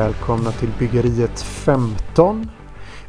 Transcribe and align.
välkomna 0.00 0.52
till 0.52 0.72
Byggeriet 0.78 1.40
15. 1.40 2.50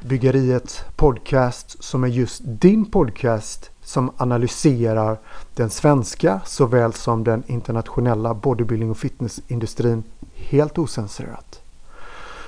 Byggeriet 0.01 0.85
podcast 0.95 1.83
som 1.83 2.03
är 2.03 2.07
just 2.07 2.41
din 2.43 2.85
podcast 2.85 3.71
som 3.81 4.11
analyserar 4.17 5.19
den 5.55 5.69
svenska 5.69 6.41
såväl 6.45 6.93
som 6.93 7.23
den 7.23 7.43
internationella 7.47 8.33
bodybuilding 8.33 8.91
och 8.91 8.97
fitnessindustrin 8.97 10.03
helt 10.35 10.77
osensurerat. 10.77 11.61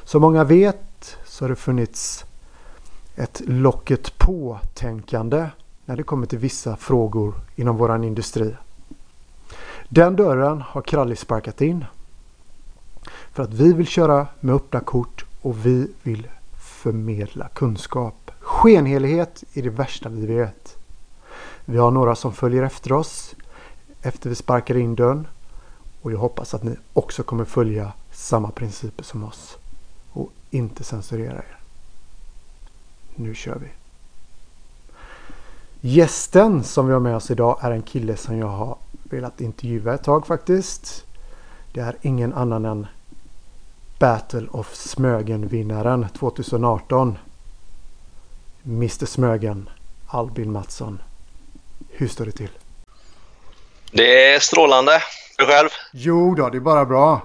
Som 0.03 0.21
många 0.21 0.43
vet 0.43 1.17
så 1.25 1.43
har 1.43 1.49
det 1.49 1.55
funnits 1.55 2.25
ett 3.15 3.41
locket 3.45 4.17
på-tänkande 4.17 5.47
när 5.85 5.97
det 5.97 6.03
kommer 6.03 6.27
till 6.27 6.39
vissa 6.39 6.75
frågor 6.75 7.33
inom 7.55 7.77
våran 7.77 8.03
industri. 8.03 8.55
Den 9.89 10.15
dörren 10.15 10.61
har 10.61 10.81
Kralli 10.81 11.15
sparkat 11.15 11.61
in. 11.61 11.85
För 13.33 13.43
att 13.43 13.53
vi 13.53 13.73
vill 13.73 13.87
köra 13.87 14.27
med 14.39 14.55
öppna 14.55 14.79
kort 14.79 15.25
och 15.41 15.65
vi 15.65 15.87
vill 16.03 16.27
förmedla 16.81 17.47
kunskap. 17.47 18.31
Skenhelighet 18.39 19.43
är 19.53 19.61
det 19.61 19.69
värsta 19.69 20.09
vi 20.09 20.25
vet. 20.25 20.77
Vi 21.65 21.77
har 21.77 21.91
några 21.91 22.15
som 22.15 22.33
följer 22.33 22.63
efter 22.63 22.91
oss 22.91 23.35
efter 24.03 24.29
vi 24.29 24.35
sparkar 24.35 24.77
in 24.77 24.95
dörren. 24.95 25.27
Och 26.01 26.11
jag 26.11 26.17
hoppas 26.17 26.53
att 26.53 26.63
ni 26.63 26.75
också 26.93 27.23
kommer 27.23 27.45
följa 27.45 27.93
samma 28.11 28.51
principer 28.51 29.03
som 29.03 29.23
oss. 29.23 29.57
Och 30.11 30.31
inte 30.49 30.83
censurera 30.83 31.37
er. 31.37 31.57
Nu 33.15 33.35
kör 33.35 33.55
vi. 33.55 33.67
Gästen 35.81 36.63
som 36.63 36.87
vi 36.87 36.93
har 36.93 36.99
med 36.99 37.15
oss 37.15 37.31
idag 37.31 37.57
är 37.61 37.71
en 37.71 37.81
kille 37.81 38.17
som 38.17 38.37
jag 38.37 38.47
har 38.47 38.77
velat 39.03 39.41
intervjua 39.41 39.93
ett 39.93 40.03
tag 40.03 40.27
faktiskt. 40.27 41.05
Det 41.73 41.81
är 41.81 41.95
ingen 42.01 42.33
annan 42.33 42.65
än 42.65 42.87
Battle 43.99 44.47
of 44.51 44.75
Smögen-vinnaren 44.75 46.07
2018. 46.19 47.17
Mr 48.65 49.05
Smögen, 49.05 49.69
Albin 50.07 50.51
Mattsson. 50.51 51.01
Hur 51.89 52.07
står 52.07 52.25
det 52.25 52.31
till? 52.31 52.49
Det 53.91 54.33
är 54.33 54.39
strålande. 54.39 54.91
Du 55.37 55.45
själv? 55.45 55.69
Jo 55.93 56.35
då, 56.35 56.49
det 56.49 56.57
är 56.57 56.59
bara 56.59 56.85
bra. 56.85 57.21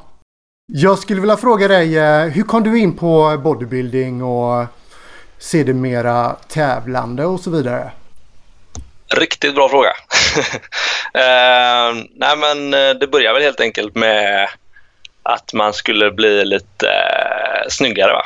Jag 0.73 0.99
skulle 0.99 1.21
vilja 1.21 1.37
fråga 1.37 1.69
dig, 1.69 1.99
eh, 1.99 2.25
hur 2.25 2.43
kom 2.43 2.63
du 2.63 2.79
in 2.79 2.97
på 2.97 3.41
bodybuilding 3.45 4.23
och 4.23 4.67
sedermera 5.39 6.37
tävlande 6.49 7.25
och 7.25 7.41
så 7.41 7.51
vidare? 7.51 7.93
Riktigt 9.11 9.55
bra 9.55 9.69
fråga. 9.69 9.89
uh, 9.89 9.95
nej 12.15 12.37
men 12.37 12.75
eh, 12.75 12.91
det 12.91 13.07
börjar 13.07 13.33
väl 13.35 13.43
helt 13.43 13.61
enkelt 13.61 13.95
med 13.95 14.49
att 15.23 15.53
man 15.53 15.73
skulle 15.73 16.11
bli 16.11 16.45
lite 16.45 16.87
uh, 16.87 17.69
snyggare 17.69 18.13
va? 18.13 18.23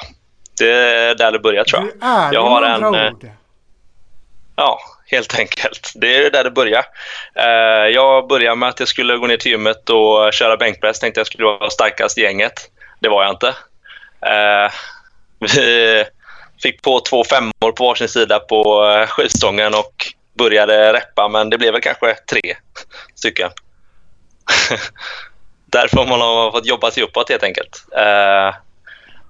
Det 0.59 0.73
är 0.73 1.15
där 1.15 1.33
det 1.33 1.39
börjar 1.39 1.65
tror 1.65 1.83
jag. 1.83 1.91
Du 2.01 2.07
är 2.07 2.33
jag 2.33 2.43
har 2.43 2.63
en, 2.63 2.95
uh, 2.95 3.13
Ja, 4.57 4.81
helt 5.07 5.39
enkelt. 5.39 5.93
Det 5.95 6.17
är 6.27 6.31
där 6.31 6.45
det 6.45 6.51
börjar. 6.51 6.85
Uh, 7.39 7.89
jag 7.89 8.29
började 8.29 8.57
med 8.57 8.69
att 8.69 8.81
jag 8.81 8.89
skulle 8.89 9.17
gå 9.17 9.27
ner 9.27 9.37
till 9.37 9.51
gymmet 9.53 9.91
och 9.91 10.33
köra 10.33 10.57
bänkpress. 10.57 11.01
Tänkte 11.01 11.21
jag 11.21 11.27
skulle 11.27 11.45
vara 11.45 11.71
starkast 11.71 12.19
i 12.19 12.21
gänget. 12.21 12.71
Det 13.01 13.09
var 13.09 13.25
jag 13.25 13.33
inte. 13.33 13.55
vi 15.39 16.05
fick 16.63 16.83
på 16.83 17.01
två 17.01 17.25
femmor 17.25 17.73
på 17.77 17.85
varsin 17.85 18.09
sida 18.09 18.39
på 18.39 18.85
skivstången 19.09 19.75
och 19.75 20.13
började 20.35 20.93
reppa, 20.93 21.29
men 21.29 21.51
det 21.51 21.59
blev 21.59 21.73
väl 21.73 21.83
kanske 21.83 22.15
tre 22.15 22.57
stycken. 23.15 23.51
Därför 25.67 25.97
har 25.97 26.07
man 26.07 26.53
fått 26.53 26.67
jobba 26.67 26.91
sig 26.91 27.03
uppåt 27.03 27.29
helt 27.29 27.43
enkelt. 27.43 27.85
Uh, 27.97 28.55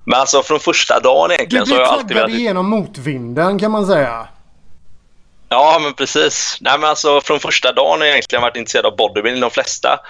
men 0.05 0.21
alltså 0.21 0.43
från 0.43 0.61
första 0.61 1.01
dagen 1.01 1.33
egentligen 1.33 1.67
så 1.67 1.75
har 1.75 1.81
jag 1.81 1.91
alltid 1.91 2.17
velat... 2.17 2.31
Du 2.31 2.37
igenom 2.37 2.67
motvinden 2.67 3.59
kan 3.59 3.71
man 3.71 3.87
säga. 3.87 4.29
Ja, 5.49 5.79
men 5.83 5.95
precis. 5.95 6.59
Nej, 6.61 6.79
men 6.79 6.89
alltså 6.89 7.21
från 7.21 7.41
första 7.41 7.73
dagen 7.73 8.01
har 8.01 8.07
jag 8.07 8.13
egentligen 8.13 8.43
varit 8.43 8.57
intresserad 8.57 8.87
av 8.87 8.97
bodybuilding. 8.97 9.41
De 9.41 9.51
flesta 9.51 10.01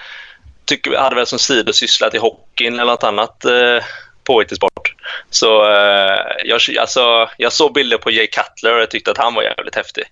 tycker, 0.65 0.97
hade 0.97 1.15
väl 1.15 1.27
som 1.27 1.39
sidosyssla 1.39 2.09
till 2.09 2.19
hockeyn 2.19 2.73
eller 2.73 2.91
något 2.91 3.03
annat 3.03 3.45
eh, 3.45 3.83
påhittig 4.23 4.57
sport. 4.57 4.95
Så 5.29 5.71
eh, 5.71 6.19
jag, 6.43 6.61
alltså, 6.79 7.29
jag 7.37 7.53
såg 7.53 7.73
bilder 7.73 7.97
på 7.97 8.11
Jay 8.11 8.27
Cutler 8.27 8.75
och 8.75 8.81
jag 8.81 8.91
tyckte 8.91 9.11
att 9.11 9.17
han 9.17 9.33
var 9.33 9.43
jävligt 9.43 9.75
häftig 9.75 10.03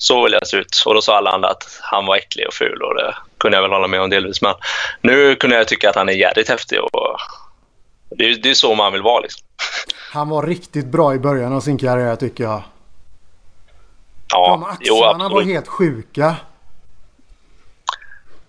så 0.00 0.24
vill 0.24 0.32
jag 0.32 0.46
se 0.46 0.56
ut. 0.56 0.82
Och 0.86 0.94
då 0.94 1.00
sa 1.00 1.16
alla 1.16 1.30
andra 1.30 1.48
att 1.48 1.78
han 1.80 2.06
var 2.06 2.16
äcklig 2.16 2.46
och 2.48 2.54
ful 2.54 2.82
och 2.82 2.94
det 2.94 3.14
kunde 3.38 3.56
jag 3.56 3.62
väl 3.62 3.70
hålla 3.70 3.88
med 3.88 4.00
om 4.00 4.10
delvis. 4.10 4.42
Men 4.42 4.54
nu 5.00 5.36
kunde 5.36 5.56
jag 5.56 5.68
tycka 5.68 5.90
att 5.90 5.96
han 5.96 6.08
är 6.08 6.12
jävligt 6.12 6.48
häftig 6.48 6.80
och 6.80 7.16
det 8.10 8.24
är, 8.24 8.36
det 8.42 8.50
är 8.50 8.54
så 8.54 8.74
man 8.74 8.92
vill 8.92 9.02
vara 9.02 9.20
liksom. 9.20 9.46
Han 10.12 10.28
var 10.28 10.46
riktigt 10.46 10.86
bra 10.86 11.14
i 11.14 11.18
början 11.18 11.52
av 11.52 11.60
sin 11.60 11.78
karriär 11.78 12.16
tycker 12.16 12.44
jag. 12.44 12.62
Ja, 14.32 14.48
De 14.50 14.64
axlarna 14.64 15.24
jo, 15.28 15.34
var 15.34 15.42
helt 15.42 15.68
sjuka. 15.68 16.36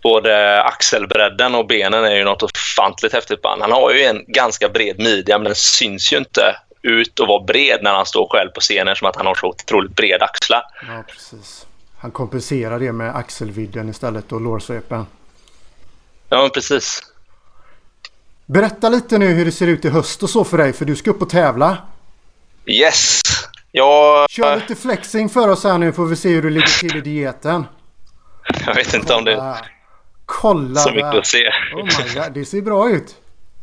Både 0.03 0.63
axelbredden 0.63 1.56
och 1.56 1.67
benen 1.67 2.03
är 2.03 2.16
ju 2.16 2.23
något 2.23 2.44
ofantligt 2.44 3.13
häftigt 3.13 3.41
på 3.41 3.50
han. 3.50 3.61
Han 3.61 3.72
har 3.72 3.91
ju 3.91 4.03
en 4.03 4.25
ganska 4.28 4.69
bred 4.69 5.00
midja 5.00 5.38
men 5.38 5.45
den 5.45 5.56
syns 5.56 6.13
ju 6.13 6.17
inte 6.17 6.56
ut 6.81 7.19
och 7.19 7.27
vara 7.27 7.43
bred 7.43 7.79
när 7.81 7.93
han 7.93 8.05
står 8.05 8.27
själv 8.29 8.49
på 8.49 8.59
scenen 8.61 8.95
som 8.95 9.07
att 9.07 9.15
han 9.15 9.25
har 9.25 9.35
så 9.35 9.47
otroligt 9.47 9.95
breda 9.95 10.25
axlar. 10.25 10.63
Ja, 10.87 11.03
precis. 11.07 11.65
Han 11.97 12.11
kompenserar 12.11 12.79
det 12.79 12.91
med 12.91 13.15
axelvidden 13.15 13.89
istället 13.89 14.31
och 14.31 14.41
lårsvepen. 14.41 15.05
Ja, 16.29 16.49
precis. 16.53 17.01
Berätta 18.45 18.89
lite 18.89 19.17
nu 19.17 19.27
hur 19.27 19.45
det 19.45 19.51
ser 19.51 19.67
ut 19.67 19.85
i 19.85 19.89
höst 19.89 20.23
och 20.23 20.29
så 20.29 20.43
för 20.43 20.57
dig, 20.57 20.73
för 20.73 20.85
du 20.85 20.95
ska 20.95 21.11
upp 21.11 21.21
och 21.21 21.29
tävla. 21.29 21.77
Yes! 22.65 23.21
Jag... 23.71 24.29
Kör 24.29 24.55
lite 24.55 24.75
flexing 24.75 25.29
för 25.29 25.49
oss 25.49 25.63
här 25.63 25.77
nu 25.77 25.91
får 25.93 26.05
vi 26.05 26.15
se 26.15 26.29
hur 26.29 26.41
du 26.41 26.49
ligger 26.49 26.79
till 26.79 26.97
i 26.97 27.01
dieten. 27.01 27.65
Jag 28.65 28.75
vet 28.75 28.93
inte 28.93 29.07
Kolla. 29.07 29.17
om 29.17 29.25
det... 29.25 29.57
Kolla 30.25 30.79
Så 30.79 30.91
mycket 30.91 31.15
att 31.15 31.27
se. 31.27 31.49
Oh 31.73 31.83
my 31.83 32.13
God, 32.15 32.33
det 32.33 32.45
ser 32.45 32.61
bra 32.61 32.89
ut. 32.89 33.15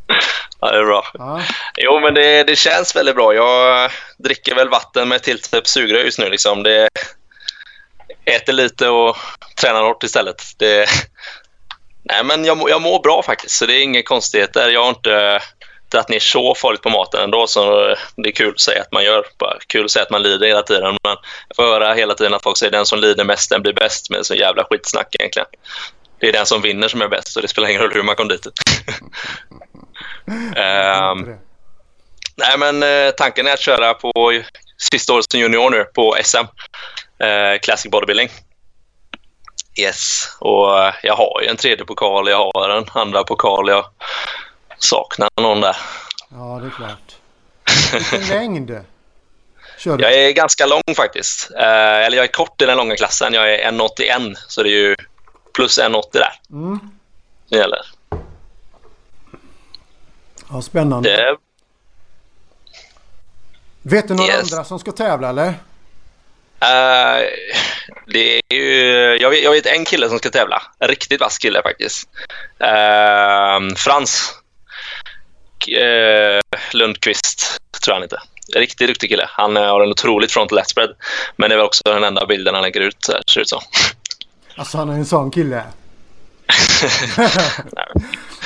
Ja, 0.61 0.71
det 0.71 0.79
är 0.79 0.85
bra. 0.85 1.05
Ja. 1.15 1.43
Jo, 1.77 2.01
men 2.01 2.15
det, 2.15 2.45
det 2.45 2.57
känns 2.57 2.97
väldigt 2.97 3.15
bra. 3.15 3.35
Jag 3.35 3.91
dricker 4.19 4.55
väl 4.55 4.69
vatten 4.69 5.09
med 5.09 5.23
tilltäppt 5.23 5.69
sugrör 5.69 6.05
just 6.05 6.19
nu. 6.19 6.31
Liksom. 6.31 6.63
Det, 6.63 6.89
äter 8.25 8.53
lite 8.53 8.89
och 8.89 9.17
tränar 9.61 9.83
hårt 9.83 10.03
istället. 10.03 10.43
Det, 10.57 10.89
nej, 12.03 12.25
men 12.25 12.45
jag, 12.45 12.71
jag 12.71 12.83
mår 12.83 13.03
bra 13.03 13.23
faktiskt, 13.23 13.55
så 13.55 13.67
det 13.67 13.75
är 13.75 13.83
inga 13.83 14.03
konstigheter. 14.03 14.69
Jag 14.69 14.83
har 14.83 14.89
inte 14.89 15.43
dragit 15.89 16.09
ner 16.09 16.19
så 16.19 16.55
farligt 16.55 16.83
på 16.83 16.91
maten 16.91 17.21
ändå, 17.21 17.47
så 17.47 17.95
det 18.17 18.29
är 18.29 18.33
kul 18.33 18.51
att 18.51 18.61
säga 18.61 18.83
att 18.83 18.93
man 18.93 19.05
gör. 19.05 19.25
Bara 19.39 19.59
kul 19.67 19.85
att 19.85 19.91
säga 19.91 20.03
att 20.03 20.11
man 20.11 20.23
lider 20.23 20.47
hela 20.47 20.63
tiden. 20.63 20.97
Men 21.03 21.17
jag 21.49 21.57
får 21.57 21.63
höra 21.63 21.95
hela 21.95 22.15
tiden 22.15 22.35
att 22.35 22.43
folk 22.43 22.59
säger 22.59 22.73
den 22.73 22.87
som 22.87 22.99
lider 22.99 23.25
mest, 23.25 23.51
den 23.51 23.63
blir 23.63 23.73
bäst. 23.73 24.11
Men 24.11 24.25
så 24.25 24.35
jävla 24.35 24.65
skitsnack 24.65 25.15
egentligen. 25.19 25.49
Det 26.21 26.29
är 26.29 26.33
den 26.33 26.47
som 26.47 26.63
vinner 26.63 26.89
som 26.89 27.03
är 27.03 27.09
bäst, 27.09 27.37
och 27.37 27.43
det 27.43 27.49
spelar 27.49 27.69
ingen 27.69 27.83
roll 27.83 27.93
hur 27.95 28.03
man 28.03 28.17
kom 28.17 28.29
dit. 28.29 28.47
um, 30.27 31.37
nej, 32.37 32.59
men 32.59 32.83
uh, 32.83 33.11
tanken 33.11 33.47
är 33.47 33.53
att 33.53 33.61
köra 33.61 33.95
på 33.95 34.43
sista 34.93 35.13
året 35.13 35.31
som 35.31 35.41
junior 35.41 35.71
nu 35.71 35.85
på 35.85 36.17
SM, 36.25 36.37
eh, 37.19 37.59
Classic 37.63 37.91
Bodybuilding. 37.91 38.29
Yes, 39.81 40.29
och 40.39 40.69
uh, 40.69 40.95
jag 41.03 41.17
har 41.17 41.41
ju 41.43 41.49
en 41.49 41.57
tredje 41.57 41.85
pokal, 41.85 42.29
jag 42.29 42.51
har 42.55 42.69
en 42.69 42.85
andra 42.93 43.25
pokal, 43.25 43.69
jag 43.69 43.85
saknar 44.79 45.29
någon 45.41 45.61
där. 45.61 45.77
Ja, 46.31 46.61
det 46.63 46.67
är 46.67 46.71
klart. 46.71 47.15
Vilken 47.93 48.29
längd 48.39 48.85
kör 49.79 49.97
du? 49.97 50.05
Jag 50.05 50.15
är 50.15 50.33
ganska 50.33 50.67
lång 50.67 50.95
faktiskt. 50.97 51.51
eller 51.51 52.17
jag 52.17 52.25
är 52.25 52.33
kort 52.33 52.63
i 52.63 52.67
den 52.67 52.77
långa 52.77 52.97
klassen, 52.97 53.35
jag 53.35 53.55
är 53.55 53.71
1,81 53.71 54.35
så 54.49 54.63
det 54.63 54.69
är 54.69 54.73
ju 54.73 54.97
plus 55.59 55.79
1,80 55.79 56.03
där. 56.13 56.33
Mm. 56.51 56.81
Det 57.49 57.57
gäller. 57.57 57.81
Ja, 60.51 60.63
spännande. 60.63 61.11
Det... 61.11 61.37
Vet 63.83 64.09
du 64.09 64.15
några 64.15 64.33
yes. 64.33 64.53
andra 64.53 64.65
som 64.65 64.79
ska 64.79 64.93
tävla 64.93 65.29
eller? 65.29 65.49
Uh, 65.49 65.55
det 68.07 68.37
är 68.37 68.55
ju, 68.55 68.73
jag, 69.21 69.31
vet, 69.31 69.43
jag 69.43 69.51
vet 69.51 69.67
en 69.67 69.85
kille 69.85 70.09
som 70.09 70.19
ska 70.19 70.31
tävla. 70.31 70.63
En 70.79 70.89
riktigt 70.89 71.21
vass 71.21 71.39
kille 71.39 71.63
faktiskt. 71.63 72.09
Uh, 72.63 73.75
Frans 73.77 74.35
uh, 75.69 76.41
Lundqvist, 76.73 77.61
tror 77.85 77.93
jag 77.93 77.95
han 77.95 78.03
heter. 78.03 78.21
Riktigt 78.57 78.89
duktig 78.89 79.11
kille. 79.11 79.27
Han 79.29 79.57
har 79.57 79.81
en 79.81 79.91
otroligt 79.91 80.33
frontal 80.33 80.65
spread. 80.67 80.91
Men 81.37 81.51
det 81.51 81.55
är 81.55 81.57
väl 81.57 81.67
också 81.67 81.83
den 81.85 82.05
enda 82.05 82.27
bilden 82.27 82.55
han 82.55 82.63
lägger 82.63 82.81
ut, 82.81 83.11
ser 83.31 83.41
ut 83.41 83.49
som. 83.49 83.61
Alltså 84.59 84.79
han 84.79 84.89
är 84.89 84.95
en 84.95 85.07
sån 85.07 85.31
kille? 85.31 85.63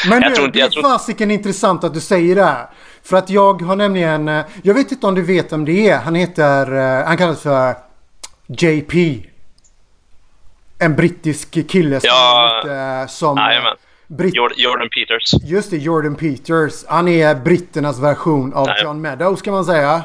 Men 0.08 0.22
jag 0.22 0.34
du, 0.34 0.48
det 0.48 0.60
är 0.60 0.68
tror... 0.68 0.82
fasiken 0.82 1.30
intressant 1.30 1.84
att 1.84 1.94
du 1.94 2.00
säger 2.00 2.34
det 2.34 2.44
här. 2.44 2.66
För 3.02 3.16
att 3.16 3.30
jag 3.30 3.62
har 3.62 3.76
nämligen, 3.76 4.28
eh, 4.28 4.44
jag 4.62 4.74
vet 4.74 4.92
inte 4.92 5.06
om 5.06 5.14
du 5.14 5.22
vet 5.22 5.52
om 5.52 5.64
det 5.64 5.88
är. 5.88 5.98
Han 5.98 6.14
heter, 6.14 6.76
eh, 7.00 7.06
han 7.06 7.16
kallas 7.16 7.42
för 7.42 7.74
JP. 8.46 9.22
En 10.78 10.96
brittisk 10.96 11.68
kille 11.68 12.00
som, 12.00 12.08
ja, 12.08 12.62
lite, 12.64 13.06
som 13.12 13.38
Brit 14.06 14.34
Jordan 14.56 14.88
Peters. 14.88 15.34
Just 15.42 15.70
det, 15.70 15.76
Jordan 15.76 16.14
Peters. 16.14 16.84
Han 16.88 17.08
är 17.08 17.34
britternas 17.34 17.98
version 17.98 18.54
av 18.54 18.66
Nej. 18.66 18.82
John 18.82 19.00
Meadows 19.00 19.42
kan 19.42 19.52
man 19.52 19.64
säga. 19.64 20.02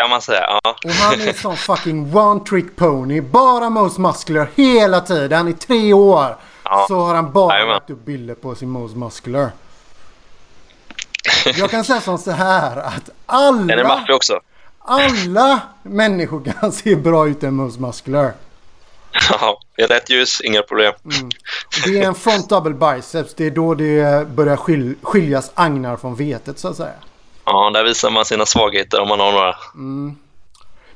Kan 0.00 0.10
man 0.10 0.22
säga, 0.22 0.58
ja. 0.64 0.76
Och 0.84 0.90
han 0.90 1.20
är 1.20 1.32
sån 1.32 1.56
fucking 1.56 2.16
one 2.16 2.40
trick 2.40 2.76
pony. 2.76 3.20
Bara 3.20 3.70
most 3.70 3.98
muscular 3.98 4.50
hela 4.54 5.00
tiden 5.00 5.48
i 5.48 5.52
tre 5.52 5.92
år. 5.92 6.36
Ja. 6.64 6.84
Så 6.88 7.00
har 7.00 7.14
han 7.14 7.32
bara 7.32 7.64
lagt 7.64 7.90
upp 7.90 8.04
bilder 8.04 8.34
på 8.34 8.54
sin 8.54 8.68
most 8.70 8.96
muscular. 8.96 9.50
Jag 11.56 11.70
kan 11.70 11.84
säga 11.84 12.00
som 12.00 12.18
så 12.18 12.30
här 12.30 12.76
att 12.76 13.10
alla... 13.26 13.62
Den 13.62 13.78
är 13.78 13.84
maffig 13.84 14.14
också. 14.14 14.40
Alla 14.78 15.60
människor 15.82 16.52
kan 16.60 16.72
se 16.72 16.96
bra 16.96 17.28
ut 17.28 17.42
än 17.42 17.54
most 17.54 17.80
muscular. 17.80 18.32
Ja, 19.30 19.60
i 19.76 19.82
rätt 19.82 20.10
ljus, 20.10 20.40
inga 20.40 20.62
problem. 20.62 20.92
Mm. 21.04 21.28
Det 21.84 22.00
är 22.00 22.06
en 22.06 22.14
front 22.14 22.48
double 22.48 22.74
biceps. 22.74 23.34
Det 23.34 23.46
är 23.46 23.50
då 23.50 23.74
det 23.74 24.28
börjar 24.28 24.56
skil 24.56 24.94
skiljas 25.02 25.50
agnar 25.54 25.96
från 25.96 26.14
vetet 26.14 26.58
så 26.58 26.68
att 26.68 26.76
säga. 26.76 26.94
Ja, 27.46 27.70
där 27.70 27.84
visar 27.84 28.10
man 28.10 28.24
sina 28.24 28.46
svagheter 28.46 29.00
om 29.00 29.08
man 29.08 29.20
har 29.20 29.32
några. 29.32 29.56
Mm. 29.74 30.16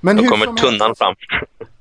Men 0.01 0.17
då 0.17 0.25
kommer 0.25 0.47
tunnan 0.47 0.81
helst... 0.81 0.99
fram. 0.99 1.15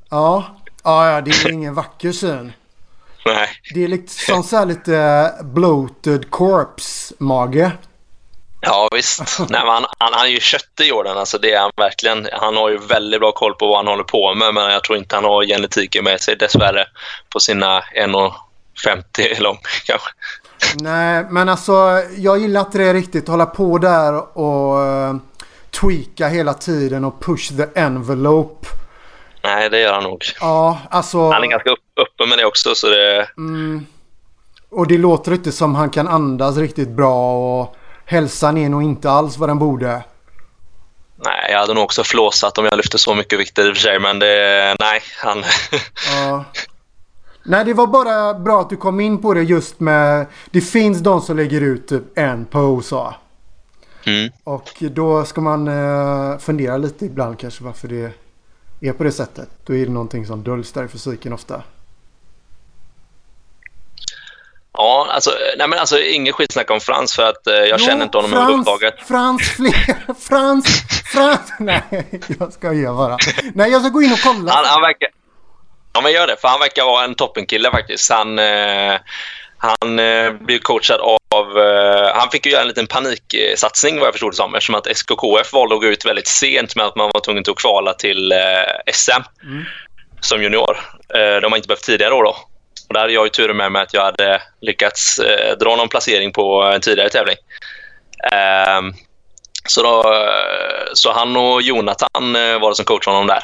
Ja. 0.10 0.46
ja, 0.84 1.22
det 1.22 1.32
är 1.32 1.52
ingen 1.52 1.74
vacker 1.74 2.12
syn. 2.12 2.54
Nej. 3.26 3.50
Det 3.74 3.84
är 3.84 3.88
liksom 3.88 4.44
så 4.44 4.58
här 4.58 4.66
lite 4.66 5.34
bloated 5.44 6.30
corpse-mage. 6.30 7.72
Ja 8.62 8.90
visst. 8.92 9.40
Nej, 9.50 9.62
han, 9.66 9.86
han, 10.00 10.14
han 10.14 10.26
är 10.26 10.32
ju 10.32 10.40
köttig 10.40 10.88
Jordan. 10.88 11.18
Alltså 11.18 11.38
det 11.38 11.54
är 11.54 11.60
han 11.60 11.72
verkligen. 11.78 12.28
Han 12.32 12.56
har 12.58 12.70
ju 12.70 12.78
väldigt 12.78 13.20
bra 13.20 13.32
koll 13.32 13.54
på 13.54 13.68
vad 13.68 13.78
han 13.78 13.88
håller 13.88 14.04
på 14.04 14.36
med 14.36 14.54
men 14.54 14.72
jag 14.72 14.84
tror 14.84 14.98
inte 14.98 15.16
han 15.16 15.26
har 15.26 15.46
genetiken 15.46 16.04
med 16.04 16.22
sig 16.22 16.36
dessvärre 16.36 16.86
på 17.30 17.40
sina 17.40 17.82
1,50 17.82 19.42
lång 19.42 19.58
kanske. 19.86 20.10
Nej, 20.82 21.26
men 21.30 21.50
alltså 21.50 22.04
jag 22.18 22.40
gillar 22.40 22.62
inte 22.62 22.78
det 22.78 22.94
riktigt. 22.94 23.28
Hålla 23.28 23.46
på 23.46 23.78
där 23.78 24.38
och 24.38 24.80
uh, 24.80 25.16
tweaka 25.72 26.28
hela 26.28 26.54
tiden 26.54 27.06
och 27.06 27.24
push 27.24 27.58
the 27.58 27.80
envelope. 27.80 28.68
Nej, 29.44 29.70
det 29.70 29.80
gör 29.80 29.94
han 29.94 30.04
nog. 30.04 30.24
Ja, 30.42 30.78
alltså... 30.90 31.32
Han 31.32 31.44
är 31.44 31.48
ganska 31.48 31.70
upp, 31.70 31.80
öppen 32.02 32.30
med 32.30 32.38
det 32.38 32.46
också 32.46 32.76
så 32.76 32.90
det... 32.90 33.28
Mm. 33.38 33.86
Och 34.72 34.88
det 34.88 34.98
låter 34.98 35.32
inte 35.32 35.52
som 35.52 35.76
han 35.76 35.90
kan 35.90 36.08
andas 36.08 36.58
riktigt 36.58 36.90
bra 36.90 37.34
och 37.34 37.76
hälsan 38.06 38.58
är 38.58 38.70
nog 38.70 38.84
inte 38.84 39.10
alls 39.12 39.38
vad 39.38 39.50
den 39.50 39.60
borde. 39.60 40.04
Nej, 41.26 41.52
jag 41.52 41.60
hade 41.60 41.74
nog 41.74 41.84
också 41.84 42.04
flåsat 42.04 42.58
om 42.58 42.66
jag 42.66 42.78
lyfte 42.78 42.98
så 42.98 43.16
mycket 43.16 43.40
vikt 43.40 43.60
i 43.60 43.62
och 43.62 43.76
för 43.76 43.82
sig, 43.82 44.00
men 44.00 44.20
det... 44.20 44.76
Nej, 44.80 45.02
han... 45.18 45.44
ja. 46.12 46.46
Nej, 47.44 47.66
det 47.66 47.74
var 47.74 47.88
bara 47.88 48.34
bra 48.34 48.62
att 48.62 48.70
du 48.70 48.76
kom 48.76 49.00
in 49.00 49.22
på 49.22 49.34
det 49.34 49.44
just 49.44 49.80
med... 49.80 50.26
Det 50.52 50.62
finns 50.62 51.00
de 51.00 51.22
som 51.22 51.38
lägger 51.38 51.62
ut 51.62 51.88
typ 51.88 52.18
en 52.18 52.46
pose. 52.46 53.14
Mm. 54.06 54.32
Och 54.44 54.70
då 54.80 55.26
ska 55.26 55.42
man 55.42 55.68
uh, 55.68 56.38
fundera 56.38 56.78
lite 56.78 57.06
ibland 57.06 57.40
kanske 57.40 57.64
varför 57.64 57.88
det 57.88 58.12
är 58.82 58.94
på 58.94 59.04
det 59.04 59.12
sättet. 59.12 59.50
Då 59.66 59.76
är 59.76 59.86
det 59.86 59.92
någonting 59.92 60.26
som 60.26 60.44
döljs 60.44 60.72
där 60.72 60.86
i 60.86 60.88
fysiken 60.88 61.34
ofta. 61.34 61.62
Ja, 64.74 65.08
alltså, 65.10 65.32
nej 65.58 65.68
men 65.68 65.80
alltså 65.80 66.00
inget 66.00 66.36
skitsnack 66.36 66.72
om 66.72 66.80
Frans 66.80 67.16
för 67.16 67.24
att 67.24 67.48
eh, 67.48 67.54
jag 67.54 67.80
jo, 67.80 67.86
känner 67.86 68.04
inte 68.04 68.18
honom 68.18 68.34
överhuvudtaget. 68.34 68.96
Frans, 69.08 69.42
fler, 69.42 70.14
Frans, 70.20 70.66
Frans, 71.14 71.40
nej 71.60 72.22
jag 72.40 72.54
ska 72.54 72.74
ge 72.74 72.88
bara. 72.88 73.18
Nej 73.54 73.72
jag 73.72 73.82
ska 73.82 73.90
gå 73.90 74.02
in 74.02 74.12
och 74.12 74.20
kolla. 74.24 74.52
Han, 74.52 74.66
han 74.66 74.82
verkar, 74.82 75.10
ja 76.00 76.04
men 76.04 76.12
gör 76.12 76.28
det 76.28 76.38
för 76.42 76.48
han 76.48 76.60
verkar 76.60 76.86
vara 76.86 77.04
en 77.04 77.16
toppenkille 77.16 77.72
faktiskt. 77.72 78.12
Han, 78.12 78.40
eh, 78.40 78.96
han 79.58 80.00
eh, 80.00 80.32
blev 80.32 80.60
coachad 80.60 81.00
av, 81.00 81.58
eh, 81.58 82.16
han 82.16 82.30
fick 82.32 82.46
ju 82.46 82.52
göra 82.52 82.62
en 82.62 82.68
liten 82.68 82.88
paniksatsning 82.88 84.00
vad 84.00 84.08
jag 84.08 84.14
förstod 84.14 84.32
det 84.32 84.36
som 84.36 84.56
eftersom 84.56 84.76
att 84.76 84.88
SKKF 84.88 85.54
valde 85.54 85.76
att 85.76 85.82
gå 85.82 85.88
ut 85.88 86.06
väldigt 86.06 86.28
sent 86.28 86.76
med 86.76 86.86
att 86.86 86.96
man 86.96 87.12
var 87.14 87.22
tvungen 87.22 87.44
att 87.48 87.56
kvala 87.56 87.94
till 87.94 88.32
eh, 88.32 88.94
SM 88.94 89.12
mm. 89.44 89.66
som 90.22 90.44
junior. 90.44 90.80
Eh, 91.16 91.42
de 91.42 91.52
har 91.52 91.58
inte 91.58 91.68
behövt 91.68 91.84
tidigare 91.84 92.14
år 92.14 92.24
då. 92.24 92.36
Och 92.88 92.94
där 92.94 93.00
hade 93.00 93.14
jag 93.14 93.26
ju 93.26 93.30
turen 93.30 93.58
med 93.58 93.72
mig 93.72 93.82
att 93.82 93.94
jag 93.94 94.04
hade 94.04 94.42
lyckats 94.62 95.20
eh, 95.20 95.58
dra 95.58 95.76
någon 95.76 95.90
placering 95.90 96.34
på 96.34 96.64
en 96.64 96.82
tidigare 96.82 97.10
tävling. 97.10 97.38
Eh, 98.32 98.82
så, 99.68 99.84
då, 99.84 100.04
så 100.94 101.12
han 101.12 101.38
och 101.38 101.62
Jonathan 101.62 102.34
var 102.34 102.70
det 102.70 102.76
som 102.76 102.86
coachade 102.86 103.16
honom 103.16 103.28
där. 103.28 103.44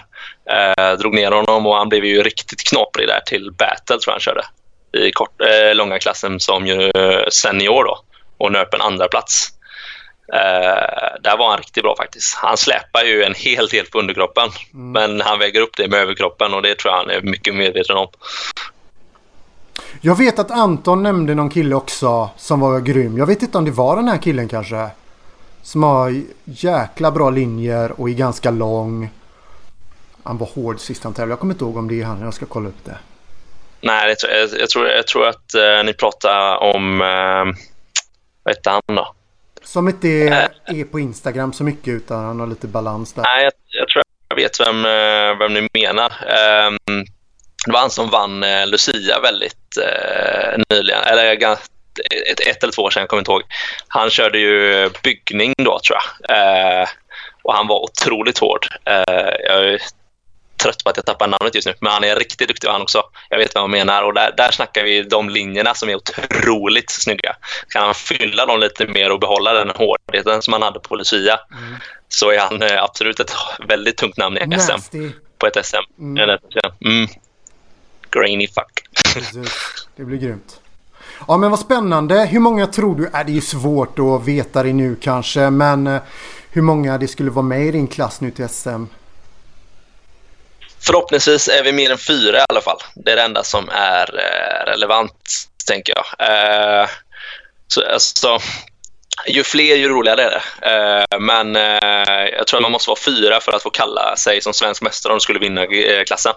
Eh, 0.51 0.97
drog 0.97 1.13
ner 1.13 1.31
honom 1.31 1.65
och 1.65 1.75
han 1.75 1.89
blev 1.89 2.05
ju 2.05 2.23
riktigt 2.23 2.69
knaprig 2.69 3.07
där 3.07 3.19
till 3.19 3.51
battle 3.51 3.97
tror 3.97 4.01
jag 4.05 4.13
han 4.13 4.19
körde. 4.19 4.45
I 5.07 5.11
kort, 5.11 5.41
eh, 5.41 5.75
långa 5.75 5.99
klassen 5.99 6.39
som 6.39 6.67
ju 6.67 6.91
senior 7.31 7.83
då 7.83 7.99
och 8.37 8.51
nöp 8.51 8.73
en 8.73 8.81
andra 8.81 9.07
plats. 9.07 9.51
Uh, 10.33 11.21
där 11.21 11.37
var 11.37 11.49
han 11.49 11.57
riktigt 11.57 11.83
bra 11.83 11.95
faktiskt. 11.97 12.35
Han 12.35 12.57
släpar 12.57 13.03
ju 13.03 13.23
en 13.23 13.33
hel 13.33 13.67
del 13.67 13.85
på 13.85 13.99
underkroppen. 13.99 14.49
Mm. 14.73 14.91
Men 14.91 15.21
han 15.21 15.39
väger 15.39 15.61
upp 15.61 15.77
det 15.77 15.87
med 15.87 15.99
överkroppen 15.99 16.53
och 16.53 16.61
det 16.61 16.75
tror 16.75 16.93
jag 16.93 16.97
han 16.97 17.09
är 17.09 17.21
mycket 17.21 17.55
medveten 17.55 17.97
om. 17.97 18.07
Jag 20.01 20.17
vet 20.17 20.39
att 20.39 20.51
Anton 20.51 21.03
nämnde 21.03 21.35
någon 21.35 21.49
kille 21.49 21.75
också 21.75 22.29
som 22.37 22.59
var 22.59 22.79
grym. 22.79 23.17
Jag 23.17 23.25
vet 23.25 23.41
inte 23.41 23.57
om 23.57 23.65
det 23.65 23.71
var 23.71 23.95
den 23.95 24.07
här 24.07 24.17
killen 24.17 24.47
kanske. 24.47 24.89
Som 25.61 25.83
har 25.83 26.21
jäkla 26.43 27.11
bra 27.11 27.29
linjer 27.29 28.01
och 28.01 28.09
är 28.09 28.13
ganska 28.13 28.51
lång. 28.51 29.09
Han 30.25 30.37
var 30.37 30.47
hård 30.47 30.79
sist 30.79 31.03
han 31.03 31.13
tävlade. 31.13 31.31
Jag 31.31 31.39
kommer 31.39 31.53
inte 31.53 31.63
ihåg 31.63 31.77
om 31.77 31.87
det 31.87 32.01
är 32.01 32.05
han. 32.05 32.21
Jag 32.21 32.33
ska 32.33 32.45
kolla 32.45 32.69
upp 32.69 32.85
det. 32.85 32.97
Nej, 33.81 34.15
jag, 34.21 34.49
jag, 34.59 34.69
tror, 34.69 34.87
jag 34.87 35.07
tror 35.07 35.27
att 35.27 35.55
uh, 35.57 35.85
ni 35.85 35.93
pratar 35.93 36.57
om... 36.57 37.01
Uh, 37.01 37.55
vad 38.43 38.55
heter 38.55 38.71
han 38.71 38.95
då? 38.95 39.15
Som 39.63 39.87
inte 39.87 40.07
är, 40.07 40.49
uh, 40.71 40.79
är 40.79 40.83
på 40.83 40.99
Instagram 40.99 41.53
så 41.53 41.63
mycket 41.63 41.87
utan 41.87 42.25
han 42.25 42.39
har 42.39 42.47
lite 42.47 42.67
balans 42.67 43.13
där. 43.13 43.23
Nej, 43.23 43.43
jag, 43.43 43.53
jag 43.67 43.89
tror 43.89 44.03
jag 44.29 44.35
vet 44.35 44.59
vem, 44.59 44.83
vem 45.39 45.53
ni 45.53 45.69
menar. 45.73 46.11
Um, 46.67 47.05
det 47.65 47.71
var 47.71 47.79
han 47.79 47.89
som 47.89 48.09
vann 48.09 48.43
eh, 48.43 48.67
Lucia 48.67 49.19
väldigt 49.19 49.77
eh, 49.83 50.61
nyligen, 50.69 51.03
eller 51.03 51.33
ett, 51.33 52.39
ett 52.39 52.63
eller 52.63 52.73
två 52.73 52.81
år 52.81 52.89
sedan, 52.89 53.01
jag 53.01 53.09
kommer 53.09 53.21
inte 53.21 53.31
ihåg. 53.31 53.43
Han 53.87 54.09
körde 54.09 54.39
ju 54.39 54.89
byggning 55.03 55.53
då 55.57 55.79
tror 55.79 55.97
jag. 55.97 56.37
Eh, 56.37 56.87
och 57.43 57.53
han 57.53 57.67
var 57.67 57.83
otroligt 57.83 58.37
hård. 58.37 58.67
Eh, 58.85 59.33
jag 59.43 59.79
trött 60.65 60.83
på 60.83 60.89
att 60.89 60.97
jag 60.97 61.05
tappar 61.05 61.27
namnet 61.27 61.55
just 61.55 61.67
nu, 61.67 61.73
men 61.79 61.91
han 61.91 62.03
är 62.03 62.15
riktigt 62.15 62.47
duktig 62.47 62.67
han 62.67 62.81
också. 62.81 63.03
Jag 63.29 63.37
vet 63.37 63.55
vad 63.55 63.63
jag 63.63 63.69
menar 63.69 64.03
och 64.03 64.13
där, 64.13 64.33
där 64.37 64.51
snackar 64.51 64.83
vi 64.83 65.03
de 65.03 65.29
linjerna 65.29 65.73
som 65.73 65.89
är 65.89 65.95
otroligt 65.95 66.89
snygga. 66.89 67.35
Kan 67.69 67.83
han 67.83 67.93
fylla 67.93 68.45
dem 68.45 68.59
lite 68.59 68.87
mer 68.87 69.11
och 69.11 69.19
behålla 69.19 69.53
den 69.53 69.69
hårdheten 69.69 70.41
som 70.41 70.53
han 70.53 70.61
hade 70.61 70.79
på 70.79 70.95
Lucia 70.95 71.39
mm. 71.51 71.75
så 72.09 72.31
är 72.31 72.39
han 72.39 72.61
eh, 72.61 72.83
absolut 72.83 73.19
ett 73.19 73.31
väldigt 73.67 73.97
tungt 73.97 74.17
namn 74.17 74.37
i 74.37 74.59
SM. 74.59 74.99
På 75.37 75.47
ett 75.47 75.65
SM. 75.65 76.01
Mm. 76.01 76.39
Mm 76.85 77.07
grainy 78.15 78.47
fuck. 78.47 78.87
Precis. 79.13 79.87
Det 79.95 80.05
blir 80.05 80.17
grymt. 80.17 80.61
Ja 81.27 81.37
men 81.37 81.51
vad 81.51 81.59
spännande. 81.59 82.25
Hur 82.25 82.39
många 82.39 82.67
tror 82.67 82.95
du? 82.95 83.05
Äh, 83.05 83.11
det 83.11 83.31
är 83.31 83.35
ju 83.35 83.41
svårt 83.41 83.99
att 83.99 84.27
veta 84.27 84.63
det 84.63 84.73
nu 84.73 84.95
kanske. 84.95 85.49
Men 85.49 85.87
eh, 85.87 86.01
hur 86.51 86.61
många 86.61 86.97
det 86.97 87.07
skulle 87.07 87.31
vara 87.31 87.45
med 87.45 87.67
i 87.67 87.71
din 87.71 87.87
klass 87.87 88.21
nu 88.21 88.31
till 88.31 88.49
SM? 88.49 88.85
Förhoppningsvis 90.85 91.47
är 91.47 91.63
vi 91.63 91.71
mer 91.71 91.91
än 91.91 91.97
fyra 91.97 92.37
i 92.37 92.45
alla 92.49 92.61
fall. 92.61 92.77
Det 92.95 93.11
är 93.11 93.15
det 93.15 93.21
enda 93.21 93.43
som 93.43 93.69
är 93.69 94.19
eh, 94.19 94.65
relevant, 94.65 95.47
tänker 95.67 95.93
jag. 95.95 96.29
Eh, 96.29 96.87
så, 97.67 97.81
alltså, 97.93 98.39
ju 99.27 99.43
fler, 99.43 99.75
ju 99.75 99.89
roligare 99.89 100.23
är 100.23 100.29
det. 100.29 101.05
Eh, 101.11 101.19
men 101.19 101.55
jag 102.37 102.47
tror 102.47 102.57
att 102.57 102.61
man 102.61 102.71
måste 102.71 102.89
vara 102.89 102.99
fyra 102.99 103.39
för 103.39 103.51
att 103.51 103.63
få 103.63 103.69
kalla 103.69 104.15
sig 104.15 104.41
som 104.41 104.53
svensk 104.53 104.81
mästare 104.81 105.13
om 105.13 105.17
du 105.17 105.21
skulle 105.21 105.39
vinna 105.39 105.65
klassen. 106.05 106.33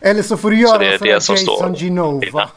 Eller 0.00 0.22
så 0.22 0.36
får 0.36 0.50
du 0.50 0.60
göra 0.60 0.98
så 0.98 1.04
det, 1.04 1.10
Jason 1.10 1.38
står. 1.38 1.76
Genova. 1.76 2.48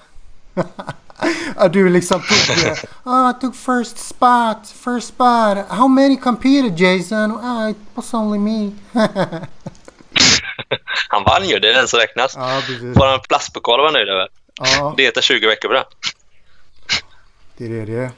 att 1.56 1.74
du 1.74 1.90
liksom 1.90 2.22
tog 2.22 2.58
det. 2.58 2.84
Oh, 3.04 3.30
I 3.30 3.42
took 3.42 3.56
first 3.56 3.98
spot, 3.98 4.74
first 4.84 5.08
spot. 5.08 5.58
How 5.70 5.88
many 5.88 6.18
competed 6.18 6.80
Jason? 6.80 7.32
Oh, 7.32 7.70
it 7.70 7.78
was 7.96 8.14
only 8.14 8.40
me. 8.40 8.72
han 11.08 11.24
vann 11.24 11.50
ju, 11.50 11.60
det 11.60 11.70
är 11.70 11.74
den 11.74 11.88
som 11.88 12.00
räknas. 12.00 12.34
Ja, 12.36 12.62
Bara 12.96 13.14
en 13.14 13.20
plastpokal 13.20 13.80
var 13.80 13.92
nöjd 13.92 14.10
över. 14.10 14.28
Ja. 14.60 14.94
Det 14.98 15.04
heter 15.04 15.22
20 15.22 15.48
veckor 15.48 15.68
på 15.68 15.74
det. 15.74 15.86
Det 17.58 17.66
är 17.66 17.70
det 17.70 17.86
det 17.86 18.12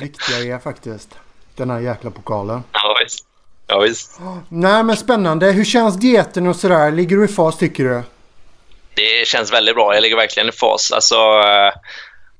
viktiga 0.00 0.54
är 0.54 0.58
faktiskt. 0.58 1.08
Den 1.54 1.70
här 1.70 1.80
jäkla 1.80 2.10
pokalen. 2.10 2.62
Ja 2.72 2.96
visst. 3.04 3.26
Ja, 3.66 3.78
visst. 3.78 4.20
Nej 4.48 4.82
men 4.82 4.96
spännande. 4.96 5.52
Hur 5.52 5.64
känns 5.64 6.00
dieten 6.00 6.46
och 6.46 6.56
sådär? 6.56 6.90
Ligger 6.92 7.16
du 7.16 7.24
i 7.24 7.28
fas 7.28 7.58
tycker 7.58 7.84
du? 7.84 8.02
Det 8.94 9.26
känns 9.28 9.52
väldigt 9.52 9.74
bra. 9.74 9.94
Jag 9.94 10.02
ligger 10.02 10.16
verkligen 10.16 10.48
i 10.48 10.52
fas. 10.52 10.92
Alltså, 10.92 11.14
eh, 11.14 11.72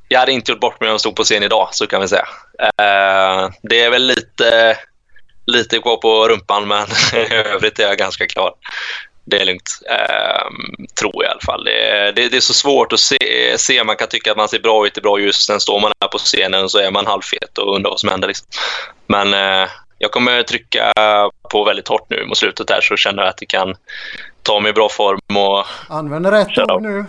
jag 0.09 0.21
hade 0.21 0.33
inte 0.33 0.53
gjort 0.53 0.61
bort 0.61 0.81
mig 0.81 0.89
om 0.89 0.91
jag 0.91 1.01
stod 1.01 1.17
på 1.17 1.25
scen 1.25 1.43
idag, 1.43 1.69
så 1.73 1.87
kan 1.87 2.01
vi 2.01 2.09
säga. 2.09 2.27
Eh, 2.59 3.51
det 3.63 3.81
är 3.81 3.91
väl 3.91 4.03
lite, 4.07 4.79
lite 5.47 5.79
kvar 5.79 5.97
på 5.97 6.29
rumpan, 6.29 6.69
men 6.69 6.87
i 7.15 7.35
övrigt 7.35 7.79
är 7.79 7.83
jag 7.83 7.99
ganska 7.99 8.27
klar. 8.27 8.55
Det 9.33 9.43
är 9.43 9.45
lugnt. 9.45 9.81
Um, 9.89 10.87
tror 10.95 11.13
jag 11.15 11.25
i 11.25 11.33
alla 11.33 11.41
fall. 11.41 11.65
Det, 11.65 12.13
det, 12.17 12.29
det, 12.29 12.37
är 12.37 12.41
så 12.41 12.55
svårt 12.55 12.93
att 12.93 13.01
se, 13.01 13.55
se. 13.59 13.85
Man 13.85 13.97
kan 13.97 14.09
tycka 14.09 14.31
att 14.31 14.37
man 14.37 14.49
ser 14.49 14.59
bra 14.59 14.87
ut 14.87 14.99
i 14.99 15.01
bra 15.01 15.21
ljus. 15.21 15.37
Sen 15.37 15.61
står 15.61 15.81
man 15.81 15.93
här 16.01 16.09
på 16.09 16.19
scenen 16.19 16.65
och 16.65 16.71
så 16.71 16.79
är 16.79 16.91
man 16.91 17.07
halvfet 17.07 17.59
och 17.59 17.77
undrar 17.77 17.91
vad 17.91 18.01
som 18.01 18.09
händer. 18.09 18.29
Liksom. 18.29 18.47
Men 19.07 19.35
uh, 19.35 19.69
jag 19.99 20.11
kommer 20.11 20.43
trycka 20.43 20.93
på 21.51 21.65
väldigt 21.65 21.89
hårt 21.89 22.11
nu 22.11 22.27
mot 22.27 22.39
slutet 22.39 22.71
här 22.71 22.81
så 22.81 22.97
känner 22.97 23.23
jag 23.23 23.29
att 23.29 23.37
det 23.37 23.47
kan 23.47 23.75
ta 24.43 24.61
mig 24.61 24.71
i 24.71 24.73
bra 24.73 24.89
form 24.89 25.37
och... 25.37 25.67
Använder 25.89 26.33
rätt 26.33 26.59
ord 26.59 26.83
nu. 26.83 26.99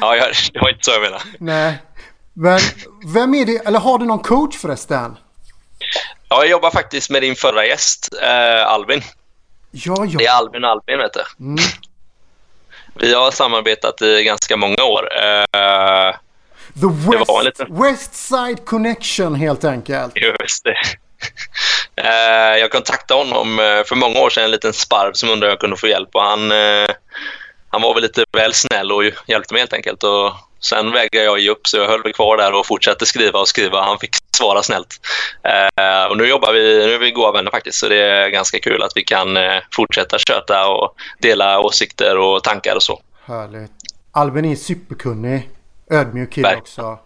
ja, 0.00 0.16
jag, 0.16 0.32
det 0.52 0.60
var 0.60 0.68
inte 0.68 0.84
så 0.84 0.90
jag 0.90 1.02
menade. 1.02 1.22
Nej. 1.38 1.82
Men 2.32 2.60
vem 3.14 3.34
är 3.34 3.46
det? 3.46 3.66
Eller 3.66 3.80
har 3.80 3.98
du 3.98 4.04
någon 4.04 4.18
coach 4.18 4.58
förresten? 4.58 5.16
Ja, 6.28 6.36
jag 6.36 6.48
jobbar 6.48 6.70
faktiskt 6.70 7.10
med 7.10 7.22
din 7.22 7.36
förra 7.36 7.66
gäst, 7.66 8.08
eh, 8.22 8.66
Albin. 8.66 9.02
Ja, 9.70 10.06
ja. 10.06 10.18
Det 10.18 10.26
är 10.26 10.32
Albin 10.32 10.64
Albin, 10.64 10.98
vet 10.98 11.12
du. 11.12 11.44
Mm. 11.44 11.64
Vi 12.94 13.14
har 13.14 13.30
samarbetat 13.30 14.02
i 14.02 14.24
ganska 14.24 14.56
många 14.56 14.84
år. 14.84 15.08
Eh, 15.16 16.14
The 16.80 16.86
West, 16.86 17.44
liten... 17.44 17.82
West 17.82 18.14
Side 18.14 18.64
Connection 18.64 19.34
helt 19.34 19.64
enkelt. 19.64 20.12
Just 20.16 20.64
det. 20.64 20.76
Eh, 21.96 22.58
jag 22.58 22.70
kontaktade 22.70 23.20
honom 23.20 23.58
eh, 23.58 23.84
för 23.84 23.94
många 23.94 24.20
år 24.20 24.30
sedan, 24.30 24.44
en 24.44 24.50
liten 24.50 24.72
sparv 24.72 25.12
som 25.12 25.30
undrade 25.30 25.46
om 25.46 25.50
jag 25.50 25.60
kunde 25.60 25.76
få 25.76 25.86
hjälp. 25.86 26.14
Och 26.14 26.22
han, 26.22 26.52
eh, 26.52 26.88
han 27.68 27.82
var 27.82 27.94
väl 27.94 28.02
lite 28.02 28.24
väl 28.32 28.54
snäll 28.54 28.92
och 28.92 29.04
hjälpte 29.26 29.54
mig 29.54 29.60
helt 29.60 29.72
enkelt. 29.72 30.02
Och 30.02 30.32
sen 30.64 30.92
vägrade 30.92 31.24
jag 31.24 31.38
ge 31.38 31.50
upp 31.50 31.66
så 31.66 31.76
jag 31.76 31.88
höll 31.88 32.12
kvar 32.12 32.36
där 32.36 32.54
och 32.58 32.66
fortsatte 32.66 33.06
skriva 33.06 33.38
och 33.38 33.48
skriva. 33.48 33.82
Han 33.82 33.98
fick 33.98 34.16
svara 34.36 34.62
snällt. 34.62 35.00
och 36.10 36.16
nu 36.16 36.26
jobbar 36.26 36.52
vi, 36.52 36.86
nu 36.86 36.94
är 36.94 36.98
vi 36.98 37.10
goda 37.10 37.32
vänner 37.32 37.50
faktiskt 37.50 37.78
så 37.78 37.88
det 37.88 38.00
är 38.00 38.28
ganska 38.28 38.58
kul 38.58 38.82
att 38.82 38.92
vi 38.94 39.04
kan 39.04 39.38
fortsätta 39.72 40.18
köta 40.18 40.68
och 40.68 40.94
dela 41.18 41.60
åsikter 41.60 42.18
och 42.18 42.42
tankar 42.42 42.76
och 42.76 42.82
så. 42.82 43.00
Härligt. 43.24 43.72
Albin 44.12 44.44
är 44.44 44.56
superkunnig. 44.56 45.50
Ödmjuk 45.90 46.32
kille 46.32 46.56
också. 46.56 46.98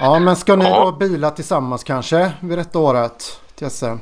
Ja, 0.00 0.18
men 0.18 0.36
ska 0.36 0.56
ni 0.56 0.64
ja. 0.64 0.84
då 0.84 0.92
bila 0.92 1.30
tillsammans 1.30 1.84
kanske 1.84 2.32
vid 2.40 2.58
detta 2.58 2.78
året 2.78 3.40
till 3.54 3.70
SM? 3.70 3.96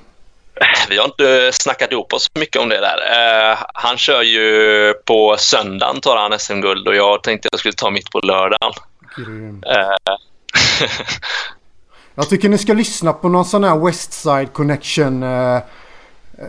Vi 0.89 0.99
har 0.99 1.05
inte 1.05 1.51
snackat 1.53 1.93
ihop 1.93 2.13
oss 2.13 2.31
mycket 2.35 2.63
om 2.63 2.69
det 2.69 2.81
där. 2.81 2.97
Uh, 2.97 3.59
han 3.75 3.99
kör 3.99 4.23
ju 4.23 4.95
på 5.07 5.37
söndagen 5.39 6.01
tar 6.01 6.17
han 6.17 6.39
SM-guld 6.39 6.89
och 6.89 6.95
jag 6.95 7.23
tänkte 7.23 7.49
att 7.49 7.53
jag 7.53 7.61
skulle 7.61 7.75
ta 7.75 7.91
mitt 7.91 8.11
på 8.11 8.19
lördagen. 8.19 8.73
Uh. 9.19 9.95
jag 12.15 12.29
tycker 12.29 12.49
ni 12.49 12.59
ska 12.59 12.73
lyssna 12.73 13.13
på 13.13 13.29
någon 13.29 13.45
sån 13.45 13.65
här 13.65 13.87
Westside 13.87 14.53
Connection 14.53 15.23
uh, 15.23 15.61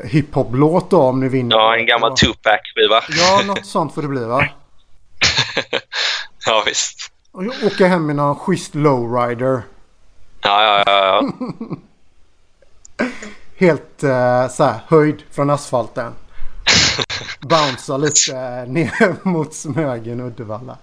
hiphop-låt 0.03 0.89
då 0.89 1.01
om 1.01 1.19
ni 1.19 1.29
vinner. 1.29 1.55
Ja, 1.55 1.77
en 1.77 1.85
gammal 1.85 2.11
Tupac-skiva. 2.11 3.01
Ja, 3.09 3.41
något 3.45 3.65
sånt 3.65 3.93
får 3.93 4.01
det 4.01 4.07
bli 4.07 4.23
va? 4.23 4.47
ja, 6.45 6.63
visst. 6.65 7.11
Och 7.31 7.43
åka 7.65 7.87
hem 7.87 8.05
med 8.05 8.15
någon 8.15 8.35
schysst 8.35 8.75
lowrider. 8.75 9.61
Ja, 10.41 10.63
ja, 10.63 10.83
ja. 10.85 11.23
ja. 11.29 11.77
Helt 13.61 14.03
uh, 14.03 14.47
så 14.49 14.63
här, 14.63 14.79
höjd 14.87 15.23
från 15.31 15.49
asfalten. 15.49 16.13
Bouncea 17.39 17.97
lite 17.97 18.31
uh, 18.31 18.71
ner 18.71 19.15
mot 19.27 19.53
Smögen, 19.53 20.21
Uddevalla. 20.21 20.77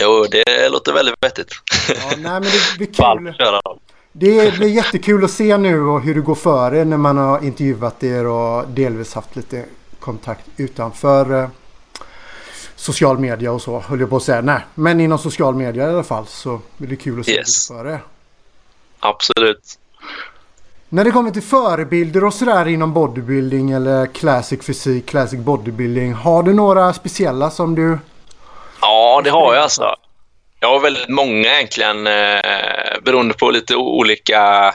Jo, 0.00 0.26
det 0.30 0.68
låter 0.68 0.92
väldigt 0.92 1.14
vettigt. 1.20 1.48
ja, 1.88 1.94
nej, 2.16 2.32
men 2.32 2.42
det 2.42 2.76
blir 2.76 2.86
kul. 2.86 3.34
Det 4.12 4.54
blir 4.54 4.68
jättekul 4.68 5.24
att 5.24 5.30
se 5.30 5.56
nu 5.56 5.80
och 5.80 6.00
hur 6.00 6.14
det 6.14 6.20
går 6.20 6.34
för 6.34 6.74
er 6.74 6.84
när 6.84 6.96
man 6.96 7.16
har 7.16 7.44
intervjuat 7.44 8.04
er 8.04 8.26
och 8.26 8.68
delvis 8.68 9.14
haft 9.14 9.36
lite 9.36 9.64
kontakt 10.00 10.44
utanför 10.56 11.32
uh, 11.32 11.48
social 12.76 13.18
media 13.18 13.52
och 13.52 13.62
så 13.62 13.80
höll 13.80 14.00
jag 14.00 14.10
på 14.10 14.16
att 14.16 14.22
säga. 14.22 14.40
Nej, 14.40 14.60
men 14.74 15.00
inom 15.00 15.18
social 15.18 15.54
media 15.54 15.86
i 15.86 15.92
alla 15.92 16.04
fall 16.04 16.26
så 16.26 16.60
blir 16.76 16.88
det 16.88 16.96
kul 16.96 17.20
att 17.20 17.26
se 17.26 17.32
yes. 17.32 17.68
för 17.68 17.84
det. 17.84 18.00
Absolut. 19.00 19.78
När 20.90 21.04
det 21.04 21.10
kommer 21.10 21.30
till 21.30 21.42
förebilder 21.42 22.24
och 22.24 22.34
sådär 22.34 22.68
inom 22.68 22.92
bodybuilding 22.92 23.70
eller 23.70 24.06
classic 24.06 24.66
fysik, 24.66 25.06
classic 25.06 25.38
bodybuilding. 25.38 26.12
Har 26.12 26.42
du 26.42 26.54
några 26.54 26.92
speciella 26.92 27.50
som 27.50 27.74
du... 27.74 27.98
Ja, 28.80 29.20
det 29.24 29.30
har 29.30 29.54
jag 29.54 29.62
alltså. 29.62 29.94
Jag 30.60 30.68
har 30.68 30.80
väldigt 30.80 31.08
många 31.08 31.54
egentligen 31.54 32.06
eh, 32.06 33.00
beroende 33.04 33.34
på 33.34 33.50
lite 33.50 33.76
olika 33.76 34.74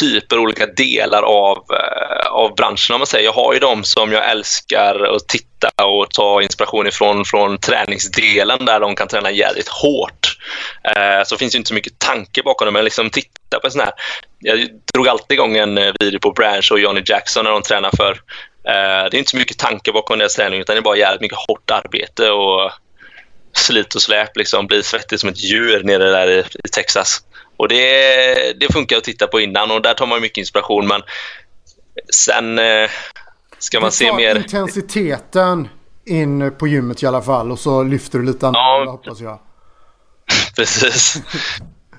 typer, 0.00 0.38
olika 0.38 0.66
delar 0.66 1.22
av, 1.22 1.56
eh, 1.56 2.26
av 2.26 2.54
branschen 2.54 2.94
om 2.94 3.00
man 3.00 3.06
säger. 3.06 3.24
Jag 3.24 3.32
har 3.32 3.52
ju 3.52 3.58
de 3.58 3.84
som 3.84 4.12
jag 4.12 4.30
älskar 4.30 5.16
att 5.16 5.28
titta 5.28 5.84
och 5.84 6.10
ta 6.10 6.42
inspiration 6.42 6.86
ifrån 6.86 7.24
från 7.24 7.58
träningsdelen 7.58 8.64
där 8.64 8.80
de 8.80 8.94
kan 8.94 9.08
träna 9.08 9.30
jävligt 9.30 9.68
hårt. 9.68 10.38
Eh, 10.84 11.24
så 11.24 11.36
finns 11.36 11.54
ju 11.54 11.58
inte 11.58 11.68
så 11.68 11.74
mycket 11.74 11.98
tanke 11.98 12.42
bakom 12.42 12.66
det, 12.66 12.72
men 12.72 12.84
liksom 12.84 13.10
titta 13.10 13.58
på 13.62 13.70
sån 13.70 13.80
här. 13.80 13.92
Jag 14.38 14.68
drog 14.94 15.08
alltid 15.08 15.34
igång 15.34 15.56
en 15.56 15.78
eh, 15.78 15.92
video 16.00 16.20
på 16.20 16.32
Branch 16.32 16.72
och 16.72 16.80
Johnny 16.80 17.02
Jackson 17.06 17.44
när 17.44 17.52
de 17.52 17.62
tränar 17.62 17.90
för. 17.96 18.12
Eh, 18.64 19.10
det 19.10 19.16
är 19.16 19.18
inte 19.18 19.30
så 19.30 19.36
mycket 19.36 19.58
tanke 19.58 19.92
bakom 19.92 20.18
deras 20.18 20.34
träning 20.34 20.60
utan 20.60 20.76
det 20.76 20.80
är 20.80 20.82
bara 20.82 20.96
jävligt 20.96 21.20
mycket 21.20 21.38
hårt 21.48 21.70
arbete 21.70 22.30
och 22.30 22.70
slit 23.52 23.94
och 23.94 24.02
släp. 24.02 24.36
Liksom, 24.36 24.66
bli 24.66 24.82
svettig 24.82 25.20
som 25.20 25.28
ett 25.28 25.44
djur 25.44 25.82
nere 25.84 26.10
där 26.10 26.28
i, 26.30 26.44
i 26.64 26.68
Texas. 26.72 27.22
Och 27.56 27.68
det, 27.68 28.60
det 28.60 28.72
funkar 28.72 28.96
att 28.96 29.04
titta 29.04 29.26
på 29.26 29.40
innan 29.40 29.70
och 29.70 29.82
där 29.82 29.94
tar 29.94 30.06
man 30.06 30.20
mycket 30.20 30.38
inspiration. 30.38 30.86
Men 30.86 31.02
sen 32.14 32.58
eh, 32.58 32.90
ska 33.58 33.80
man 33.80 33.92
se 33.92 34.12
mer... 34.12 34.36
intensiteten 34.36 35.68
in 36.06 36.54
på 36.58 36.68
gymmet 36.68 37.02
i 37.02 37.06
alla 37.06 37.22
fall 37.22 37.52
och 37.52 37.58
så 37.58 37.82
lyfter 37.82 38.18
du 38.18 38.24
lite 38.24 38.46
annorlunda 38.46 38.84
ja, 38.84 38.90
hoppas 38.90 39.20
jag. 39.20 39.38
Precis. 40.56 41.22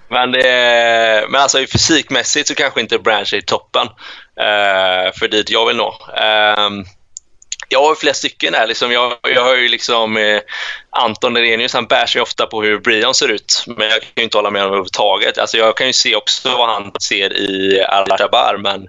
Men, 0.10 0.32
det, 0.32 1.28
men 1.30 1.42
alltså 1.42 1.58
fysikmässigt 1.58 2.48
så 2.48 2.56
kanske 2.56 2.82
inte 2.82 3.00
Branch 3.00 3.34
är 3.34 3.38
i 3.38 3.42
toppen 3.42 3.88
uh, 3.88 5.14
för 5.20 5.28
dit 5.28 5.50
jag 5.50 5.68
vill 5.68 5.78
nå. 5.78 5.98
Um, 6.68 6.86
jag 7.74 7.84
har 7.84 7.96
flera 7.96 8.14
stycken 8.14 8.54
där. 8.54 8.68
Liksom, 8.68 8.92
jag, 8.92 9.14
jag 9.22 9.44
har 9.44 9.56
ju 9.56 9.68
liksom 9.68 10.18
eh, 10.18 10.40
Anton 10.90 11.34
Nerenius, 11.34 11.74
han 11.74 11.86
bär 11.86 12.06
sig 12.06 12.22
ofta 12.22 12.46
på 12.46 12.64
hur 12.64 12.80
Brian 12.80 13.14
ser 13.14 13.28
ut. 13.28 13.64
Men 13.68 13.90
jag 13.90 14.02
kan 14.02 14.10
ju 14.16 14.24
inte 14.24 14.38
hålla 14.38 14.52
med 14.52 14.62
honom 14.62 14.74
överhuvudtaget. 14.74 15.38
Alltså, 15.38 15.58
jag 15.58 15.78
kan 15.78 15.88
ju 15.88 15.94
se 15.94 16.16
också 16.16 16.58
vad 16.58 16.70
han 16.70 16.92
ser 17.02 17.38
i 17.38 17.82
Al-Jabbar, 17.82 18.58
men 18.58 18.88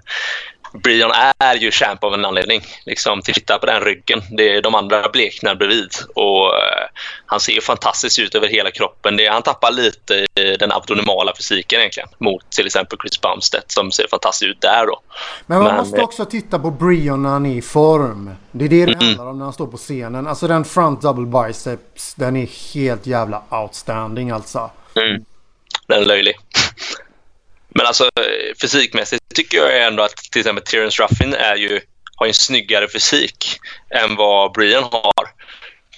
Brian 0.83 1.11
är 1.39 1.55
ju 1.55 1.71
champ 1.71 2.03
av 2.03 2.13
en 2.13 2.25
anledning. 2.25 2.61
Liksom, 2.85 3.21
titta 3.21 3.57
på 3.57 3.65
den 3.65 3.81
ryggen. 3.81 4.21
Det 4.31 4.55
är 4.55 4.61
de 4.61 4.75
andra 4.75 5.09
bleknar 5.09 5.55
bredvid. 5.55 5.91
Och, 6.15 6.45
uh, 6.45 6.85
han 7.25 7.39
ser 7.39 7.53
ju 7.53 7.61
fantastiskt 7.61 8.19
ut 8.19 8.35
över 8.35 8.47
hela 8.47 8.71
kroppen. 8.71 9.17
Det, 9.17 9.27
han 9.27 9.41
tappar 9.41 9.71
lite 9.71 10.13
i 10.13 10.57
den 10.59 10.71
abdominala 10.71 11.33
fysiken 11.37 11.79
egentligen 11.79 12.09
mot 12.17 12.49
till 12.49 12.65
exempel 12.65 12.99
Chris 12.99 13.21
Bumstead 13.21 13.63
som 13.67 13.91
ser 13.91 14.07
fantastiskt 14.07 14.49
ut 14.49 14.61
där. 14.61 14.85
Då. 14.85 15.01
Men 15.45 15.57
man 15.57 15.67
Men, 15.67 15.77
måste 15.77 16.01
också 16.01 16.25
titta 16.25 16.59
på 16.59 16.71
Brian 16.71 17.23
när 17.23 17.29
han 17.29 17.45
är 17.45 17.55
i 17.55 17.61
form. 17.61 18.31
Det 18.51 18.65
är 18.65 18.69
det 18.69 18.85
det 18.85 18.93
mm. 18.93 19.05
handlar 19.05 19.25
om 19.25 19.37
när 19.37 19.45
han 19.45 19.53
står 19.53 19.67
på 19.67 19.77
scenen. 19.77 20.27
Alltså 20.27 20.47
den 20.47 20.65
front 20.65 21.01
double 21.01 21.43
biceps, 21.43 22.13
den 22.15 22.35
är 22.35 22.73
helt 22.73 23.07
jävla 23.07 23.41
outstanding 23.49 24.31
alltså. 24.31 24.71
Mm. 24.95 25.25
Den 25.87 26.01
är 26.01 26.05
löjlig. 26.05 26.35
Men 27.77 27.85
alltså 27.85 28.09
fysikmässigt 28.61 29.23
tycker 29.35 29.57
jag 29.57 29.83
ändå 29.83 30.03
att 30.03 30.15
till 30.15 30.39
exempel 30.39 30.63
Terence 30.63 31.03
Ruffin 31.03 31.33
är 31.33 31.55
ju, 31.55 31.81
har 32.15 32.27
en 32.27 32.33
snyggare 32.33 32.87
fysik 32.89 33.57
än 33.89 34.15
vad 34.15 34.51
Brian 34.51 34.83
har. 34.83 35.27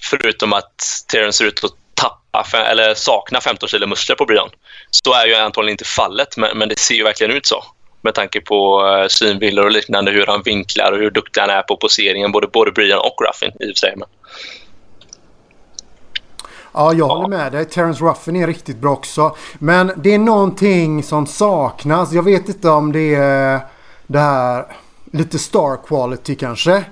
Förutom 0.10 0.54
att 0.54 1.06
Terence 1.12 1.38
ser 1.38 1.46
ut 1.46 1.64
att 1.64 1.72
tappa 1.94 2.66
eller 2.66 2.94
sakna 2.94 3.42
15 3.42 3.70
kilo 3.70 3.88
muskler 3.88 4.16
på 4.16 4.26
Brian. 4.26 4.50
Så 4.92 5.14
är 5.14 5.28
ju 5.28 5.36
antagligen 5.36 5.74
inte 5.74 5.86
fallet, 5.86 6.38
men, 6.38 6.58
men 6.58 6.70
det 6.70 6.80
ser 6.80 6.96
ju 6.96 7.04
verkligen 7.04 7.32
ut 7.38 7.46
så. 7.46 7.64
Med 8.02 8.14
tanke 8.14 8.42
på 8.42 8.86
uh, 8.86 9.08
synvillor 9.08 9.66
och 9.66 9.72
liknande, 9.72 10.12
hur 10.12 10.26
han 10.26 10.42
vinklar 10.42 10.92
och 10.92 10.98
hur 10.98 11.12
duktig 11.12 11.42
han 11.42 11.50
är 11.50 11.62
på 11.62 11.78
poseringen, 11.78 12.32
både, 12.32 12.48
både 12.48 12.72
Brian 12.72 13.00
och 13.00 13.16
Ruffin 13.28 13.52
i 13.60 13.72
och 13.72 13.78
för 13.78 13.80
sig. 13.80 13.94
Men... 13.96 14.08
Ja, 16.78 16.94
jag 16.94 17.08
håller 17.08 17.28
med 17.28 17.52
dig. 17.52 17.66
Terence 17.66 18.04
Ruffin 18.04 18.36
är 18.36 18.48
riktigt 18.48 18.78
bra 18.78 18.92
också. 18.92 19.36
Men 19.60 19.92
det 19.96 20.14
är 20.14 20.20
någonting 20.20 21.04
som 21.04 21.26
saknas. 21.26 22.12
Jag 22.12 22.24
vet 22.24 22.50
inte 22.50 22.70
om 22.70 22.92
det 22.92 23.16
är 23.16 23.60
det 24.08 24.20
här 24.20 24.66
lite 25.12 25.40
star 25.40 25.88
quality 25.88 26.36
kanske. 26.36 26.84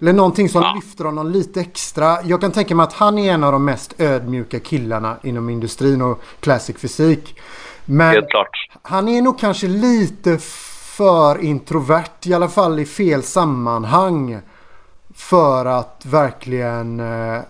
Eller 0.00 0.12
någonting 0.12 0.48
som 0.48 0.62
ja. 0.62 0.72
lyfter 0.74 1.04
honom 1.04 1.30
lite 1.30 1.60
extra. 1.60 2.22
Jag 2.24 2.40
kan 2.40 2.52
tänka 2.52 2.74
mig 2.74 2.84
att 2.84 2.92
han 2.92 3.18
är 3.18 3.32
en 3.32 3.44
av 3.44 3.52
de 3.52 3.64
mest 3.64 4.00
ödmjuka 4.00 4.60
killarna 4.60 5.16
inom 5.22 5.50
industrin 5.50 6.02
och 6.02 6.22
classic 6.40 6.76
fysik. 6.76 7.40
Men 7.84 8.22
han 8.82 9.08
är 9.08 9.22
nog 9.22 9.38
kanske 9.38 9.66
lite 9.66 10.38
för 10.96 11.40
introvert. 11.40 12.26
I 12.26 12.34
alla 12.34 12.48
fall 12.48 12.78
i 12.78 12.86
fel 12.86 13.22
sammanhang. 13.22 14.40
För 15.14 15.66
att 15.66 16.02
verkligen 16.06 17.00
eh, 17.00 17.40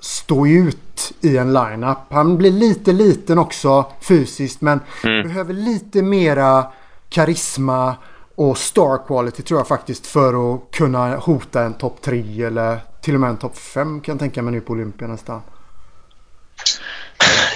stå 0.00 0.46
ut 0.46 1.12
i 1.20 1.36
en 1.36 1.52
lineup. 1.52 1.98
Han 2.10 2.38
blir 2.38 2.50
lite 2.50 2.92
liten 2.92 3.38
också 3.38 3.92
fysiskt 4.08 4.60
men 4.60 4.80
mm. 5.04 5.28
behöver 5.28 5.54
lite 5.54 6.02
mera 6.02 6.66
karisma 7.08 7.96
och 8.34 8.58
star 8.58 9.06
quality 9.06 9.42
tror 9.42 9.60
jag 9.60 9.68
faktiskt 9.68 10.06
för 10.06 10.54
att 10.54 10.70
kunna 10.70 11.16
hota 11.16 11.62
en 11.62 11.74
topp 11.74 12.02
3 12.02 12.44
eller 12.44 12.78
till 13.02 13.14
och 13.14 13.20
med 13.20 13.30
en 13.30 13.38
topp 13.38 13.58
5 13.58 14.00
kan 14.00 14.12
jag 14.12 14.20
tänka 14.20 14.42
mig 14.42 14.52
nu 14.52 14.60
på 14.60 14.72
Olympia 14.72 15.08
nästan. 15.08 15.42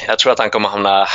Jag 0.07 0.19
tror 0.19 0.33
att 0.33 0.39
han 0.39 0.51
kommer 0.51 0.69
hamna 0.69 1.07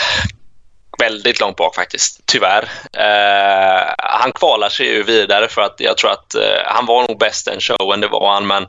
väldigt 1.00 1.40
långt 1.40 1.56
bak 1.56 1.76
faktiskt, 1.76 2.22
tyvärr. 2.26 2.64
Eh, 2.94 3.94
han 3.98 4.32
kvalar 4.32 4.70
sig 4.70 4.86
ju 4.86 5.04
vidare 5.04 5.48
för 5.48 5.62
att 5.62 5.76
jag 5.78 5.98
tror 5.98 6.12
att 6.12 6.36
eh, 6.36 6.42
han 6.66 6.86
var 6.86 7.08
nog 7.08 7.20
bäst 7.20 7.46
den 7.46 7.60
showen, 7.60 8.02
det 8.02 8.08
var 8.08 8.34
han, 8.34 8.48
men 8.48 8.68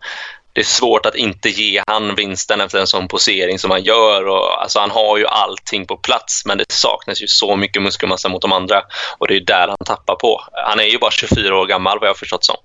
det 0.52 0.60
är 0.60 0.64
svårt 0.64 1.06
att 1.06 1.14
inte 1.14 1.48
ge 1.48 1.82
han 1.86 2.14
vinsten 2.14 2.60
efter 2.60 2.78
en 2.78 2.86
sån 2.86 3.08
posering 3.08 3.58
som 3.58 3.70
han 3.70 3.82
gör. 3.82 4.28
Och, 4.28 4.62
alltså, 4.62 4.80
han 4.80 4.90
har 4.90 5.18
ju 5.18 5.26
allting 5.26 5.86
på 5.86 5.96
plats, 5.96 6.42
men 6.46 6.58
det 6.58 6.64
saknas 6.68 7.22
ju 7.22 7.26
så 7.26 7.56
mycket 7.56 7.82
muskelmassa 7.82 8.28
mot 8.28 8.42
de 8.42 8.52
andra. 8.52 8.82
Och 9.18 9.28
det 9.28 9.36
är 9.36 9.40
där 9.40 9.68
han 9.68 9.76
tappar 9.84 10.14
på. 10.14 10.44
Han 10.52 10.80
är 10.80 10.84
ju 10.84 10.98
bara 10.98 11.10
24 11.10 11.58
år 11.58 11.66
gammal 11.66 11.98
vad 11.98 12.08
jag 12.08 12.14
har 12.14 12.18
förstått 12.18 12.44
som. 12.44 12.56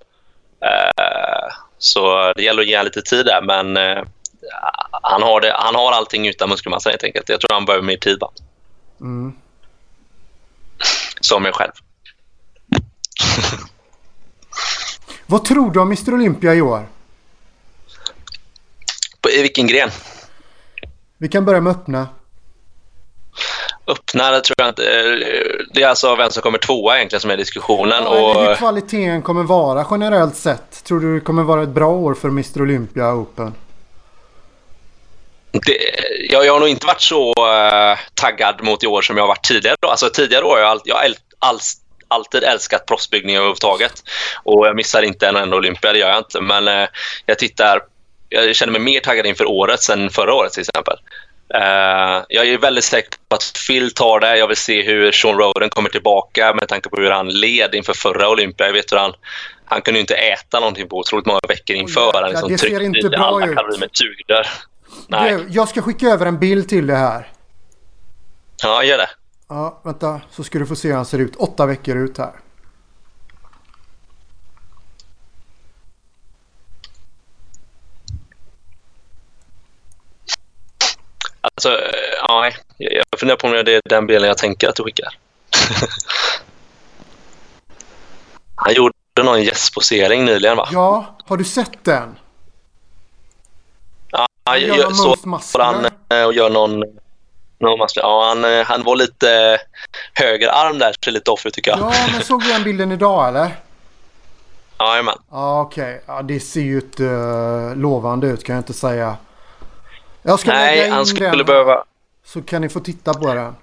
Eh, 0.64 1.52
så 1.78 2.32
det 2.36 2.42
gäller 2.42 2.62
att 2.62 2.68
ge 2.68 2.76
honom 2.76 2.84
lite 2.84 3.02
tid 3.02 3.26
där, 3.26 3.42
men 3.42 3.76
eh, 3.76 4.04
han, 5.02 5.22
har 5.22 5.40
det, 5.40 5.54
han 5.58 5.74
har 5.74 5.92
allting 5.92 6.28
utan 6.28 6.48
muskelmassa 6.48 6.90
helt 6.90 7.04
enkelt. 7.04 7.28
Jag 7.28 7.40
tror 7.40 7.54
han 7.54 7.64
behöver 7.64 7.84
mer 7.84 7.96
tid 7.96 8.18
bara. 8.18 8.30
Mm. 9.00 9.32
Som 11.20 11.44
jag 11.44 11.54
själv. 11.54 11.72
Vad 15.26 15.44
tror 15.44 15.70
du 15.70 15.80
om 15.80 15.88
Mr 15.88 16.14
Olympia 16.14 16.54
i 16.54 16.60
år? 16.60 16.86
I 19.30 19.42
vilken 19.42 19.66
gren? 19.66 19.90
Vi 21.18 21.28
kan 21.28 21.44
börja 21.44 21.60
med 21.60 21.70
öppna. 21.70 22.08
Öppna, 23.86 24.30
det 24.30 24.40
tror 24.40 24.54
jag 24.58 24.68
inte. 24.68 24.82
Det 25.74 25.82
är 25.82 25.88
alltså 25.88 26.16
vem 26.16 26.30
som 26.30 26.42
kommer 26.42 26.58
tvåa 26.58 26.96
egentligen 26.96 27.20
som 27.20 27.30
är 27.30 27.36
diskussionen. 27.36 28.02
Ja, 28.04 28.08
och... 28.08 28.42
Hur 28.42 28.54
kvaliteten 28.54 29.22
kommer 29.22 29.42
vara 29.42 29.86
generellt 29.90 30.36
sett. 30.36 30.84
Tror 30.84 31.00
du 31.00 31.14
det 31.14 31.20
kommer 31.20 31.42
vara 31.42 31.62
ett 31.62 31.68
bra 31.68 31.88
år 31.88 32.14
för 32.14 32.28
Mr 32.28 32.62
Olympia 32.62 33.14
Open? 33.14 33.54
Det, 35.50 35.78
jag, 36.30 36.46
jag 36.46 36.52
har 36.52 36.60
nog 36.60 36.68
inte 36.68 36.86
varit 36.86 37.00
så 37.00 37.28
uh, 37.28 37.98
taggad 38.14 38.62
mot 38.62 38.84
i 38.84 38.86
år 38.86 39.02
som 39.02 39.16
jag 39.16 39.24
har 39.24 39.28
varit 39.28 39.44
tidigare. 39.44 39.76
Alltså, 39.80 40.08
tidigare 40.08 40.44
år 40.44 40.50
har 40.50 40.58
jag, 40.58 40.70
all, 40.70 40.80
jag 40.84 40.98
all, 40.98 41.14
all, 41.38 41.58
alltid 42.08 42.42
älskat 42.42 42.86
proffsbyggning 42.86 43.36
överhuvudtaget. 43.36 44.02
Och 44.42 44.66
jag 44.66 44.76
missar 44.76 45.02
inte 45.02 45.28
en 45.28 45.36
enda 45.36 45.56
Olympia, 45.56 45.92
det 45.92 45.98
gör 45.98 46.08
jag 46.08 46.18
inte. 46.18 46.40
Men 46.40 46.68
uh, 46.68 46.88
jag 47.26 47.38
tittar 47.38 47.80
jag 48.44 48.56
känner 48.56 48.72
mig 48.72 48.80
mer 48.80 49.00
taggad 49.00 49.26
inför 49.26 49.44
året 49.44 49.88
än 49.88 50.10
förra 50.10 50.34
året 50.34 50.52
till 50.52 50.60
exempel. 50.60 50.98
Uh, 51.54 52.24
jag 52.28 52.46
är 52.48 52.58
väldigt 52.58 52.84
säker 52.84 53.10
på 53.28 53.36
att 53.36 53.52
Phil 53.66 53.94
tar 53.94 54.20
det. 54.20 54.38
Jag 54.38 54.48
vill 54.48 54.56
se 54.56 54.82
hur 54.82 55.12
Sean 55.12 55.38
Roden 55.38 55.70
kommer 55.70 55.88
tillbaka 55.88 56.54
med 56.54 56.68
tanke 56.68 56.88
på 56.88 56.96
hur 56.96 57.10
han 57.10 57.28
led 57.28 57.74
inför 57.74 57.92
förra 57.92 58.28
Olympia. 58.28 58.66
Jag 58.66 58.72
vet 58.72 58.92
hur 58.92 58.98
han, 58.98 59.12
han 59.64 59.82
kunde 59.82 60.00
inte 60.00 60.14
äta 60.14 60.60
någonting 60.60 60.88
på 60.88 60.98
otroligt 60.98 61.26
många 61.26 61.40
veckor 61.48 61.76
inför. 61.76 62.12
han 62.12 62.30
liksom 62.30 62.48
det 62.52 62.58
ser 62.58 62.80
inte 62.80 63.08
bra 63.08 63.24
alla 63.24 63.54
kalorier 63.54 63.80
med 63.80 63.90
tuglar. 63.92 64.48
Jag 65.48 65.68
ska 65.68 65.82
skicka 65.82 66.06
över 66.06 66.26
en 66.26 66.38
bild 66.38 66.68
till 66.68 66.86
det 66.86 66.96
här. 66.96 67.32
Ja, 68.62 68.84
gör 68.84 68.98
det. 68.98 69.10
Ja, 69.48 69.80
vänta. 69.84 70.20
Så 70.30 70.44
ska 70.44 70.58
du 70.58 70.66
få 70.66 70.76
se 70.76 70.88
hur 70.88 70.94
han 70.94 71.06
ser 71.06 71.18
ut. 71.18 71.36
Åtta 71.36 71.66
veckor 71.66 71.96
ut 71.96 72.18
här. 72.18 72.32
Alltså, 81.54 81.80
ja, 82.28 82.50
jag 82.78 83.04
funderar 83.18 83.36
på 83.36 83.46
om 83.46 83.52
det 83.52 83.74
är 83.74 83.80
den 83.84 84.06
bilden 84.06 84.28
jag 84.28 84.38
tänker 84.38 84.68
att 84.68 84.76
du 84.76 84.82
skickar. 84.82 85.18
Han 88.54 88.74
gjorde 88.74 88.92
någon 89.22 89.42
gästposering 89.42 90.24
nyligen 90.24 90.56
va? 90.56 90.68
Ja, 90.72 91.16
har 91.24 91.36
du 91.36 91.44
sett 91.44 91.84
den? 91.84 92.18
Ja, 94.10 94.26
han 94.44 94.60
gör, 94.60 94.90
så 94.90 95.62
han 95.62 95.86
eh, 96.08 96.24
och 96.24 96.32
gör 96.32 96.50
någon, 96.50 96.80
någon. 97.58 97.88
Ja, 97.94 98.28
han, 98.28 98.44
eh, 98.44 98.64
han 98.64 98.82
var 98.82 98.96
lite 98.96 99.58
höger 100.14 100.48
arm 100.48 100.78
där, 100.78 100.94
ser 101.04 101.12
lite 101.12 101.30
off 101.30 101.46
ut 101.46 101.54
tycker 101.54 101.70
jag. 101.70 101.80
Ja, 101.80 101.92
men 102.12 102.22
såg 102.22 102.42
du 102.42 102.48
den 102.48 102.64
bilden 102.64 102.92
idag 102.92 103.28
eller? 103.28 103.56
Jajamän. 104.78 105.18
Ja, 105.30 105.60
okej. 105.60 105.94
Okay. 105.94 106.16
Ja, 106.16 106.22
det 106.22 106.40
ser 106.40 106.60
ju 106.60 106.76
inte 106.76 107.04
lovande 107.74 108.26
ut 108.26 108.44
kan 108.44 108.54
jag 108.54 108.60
inte 108.60 108.74
säga. 108.74 109.16
Jag 110.26 110.40
ska 110.40 110.52
Nej, 110.52 110.90
han 110.90 111.06
skulle 111.06 111.30
den, 111.30 111.46
behöva... 111.46 111.84
Så 112.24 112.42
kan 112.42 112.62
ni 112.62 112.68
få 112.68 112.80
titta 112.80 113.14
på 113.14 113.34
den. 113.34 113.54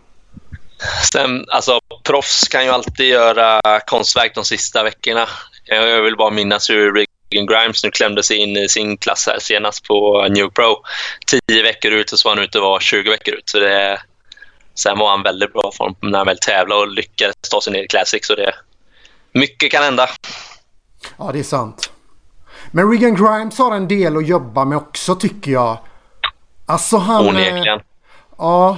Stäm, 1.04 1.46
alltså, 1.48 1.80
proffs 2.04 2.48
kan 2.48 2.66
ju 2.66 2.72
alltid 2.72 3.08
göra 3.08 3.80
konstverk 3.80 4.36
de 4.36 4.46
sista 4.46 4.84
veckorna. 4.84 5.30
Jag 5.66 6.02
vill 6.02 6.18
bara 6.18 6.30
minnas 6.30 6.70
hur 6.70 6.94
Regan 6.94 7.46
Grimes 7.46 7.84
nu 7.84 7.92
klämde 7.92 8.24
sig 8.24 8.38
in 8.38 8.58
i 8.58 8.70
sin 8.70 8.98
klass 8.98 9.28
här 9.28 9.40
senast 9.40 9.88
på 9.88 10.28
New 10.30 10.50
Pro. 10.50 10.84
Tio 11.28 11.64
veckor 11.64 11.92
ut 11.92 12.12
och 12.12 12.20
så 12.20 12.30
var 12.30 12.36
han 12.36 12.44
ute 12.44 12.60
var 12.60 12.80
20 12.80 13.10
veckor 13.10 13.34
ut. 13.34 13.50
Så 13.50 13.60
det, 13.60 14.02
sen 14.76 14.98
var 14.98 15.10
han 15.10 15.24
väldigt 15.24 15.54
bra 15.54 15.72
form 15.78 15.96
när 16.02 16.18
han 16.18 16.28
väl 16.28 16.40
tävlade 16.40 16.82
och 16.82 16.88
lyckades 16.88 17.36
ta 17.52 17.62
sig 17.62 17.74
ner 17.74 17.84
i 17.84 17.88
Classic. 17.88 18.26
Så 18.28 18.36
det, 18.36 18.56
mycket 19.34 19.72
kan 19.72 19.84
hända. 19.84 20.10
Ja, 21.18 21.30
det 21.34 21.40
är 21.40 21.44
sant. 21.44 21.90
Men 22.72 22.92
Regan 22.92 23.16
Grimes 23.16 23.58
har 23.58 23.76
en 23.76 23.88
del 23.88 24.18
att 24.18 24.28
jobba 24.28 24.66
med 24.66 24.78
också 24.78 25.16
tycker 25.16 25.52
jag. 25.52 25.78
Alltså 26.74 26.98
han... 26.98 27.28
Onekligen. 27.28 27.80
Ja. 28.38 28.78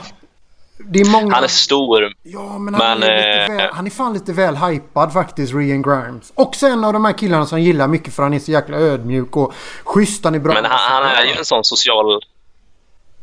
Det 0.78 1.00
är 1.00 1.12
många... 1.12 1.36
Han 1.36 1.44
är 1.44 1.48
stor. 1.48 2.14
Ja, 2.24 2.58
men 2.58 2.74
han, 2.74 3.00
men, 3.00 3.10
är, 3.10 3.42
lite 3.42 3.54
väl, 3.54 3.70
han 3.74 3.86
är 3.86 3.90
fan 3.90 4.14
lite 4.14 4.34
väl 4.34 4.56
hypad 4.56 5.14
faktiskt, 5.14 5.54
Rian 5.54 5.82
Grimes. 5.82 6.32
Också 6.36 6.68
en 6.68 6.84
av 6.84 6.94
de 6.94 7.06
här 7.06 7.14
killarna 7.14 7.46
som 7.46 7.62
gillar 7.62 7.88
mycket 7.88 8.14
för 8.14 8.24
han 8.24 8.34
är 8.34 8.40
så 8.40 8.52
jäkla 8.52 8.78
ödmjuk 8.78 9.38
och 9.38 9.54
schysst. 9.84 10.24
Han 10.24 10.36
är 10.36 10.40
bra. 10.40 10.54
Men 10.54 10.66
han, 10.66 11.04
han 11.04 11.04
är 11.04 11.26
ju 11.26 11.32
en 11.32 11.46
sån 11.46 11.64
social 11.64 12.22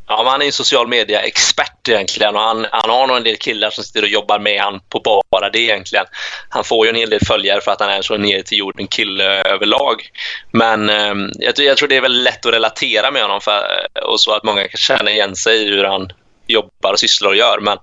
Ja, 0.06 0.24
han 0.30 0.42
är 0.42 0.46
en 0.46 0.52
social 0.52 0.88
media-expert 0.88 1.88
egentligen 1.88 2.36
och 2.36 2.42
han, 2.42 2.66
han 2.72 2.90
har 2.90 3.06
nog 3.06 3.16
en 3.16 3.24
del 3.24 3.36
killar 3.36 3.70
som 3.70 3.84
sitter 3.84 4.02
och 4.02 4.08
jobbar 4.08 4.38
med 4.38 4.60
han 4.60 4.80
på 4.88 5.22
bara 5.30 5.50
det 5.50 5.58
egentligen. 5.58 6.04
Han 6.48 6.64
får 6.64 6.86
ju 6.86 6.90
en 6.90 6.96
hel 6.96 7.10
del 7.10 7.20
följare 7.26 7.60
för 7.60 7.70
att 7.70 7.80
han 7.80 7.90
är 7.90 8.02
så 8.02 8.16
ner 8.16 8.42
till 8.42 8.58
jorden 8.58 8.86
kille 8.86 9.42
överlag. 9.42 10.02
Men 10.50 10.90
eh, 10.90 11.14
jag, 11.38 11.58
jag, 11.58 11.76
tror 11.76 11.88
det 11.88 11.96
är 11.96 12.00
väl 12.00 12.22
lätt 12.22 12.46
att 12.46 12.52
relatera 12.52 13.10
med 13.10 13.22
honom 13.22 13.40
för, 13.40 13.62
och 14.04 14.20
så 14.20 14.32
att 14.32 14.42
många 14.42 14.68
kan 14.68 14.78
känna 14.78 15.10
igen 15.10 15.36
sig 15.36 15.62
i 15.62 15.68
hur 15.68 15.84
han 15.84 16.12
jobbar 16.46 16.92
och 16.92 17.00
sysslar 17.00 17.30
och 17.30 17.36
gör. 17.36 17.58
Men 17.60 17.78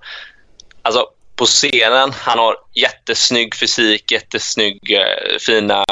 alltså, 0.82 1.06
på 1.40 1.46
scenen. 1.46 2.12
Han 2.12 2.38
har 2.38 2.56
jättesnygg 2.74 3.54
fysik, 3.54 4.12
jättesnygg, 4.12 4.92
eh, 4.92 5.38
fina 5.40 5.84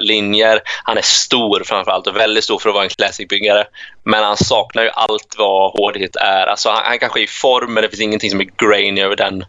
linjer. 0.00 0.60
Han 0.84 0.98
är 0.98 1.02
stor 1.02 1.62
framförallt 1.64 2.06
och 2.06 2.16
väldigt 2.16 2.44
stor 2.44 2.58
för 2.58 2.68
att 2.68 2.74
vara 2.74 2.84
en 2.84 2.90
classic-byggare. 2.90 3.64
Men 4.04 4.24
han 4.24 4.36
saknar 4.36 4.82
ju 4.82 4.90
allt 4.90 5.34
vad 5.38 5.72
hårdhet 5.72 6.16
är. 6.16 6.46
Alltså 6.46 6.68
han, 6.70 6.82
han 6.84 6.98
kanske 6.98 7.20
är 7.20 7.24
i 7.24 7.26
form, 7.26 7.74
men 7.74 7.82
det 7.82 7.88
finns 7.88 8.00
ingenting 8.00 8.30
som 8.30 8.40
är 8.40 8.48
grainy 8.56 9.00
över 9.00 9.16
den 9.16 9.44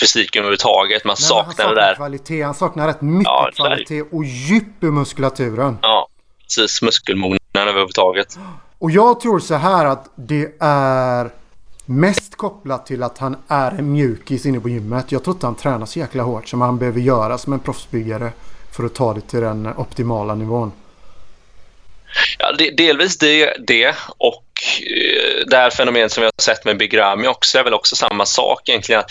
fysiken 0.00 0.40
överhuvudtaget. 0.40 1.04
Man 1.04 1.16
Nej, 1.18 1.28
saknar, 1.28 1.44
han 1.44 1.54
saknar 1.54 1.74
det 1.74 1.80
där. 1.80 1.94
Kvalitet. 1.94 2.42
Han 2.42 2.54
saknar 2.54 2.86
rätt 2.86 3.00
mycket 3.00 3.24
ja, 3.24 3.50
kvalitet 3.56 4.02
och 4.02 4.24
djup 4.24 4.82
i 4.82 4.86
muskulaturen. 4.86 5.78
Ja, 5.82 6.08
precis. 6.42 6.82
Muskelmognaden 6.82 7.68
överhuvudtaget. 7.68 8.38
Och 8.78 8.90
jag 8.90 9.20
tror 9.20 9.38
så 9.40 9.54
här 9.54 9.86
att 9.86 10.04
det 10.16 10.48
är 10.60 11.39
Mest 11.92 12.36
kopplat 12.36 12.86
till 12.86 13.02
att 13.02 13.18
han 13.18 13.36
är 13.48 13.70
en 13.70 13.92
mjukis 13.92 14.46
inne 14.46 14.60
på 14.60 14.68
gymmet. 14.68 15.12
Jag 15.12 15.24
tror 15.24 15.36
inte 15.36 15.46
han 15.46 15.56
tränar 15.56 15.86
så 15.86 15.98
jäkla 15.98 16.22
hårt 16.22 16.48
som 16.48 16.60
han 16.60 16.78
behöver 16.78 17.00
göra 17.00 17.38
som 17.38 17.52
en 17.52 17.60
proffsbyggare. 17.60 18.32
För 18.72 18.84
att 18.84 18.94
ta 18.94 19.14
det 19.14 19.20
till 19.20 19.40
den 19.40 19.66
optimala 19.76 20.34
nivån. 20.34 20.72
Ja, 22.38 22.52
delvis 22.76 23.18
det, 23.18 23.56
det 23.66 23.96
och 24.18 24.44
eh, 24.80 25.46
det 25.46 25.56
här 25.56 25.70
fenomenet 25.70 26.12
som 26.12 26.20
vi 26.20 26.26
har 26.26 26.42
sett 26.42 26.64
med 26.64 26.78
Big 26.78 26.98
Ramy 26.98 27.26
också 27.26 27.58
är 27.58 27.64
väl 27.64 27.74
också 27.74 27.96
samma 27.96 28.26
sak 28.26 28.68
egentligen. 28.68 29.02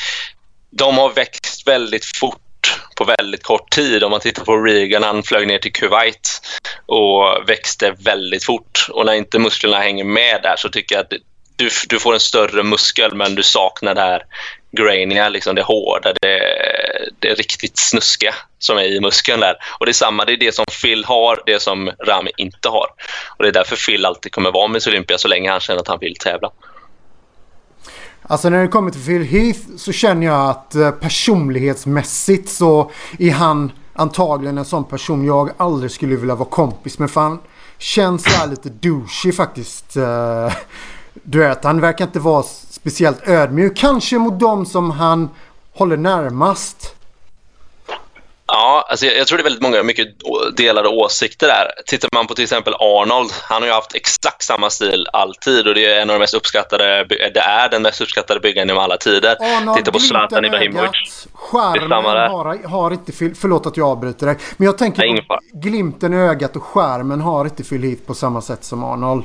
De 0.70 0.98
har 0.98 1.14
växt 1.14 1.68
väldigt 1.68 2.06
fort 2.06 2.80
på 2.96 3.04
väldigt 3.04 3.44
kort 3.44 3.70
tid. 3.70 4.04
Om 4.04 4.12
man 4.12 4.20
tittar 4.20 4.46
på 4.46 4.58
Regan, 4.58 5.04
han 5.04 5.24
flög 5.24 5.48
ner 5.48 5.58
till 5.58 5.74
Kuwait 5.74 6.42
och 6.86 7.50
växte 7.50 7.96
väldigt 8.00 8.46
fort. 8.46 8.88
Och 8.90 9.06
när 9.06 9.14
inte 9.14 9.40
musklerna 9.40 9.80
hänger 9.80 10.04
med 10.04 10.40
där 10.44 10.56
så 10.58 10.70
tycker 10.70 10.96
jag 10.96 11.04
att 11.04 11.14
du, 11.60 11.70
du 11.90 12.00
får 12.00 12.14
en 12.14 12.20
större 12.20 12.64
muskel 12.64 13.16
men 13.16 13.36
du 13.36 13.44
saknar 13.44 13.96
det 13.96 14.02
här 14.02 14.24
grainiga, 14.72 15.30
liksom 15.30 15.56
det 15.56 15.62
hårda, 15.62 16.14
det, 16.22 16.40
det 17.20 17.34
riktigt 17.34 17.78
snuskiga 17.78 18.34
som 18.60 18.78
är 18.78 18.84
i 18.84 19.02
muskeln 19.02 19.40
där. 19.40 19.56
Och 19.80 19.86
det 19.86 19.92
är 19.92 19.94
samma, 19.94 20.26
det 20.26 20.34
är 20.34 20.38
det 20.38 20.56
som 20.56 20.66
Phil 20.82 21.06
har, 21.06 21.44
det 21.46 21.62
som 21.62 21.92
Rami 22.08 22.32
inte 22.38 22.70
har. 22.70 22.88
Och 23.38 23.44
det 23.44 23.48
är 23.48 23.54
därför 23.54 23.76
Phil 23.76 24.06
alltid 24.06 24.32
kommer 24.32 24.52
vara 24.52 24.68
med 24.68 24.88
Olympia 24.88 25.18
så 25.18 25.28
länge 25.28 25.52
han 25.52 25.60
känner 25.60 25.80
att 25.80 25.88
han 25.88 26.00
vill 26.00 26.16
tävla. 26.16 26.52
Alltså 28.22 28.50
när 28.50 28.62
det 28.62 28.68
kommer 28.68 28.92
till 28.92 29.06
Phil 29.06 29.24
Heath 29.24 29.60
så 29.78 29.92
känner 29.92 30.28
jag 30.28 30.50
att 30.50 30.76
eh, 30.76 30.92
personlighetsmässigt 30.92 32.50
så 32.50 32.92
är 33.20 33.32
han 33.32 33.72
antagligen 33.94 34.58
en 34.58 34.66
sån 34.66 34.84
person 34.84 35.26
jag 35.26 35.52
aldrig 35.58 35.92
skulle 35.92 36.16
vilja 36.16 36.36
vara 36.36 36.50
kompis 36.50 37.00
med. 37.00 37.12
För 37.12 37.22
han 37.22 37.40
känns 37.78 38.24
så 38.24 38.50
lite 38.50 38.70
douchey 38.70 39.32
faktiskt. 39.32 39.96
Eh, 39.96 40.54
Eh, 41.20 41.30
du 41.32 41.40
vet, 41.40 41.64
han 41.64 41.82
verkar 41.82 42.06
inte 42.06 42.20
vara 42.20 42.44
speciellt 42.70 43.28
ödmjuk. 43.28 43.78
Kanske 43.78 44.18
mot 44.18 44.40
dem 44.40 44.66
som 44.66 44.92
han 44.92 45.30
håller 45.74 45.98
närmast. 45.98 46.96
Ja, 48.52 48.86
alltså 48.90 49.06
jag, 49.06 49.18
jag, 49.18 49.28
tror 49.28 49.38
det 49.38 49.42
är 49.42 49.44
väldigt 49.44 49.62
många 49.62 49.84
mycket 49.84 50.08
delade 50.58 50.90
åsikter 50.90 51.48
där. 51.48 51.72
Tittar 51.86 52.10
man 52.14 52.28
på 52.28 52.34
till 52.34 52.44
exempel 52.44 52.74
Arnold, 52.74 53.32
han 53.42 53.62
har 53.62 53.68
ju 53.68 53.74
haft 53.74 53.96
exakt 53.96 54.44
samma 54.44 54.70
stil 54.70 55.08
alltid 55.14 55.68
och 55.68 55.74
det 55.74 55.86
är 55.86 56.02
en 56.02 56.10
av 56.10 56.14
de 56.14 56.20
mest 56.20 56.34
uppskattade, 56.34 57.06
det 57.10 57.40
är 57.40 57.70
den 57.70 57.82
mest 57.82 58.02
uppskattade 58.02 58.40
byggaren 58.40 58.68
genom 58.68 58.84
alla 58.84 58.98
tider. 58.98 59.38
Arnold, 59.40 59.78
Titta 59.78 59.92
på 59.92 60.00
Zlatan 60.00 60.46
Ibrahimovic. 60.46 61.28
Skärmen 61.34 61.92
har, 61.92 62.68
har 62.68 62.92
inte 62.92 63.12
Phil, 63.12 63.36
förlåt 63.36 63.66
att 63.66 63.78
jag 63.78 63.88
avbryter 63.88 64.26
dig, 64.26 64.38
men 64.58 64.66
jag 64.66 64.78
tänker 64.78 65.22
på 65.22 65.40
glimten 65.54 66.14
i 66.14 66.18
ögat 66.18 66.56
och 66.56 66.64
skärmen 66.64 67.22
har 67.22 67.46
inte 67.46 67.64
Phil 67.64 67.84
Heath 67.84 68.02
på 68.02 68.14
samma 68.14 68.42
sätt 68.42 68.64
som 68.64 68.84
Arnold. 68.84 69.24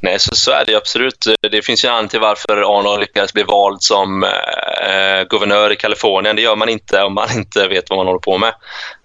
Nej, 0.00 0.18
så, 0.18 0.34
så 0.34 0.50
är 0.50 0.64
det 0.64 0.74
absolut. 0.74 1.26
Det 1.50 1.62
finns 1.62 1.84
ju 1.84 1.88
en 1.88 1.94
anledning 1.94 2.10
till 2.10 2.20
varför 2.20 2.78
Arnold 2.78 3.00
lyckades 3.00 3.32
bli 3.32 3.42
vald 3.42 3.82
som 3.82 4.24
eh, 4.24 5.24
guvernör 5.30 5.72
i 5.72 5.76
Kalifornien. 5.76 6.36
Det 6.36 6.42
gör 6.42 6.56
man 6.56 6.68
inte 6.68 7.02
om 7.02 7.14
man 7.14 7.32
inte 7.36 7.68
vet 7.68 7.90
vad 7.90 7.96
man 7.96 8.06
håller 8.06 8.18
på 8.18 8.38
med. 8.38 8.54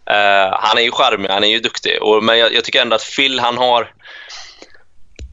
Eh, 0.10 0.58
han 0.60 0.78
är 0.78 0.82
ju 0.82 0.92
charmig, 0.92 1.30
han 1.30 1.44
är 1.44 1.48
ju 1.48 1.60
duktig. 1.60 2.02
Och, 2.02 2.24
men 2.24 2.40
jag, 2.40 2.54
jag, 2.54 2.64
tycker 2.64 2.82
ändå 2.82 2.96
att 2.96 3.16
Phil, 3.16 3.40
han 3.40 3.58
har... 3.58 3.94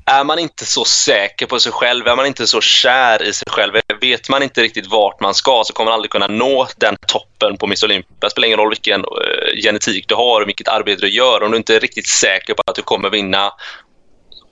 Är 0.07 0.25
man 0.25 0.39
inte 0.39 0.67
så 0.67 0.85
säker 0.85 1.47
på 1.47 1.59
sig 1.59 1.73
själv, 1.73 2.07
är 2.07 2.17
man 2.17 2.27
inte 2.27 2.47
så 2.47 2.61
kär 2.61 3.23
i 3.23 3.33
sig 3.33 3.47
själv, 3.51 3.75
vet 4.01 4.29
man 4.29 4.43
inte 4.43 4.63
riktigt 4.63 4.87
vart 4.87 5.21
man 5.21 5.35
ska 5.35 5.63
så 5.67 5.73
kommer 5.73 5.91
man 5.91 5.95
aldrig 5.95 6.11
kunna 6.11 6.27
nå 6.27 6.69
den 6.77 6.97
toppen 7.07 7.57
på 7.57 7.67
Miss 7.67 7.83
Olympia. 7.83 8.17
Det 8.19 8.31
spelar 8.31 8.47
ingen 8.47 8.59
roll 8.59 8.69
vilken 8.69 9.01
eh, 9.01 9.63
genetik 9.63 10.09
du 10.09 10.15
har 10.15 10.41
och 10.41 10.49
vilket 10.49 10.69
arbete 10.69 11.01
du 11.01 11.11
gör. 11.11 11.43
Om 11.43 11.51
du 11.51 11.57
inte 11.57 11.77
är 11.77 11.81
riktigt 11.81 12.09
säker 12.09 12.55
på 12.55 12.63
att 12.67 12.75
du 12.75 12.83
kommer 12.83 13.11
vinna 13.11 13.53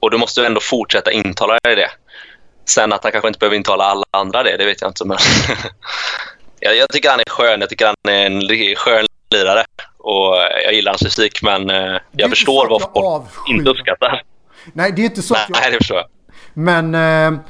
och 0.01 0.11
du 0.11 0.19
måste 0.19 0.47
ändå 0.47 0.61
fortsätta 0.61 1.13
intala 1.13 1.59
dig 1.63 1.77
det. 1.77 1.91
Sen 2.65 2.93
att 2.93 3.03
han 3.03 3.13
kanske 3.13 3.29
inte 3.29 3.39
behöver 3.39 3.57
intala 3.57 3.85
alla 3.85 4.05
andra 4.11 4.43
det, 4.43 4.57
det 4.57 4.65
vet 4.65 4.81
jag 4.81 4.91
inte. 4.91 5.05
Men 5.05 5.19
jag, 6.61 6.77
jag, 6.77 6.89
tycker 6.89 7.11
han 7.11 7.21
är 7.21 7.31
skön. 7.31 7.61
Jag 7.61 7.71
tycker 7.71 7.87
han 7.87 7.95
är 8.09 8.27
en 8.27 8.41
skön 8.77 9.07
lirare. 9.31 9.65
Och 9.99 10.37
jag 10.65 10.73
gillar 10.73 10.93
hans 10.93 11.05
musik, 11.05 11.43
men 11.43 11.71
eh, 11.71 11.97
jag 12.13 12.31
förstår 12.31 12.69
vad 12.69 12.83
folk 12.83 13.49
inte 13.49 13.71
uppskattar. 13.71 14.23
Nej, 14.73 14.93
det 14.93 15.03
är 15.03 15.05
inte 15.05 15.23
så 15.23 15.35
Nej, 15.35 15.45
jag... 15.63 15.73
det 15.73 15.79
förstår 15.79 15.97
jag. 15.97 16.07
Men 16.55 16.95
eh, 16.95 17.41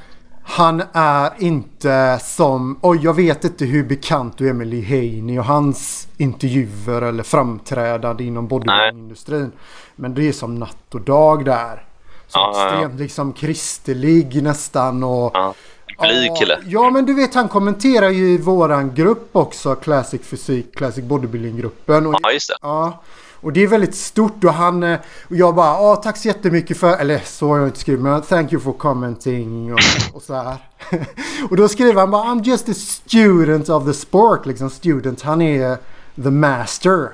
han 0.44 0.82
är 0.92 1.30
inte 1.38 2.18
som... 2.22 2.78
Oj, 2.82 3.00
jag 3.02 3.16
vet 3.16 3.44
inte 3.44 3.64
hur 3.64 3.84
bekant 3.84 4.38
du 4.38 4.48
är 4.48 4.52
med 4.52 4.66
Lee 4.66 4.84
Haney 4.84 5.38
och 5.38 5.44
hans 5.44 6.08
intervjuer 6.16 7.02
eller 7.02 7.22
framträdande 7.22 8.24
inom 8.24 8.48
bodybuildingindustrin. 8.48 9.52
Men 9.96 10.14
det 10.14 10.28
är 10.28 10.32
som 10.32 10.54
natt 10.54 10.94
och 10.94 11.00
dag 11.00 11.44
där. 11.44 11.87
Så 12.28 12.38
ja, 12.38 12.50
extremt 12.50 12.92
ja. 12.92 13.02
liksom 13.02 13.32
kristelig 13.32 14.42
nästan 14.42 15.04
och... 15.04 15.30
Ja. 15.34 15.54
Blyg 16.00 16.36
kille. 16.36 16.58
Ja 16.66 16.90
men 16.90 17.06
du 17.06 17.14
vet 17.14 17.34
han 17.34 17.48
kommenterar 17.48 18.08
ju 18.08 18.28
i 18.28 18.38
våran 18.38 18.94
grupp 18.94 19.28
också. 19.32 19.74
Classic 19.74 20.22
Fysik, 20.22 20.76
Classic 20.76 21.04
Bodybuilding-gruppen. 21.04 22.16
Ja 22.22 22.32
just 22.32 22.48
det. 22.48 22.56
Ja. 22.62 23.02
Och 23.40 23.52
det 23.52 23.62
är 23.62 23.66
väldigt 23.66 23.94
stort 23.94 24.44
och 24.44 24.52
han... 24.52 24.82
Eh, 24.82 24.98
och 25.28 25.36
jag 25.36 25.54
bara, 25.54 25.66
ja 25.66 25.96
tack 25.96 26.16
så 26.16 26.28
jättemycket 26.28 26.76
för... 26.76 26.96
Eller 26.96 27.18
så 27.18 27.48
har 27.48 27.58
jag 27.58 27.68
inte 27.68 27.78
skrivit 27.78 28.02
men 28.02 28.22
thank 28.22 28.52
you 28.52 28.62
for 28.62 28.72
commenting 28.72 29.72
och, 29.72 29.80
och 30.12 30.22
så 30.22 30.34
här. 30.34 30.56
och 31.50 31.56
då 31.56 31.68
skriver 31.68 32.00
han 32.00 32.10
bara, 32.10 32.24
I'm 32.24 32.44
just 32.44 32.68
a 32.68 32.74
student 32.74 33.68
of 33.68 33.84
the 33.84 33.94
sport. 33.94 34.46
Liksom 34.46 34.70
student, 34.70 35.22
han 35.22 35.42
är 35.42 35.76
the 36.22 36.30
master. 36.30 37.10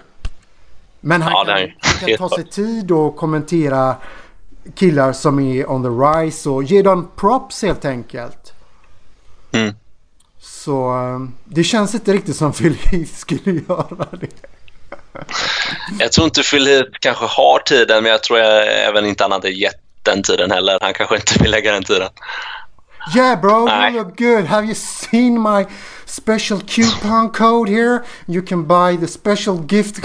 Men 1.01 1.23
han, 1.23 1.33
ja, 1.33 1.45
kan, 1.45 1.71
han 1.81 2.09
kan 2.09 2.29
ta 2.29 2.37
sig 2.37 2.45
tid 2.45 2.91
och 2.91 3.17
kommentera 3.17 3.97
killar 4.75 5.13
som 5.13 5.39
är 5.41 5.71
on 5.71 5.83
the 5.83 5.89
rise 5.89 6.51
och 6.51 6.65
ge 6.65 6.83
dem 6.83 7.11
props 7.17 7.63
helt 7.63 7.85
enkelt. 7.85 8.53
Mm. 9.53 9.75
Så 10.41 10.95
eh, 10.95 11.19
det 11.45 11.65
känns 11.65 11.95
inte 11.95 12.13
riktigt 12.13 12.37
som 12.37 12.53
Phil 12.53 12.75
Heath 12.75 13.15
skulle 13.15 13.61
göra 13.69 14.07
det. 14.11 14.29
Jag 15.99 16.13
tror 16.13 16.25
inte 16.25 16.43
Phil 16.43 16.67
Heath 16.67 16.91
kanske 17.01 17.25
har 17.25 17.59
tiden 17.59 18.03
men 18.03 18.13
jag 18.13 18.23
tror 18.23 18.39
jag, 18.39 18.85
även 18.87 19.07
inte 19.07 19.25
han 19.25 19.33
hade 19.33 19.51
gett 19.51 19.81
den 20.03 20.23
tiden 20.23 20.51
heller. 20.51 20.79
Han 20.81 20.95
kanske 20.95 21.17
inte 21.17 21.43
vill 21.43 21.51
lägga 21.51 21.73
den 21.73 21.85
tiden. 21.85 22.09
Yeah 23.17 23.41
bro, 23.41 23.65
Nej. 23.65 23.93
you 23.95 24.05
look 24.05 24.19
good. 24.19 24.45
Have 24.45 24.67
you 24.67 24.75
seen 24.75 25.43
my 25.43 25.67
special 26.07 26.61
coupon 26.61 27.31
code 27.31 27.69
here? 27.69 28.05
You 28.27 28.43
can 28.43 28.67
buy 28.67 28.97
the 28.97 29.07
special 29.07 29.67
gift 29.69 29.97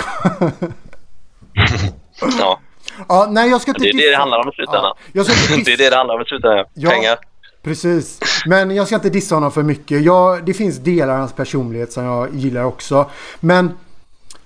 ja. 2.39 2.60
Ja, 3.07 3.27
nej 3.29 3.49
jag 3.49 3.62
ska 3.62 3.71
inte 3.71 3.83
Det 3.83 3.89
är 3.89 3.97
det 3.97 4.09
det 4.09 4.17
handlar 4.17 4.39
om 4.39 4.49
i 4.49 4.51
slutändan. 4.51 4.93
Ja, 5.13 5.23
det 5.65 5.73
är 5.73 5.77
det 5.77 5.89
det 5.89 5.95
handlar 5.95 6.15
om 6.15 6.21
i 6.21 6.25
slutändan. 6.25 6.65
Ja, 6.73 6.89
Pengar. 6.89 7.19
Precis. 7.63 8.19
Men 8.45 8.75
jag 8.75 8.88
ska 8.88 8.95
inte 8.95 9.09
dissa 9.09 9.35
honom 9.35 9.51
för 9.51 9.63
mycket. 9.63 10.01
Jag, 10.01 10.45
det 10.45 10.53
finns 10.53 10.77
delar 10.77 11.13
av 11.13 11.19
hans 11.19 11.33
personlighet 11.33 11.91
som 11.91 12.03
jag 12.03 12.35
gillar 12.35 12.63
också. 12.63 13.09
Men, 13.39 13.77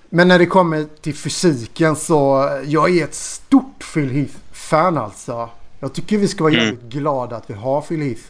men 0.09 0.27
när 0.27 0.39
det 0.39 0.45
kommer 0.45 0.85
till 1.01 1.15
fysiken 1.15 1.95
så 1.95 2.49
jag 2.65 2.97
är 2.97 3.03
ett 3.03 3.15
stort 3.15 3.93
Phil 3.93 4.09
Heath-fan 4.09 4.97
alltså. 4.97 5.49
Jag 5.79 5.93
tycker 5.93 6.17
vi 6.17 6.27
ska 6.27 6.43
vara 6.43 6.53
mm. 6.53 6.65
jävligt 6.65 6.83
glada 6.83 7.35
att 7.35 7.49
vi 7.49 7.53
har 7.53 7.81
Phil 7.81 8.01
Heath. 8.01 8.21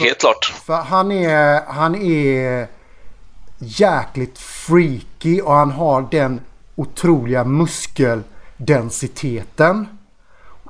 Helt 0.00 0.20
klart. 0.20 0.54
För 0.66 0.74
han 0.74 1.12
är, 1.12 1.62
han 1.66 1.94
är 1.94 2.68
jäkligt 3.58 4.38
freaky 4.38 5.40
och 5.40 5.52
han 5.52 5.70
har 5.70 6.08
den 6.10 6.40
otroliga 6.74 7.44
muskeldensiteten. 7.44 9.88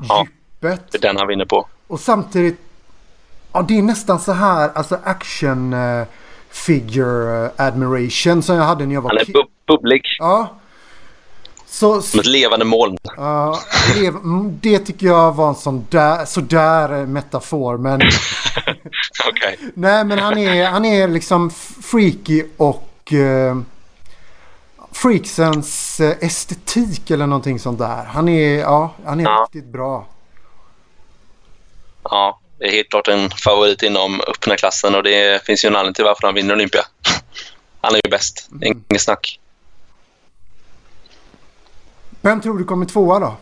Ja, 0.00 0.26
djupet. 0.26 0.92
Det 0.92 0.98
är 0.98 1.02
den 1.02 1.16
han 1.16 1.28
vinner 1.28 1.44
på. 1.44 1.68
Och 1.86 2.00
samtidigt, 2.00 2.60
ja 3.52 3.64
det 3.68 3.78
är 3.78 3.82
nästan 3.82 4.20
så 4.20 4.32
här, 4.32 4.70
alltså 4.74 4.98
action 5.04 5.72
uh, 5.72 6.04
figure 6.50 7.44
uh, 7.44 7.50
admiration 7.56 8.42
som 8.42 8.56
jag 8.56 8.64
hade 8.64 8.86
när 8.86 8.94
jag 8.94 9.02
var 9.02 9.10
Han 9.10 9.18
är 9.18 9.32
bub 9.32 9.46
bubblig. 9.66 10.02
Ja. 10.18 10.54
Så, 11.66 12.02
Som 12.02 12.20
ett 12.20 12.26
levande 12.26 12.64
moln. 12.64 12.96
Ja, 13.16 13.58
uh, 14.02 14.14
det 14.60 14.78
tycker 14.78 15.06
jag 15.06 15.32
var 15.32 15.48
en 15.48 15.54
sån 15.54 15.86
där, 15.90 16.24
sådär 16.24 17.00
eh, 17.00 17.06
metafor. 17.06 17.78
Men... 17.78 17.94
okay. 19.28 19.56
Nej, 19.74 20.04
men 20.04 20.18
han 20.18 20.38
är, 20.38 20.66
han 20.66 20.84
är 20.84 21.08
liksom 21.08 21.50
freaky 21.82 22.44
och... 22.56 23.12
Uh, 23.12 23.60
freaksens 24.94 26.00
eh, 26.00 26.16
estetik 26.20 27.10
eller 27.10 27.26
någonting 27.26 27.58
sånt 27.58 27.78
där. 27.78 28.04
Han 28.04 28.28
är, 28.28 28.58
ja, 28.58 28.94
han 29.04 29.20
är 29.20 29.24
ja. 29.24 29.46
riktigt 29.48 29.72
bra. 29.72 30.06
Ja, 32.02 32.40
det 32.58 32.64
är 32.64 32.72
helt 32.72 32.90
klart 32.90 33.08
en 33.08 33.30
favorit 33.30 33.82
inom 33.82 34.20
öppna 34.20 34.56
klassen 34.56 34.94
och 34.94 35.02
det 35.02 35.46
finns 35.46 35.64
ju 35.64 35.66
en 35.66 35.76
anledning 35.76 35.94
till 35.94 36.04
varför 36.04 36.26
han 36.26 36.34
vinner 36.34 36.54
Olympia. 36.54 36.86
Han 37.80 37.94
är 37.94 38.00
ju 38.04 38.10
bäst, 38.10 38.48
mm. 38.52 38.84
inget 38.90 39.02
snack. 39.02 39.40
Vem 42.20 42.40
tror 42.40 42.58
du 42.58 42.64
kommer 42.64 42.86
tvåa 42.86 43.18
då? 43.18 43.36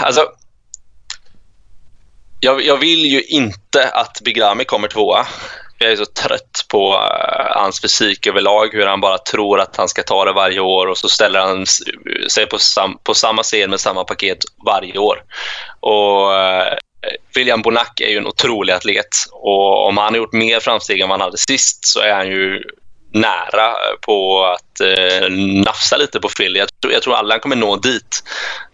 Alltså, 0.00 0.32
jag, 2.40 2.62
jag 2.62 2.76
vill 2.76 3.04
ju 3.04 3.22
inte 3.22 3.88
att 3.88 4.20
Bigrami 4.24 4.64
kommer 4.64 4.88
tvåa 4.88 5.26
jag 5.82 5.92
är 5.92 5.96
så 5.96 6.06
trött 6.06 6.64
på 6.68 6.92
uh, 6.92 7.56
hans 7.56 7.80
fysik 7.80 8.26
överlag. 8.26 8.68
Hur 8.72 8.86
han 8.86 9.00
bara 9.00 9.18
tror 9.18 9.60
att 9.60 9.76
han 9.76 9.88
ska 9.88 10.02
ta 10.02 10.24
det 10.24 10.32
varje 10.32 10.60
år 10.60 10.86
och 10.86 10.98
så 10.98 11.08
ställer 11.08 11.40
han 11.40 11.66
sig 12.28 12.46
på, 12.46 12.58
sam 12.58 12.98
på 13.04 13.14
samma 13.14 13.42
scen 13.42 13.70
med 13.70 13.80
samma 13.80 14.04
paket 14.04 14.38
varje 14.66 14.98
år. 14.98 15.22
Och 15.80 16.30
uh, 16.30 16.76
William 17.34 17.62
Bonac 17.62 17.88
är 18.00 18.10
ju 18.10 18.16
en 18.16 18.26
otrolig 18.26 18.72
atlet 18.72 19.08
och 19.32 19.88
om 19.88 19.96
han 19.96 20.12
har 20.12 20.18
gjort 20.18 20.32
mer 20.32 20.60
framsteg 20.60 21.00
än 21.00 21.08
vad 21.08 21.20
han 21.20 21.26
hade 21.26 21.38
sist 21.38 21.86
så 21.86 22.00
är 22.00 22.14
han 22.14 22.28
ju 22.28 22.62
nära 23.12 23.74
på 24.00 24.44
att 24.44 24.80
eh, 24.80 25.30
nafsa 25.64 25.96
lite 25.96 26.20
på 26.20 26.28
Phil. 26.28 26.56
Jag 26.56 26.68
tror, 26.80 26.92
jag 26.92 27.02
tror 27.02 27.14
alla 27.14 27.38
kommer 27.38 27.56
nå 27.56 27.76
dit. 27.76 28.22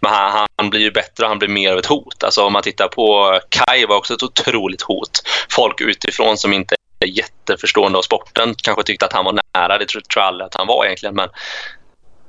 Men 0.01 0.13
han, 0.13 0.47
han 0.57 0.71
blir 0.71 0.81
ju 0.81 0.91
bättre 0.91 1.25
och 1.25 1.29
han 1.29 1.39
blir 1.39 1.49
mer 1.49 1.73
av 1.73 1.79
ett 1.79 1.87
hot. 1.87 2.25
Alltså 2.25 2.45
om 2.45 2.53
man 2.53 2.63
tittar 2.63 2.89
på 2.89 3.39
Kai 3.49 3.87
var 3.87 3.97
också 3.97 4.15
ett 4.15 4.23
otroligt 4.23 4.83
hot. 4.83 5.23
Folk 5.51 5.81
utifrån 5.81 6.39
som 6.39 6.53
inte 6.53 6.77
jätteförstående 7.07 7.99
av 7.99 8.03
sporten 8.03 8.55
kanske 8.63 8.83
tyckte 8.83 9.07
att 9.07 9.13
han 9.13 9.25
var 9.25 9.41
nära. 9.55 9.79
Det 9.79 9.87
tror 9.87 10.03
jag 10.15 10.25
aldrig 10.25 10.47
att 10.47 10.55
han 10.55 10.67
var 10.67 10.85
egentligen. 10.85 11.15
Men 11.15 11.29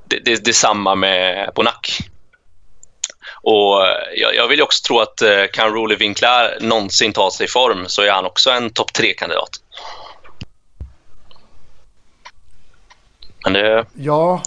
det, 0.08 0.20
det, 0.20 0.46
det 0.46 0.52
är 0.52 0.54
samma 0.54 0.96
med 0.96 1.52
Bonac. 1.56 2.00
Och 3.42 3.82
jag, 4.16 4.36
jag 4.36 4.48
vill 4.48 4.62
också 4.62 4.84
tro 4.88 5.00
att 5.00 5.22
eh, 5.22 5.44
kan 5.54 5.74
Roly 5.74 5.96
Winkler 5.96 6.58
någonsin 6.62 7.14
ta 7.14 7.32
sig 7.32 7.46
i 7.46 7.50
form 7.50 7.86
så 7.88 8.02
är 8.02 8.12
han 8.12 8.26
också 8.26 8.50
en 8.50 8.70
topp 8.70 8.94
tre-kandidat. 8.94 9.50
Men 13.44 13.54
det, 13.54 13.86
ja, 13.94 14.42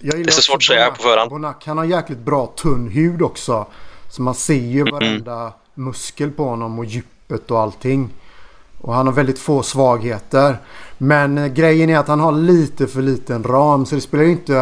jag 0.00 0.16
det 0.16 0.30
är 0.30 0.32
så 0.32 0.42
svårt 0.42 0.56
att 0.56 0.62
säga 0.62 0.90
på 0.90 1.02
förhand. 1.02 1.30
Bonac, 1.30 1.56
han 1.64 1.78
har 1.78 1.84
jäkligt 1.84 2.18
bra 2.18 2.46
tunn 2.46 2.90
hud 2.90 3.22
också. 3.22 3.66
Så 4.10 4.22
man 4.22 4.34
ser 4.34 4.54
ju 4.54 4.84
varenda 4.84 5.40
mm. 5.40 5.52
muskel 5.74 6.30
på 6.30 6.44
honom 6.44 6.78
och 6.78 6.84
djupet 6.84 7.50
och 7.50 7.60
allting. 7.60 8.10
Och 8.86 8.94
han 8.94 9.06
har 9.06 9.14
väldigt 9.14 9.38
få 9.38 9.62
svagheter. 9.62 10.56
Men 10.98 11.38
eh, 11.38 11.46
grejen 11.46 11.90
är 11.90 11.98
att 11.98 12.08
han 12.08 12.20
har 12.20 12.32
lite 12.32 12.86
för 12.86 13.02
liten 13.02 13.44
ram 13.44 13.86
så 13.86 13.94
det 13.94 14.00
spelar 14.00 14.24
inte 14.24 14.52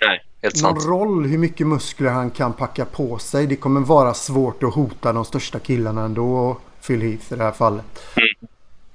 Nej, 0.00 0.24
helt 0.42 0.62
någon 0.62 0.80
sant. 0.80 0.86
roll 0.86 1.26
hur 1.26 1.38
mycket 1.38 1.66
muskler 1.66 2.10
han 2.10 2.30
kan 2.30 2.52
packa 2.52 2.84
på 2.84 3.18
sig. 3.18 3.46
Det 3.46 3.56
kommer 3.56 3.80
vara 3.80 4.14
svårt 4.14 4.62
att 4.62 4.74
hota 4.74 5.12
de 5.12 5.24
största 5.24 5.58
killarna 5.58 6.04
ändå. 6.04 6.56
Phil 6.86 7.02
Heath 7.02 7.32
i 7.32 7.36
det 7.36 7.44
här 7.44 7.52
fallet. 7.52 7.84
Mm, 8.16 8.28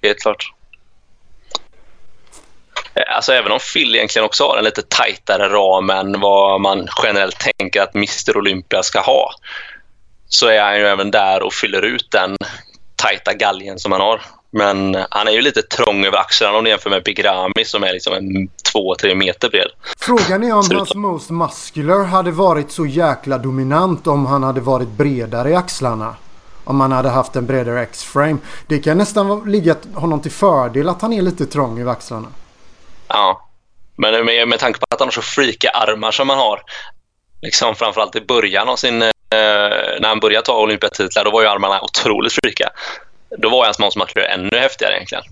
helt 0.02 0.20
klart. 0.20 0.54
alltså 3.16 3.32
även 3.32 3.52
om 3.52 3.60
Phil 3.74 3.96
egentligen 3.96 4.26
också 4.26 4.44
har 4.44 4.58
en 4.58 4.64
lite 4.64 4.82
tajtare 4.82 5.50
ram 5.50 5.90
än 5.90 6.20
vad 6.20 6.62
man 6.62 6.88
generellt 7.04 7.40
tänker 7.58 7.82
att 7.82 7.96
Mr 7.96 8.38
Olympia 8.38 8.84
ska 8.84 9.00
ha 9.00 9.32
så 10.28 10.48
är 10.48 10.62
han 10.62 10.78
ju 10.80 10.86
även 10.86 11.12
där 11.12 11.44
och 11.44 11.54
fyller 11.54 11.82
ut 11.82 12.12
den 12.12 12.38
tajta 13.04 13.34
galgen 13.34 13.80
som 13.80 13.92
han 13.92 14.02
har. 14.02 14.22
Men 14.52 14.98
han 15.10 15.28
är 15.28 15.32
ju 15.32 15.42
lite 15.42 15.62
trång 15.62 16.06
över 16.06 16.18
axlarna 16.18 16.58
om 16.58 16.64
du 16.64 16.70
jämför 16.70 16.90
med 16.90 17.04
Big 17.04 17.26
Rami 17.26 17.66
som 17.66 17.84
är 17.84 17.94
liksom 17.94 18.14
en 18.14 18.50
2-3 18.74 19.16
meter 19.16 19.50
bred. 19.50 19.68
Frågan 19.98 20.44
är 20.44 20.54
om 20.54 20.70
hans 20.72 20.96
Most 20.96 21.30
Muscular 21.30 22.04
hade 22.04 22.32
varit 22.32 22.72
så 22.72 22.86
jäkla 22.86 23.38
dominant 23.38 24.08
om 24.08 24.26
han 24.26 24.44
hade 24.44 24.62
varit 24.62 24.88
bredare 24.88 25.50
i 25.50 25.56
axlarna. 25.56 26.16
Om 26.64 26.82
han 26.82 26.92
hade 26.92 27.10
haft 27.10 27.36
en 27.36 27.46
bredare 27.46 27.82
X-frame. 27.82 28.38
Det 28.68 28.80
kan 28.80 28.98
nästan 28.98 29.52
ligga 29.52 29.76
honom 29.94 30.22
till 30.22 30.32
fördel 30.32 30.90
att 30.90 31.02
han 31.02 31.14
är 31.14 31.22
lite 31.22 31.46
trång 31.46 31.80
i 31.80 31.90
axlarna. 31.90 32.28
Ja, 33.08 33.50
men 33.96 34.26
med, 34.26 34.48
med 34.48 34.60
tanke 34.60 34.80
på 34.80 34.86
att 34.90 35.00
han 35.00 35.08
har 35.08 35.12
så 35.12 35.22
freaka 35.22 35.70
armar 35.70 36.12
som 36.12 36.30
han 36.30 36.38
har. 36.38 36.62
Liksom 37.42 37.76
framförallt 37.76 38.16
i 38.16 38.22
början 38.22 38.70
av 38.70 38.76
sin... 38.76 39.13
Eh, 39.34 40.02
när 40.02 40.08
han 40.10 40.20
började 40.20 40.46
ta 40.46 40.60
olympiatitlar, 40.60 41.26
då 41.26 41.32
var 41.32 41.42
ju 41.42 41.48
armarna 41.48 41.82
otroligt 41.82 42.34
freaka. 42.34 42.70
Då 43.38 43.50
var 43.50 43.66
hans 43.66 43.80
målsmakare 43.80 44.26
ännu 44.26 44.58
häftigare 44.58 44.94
egentligen. 44.94 45.24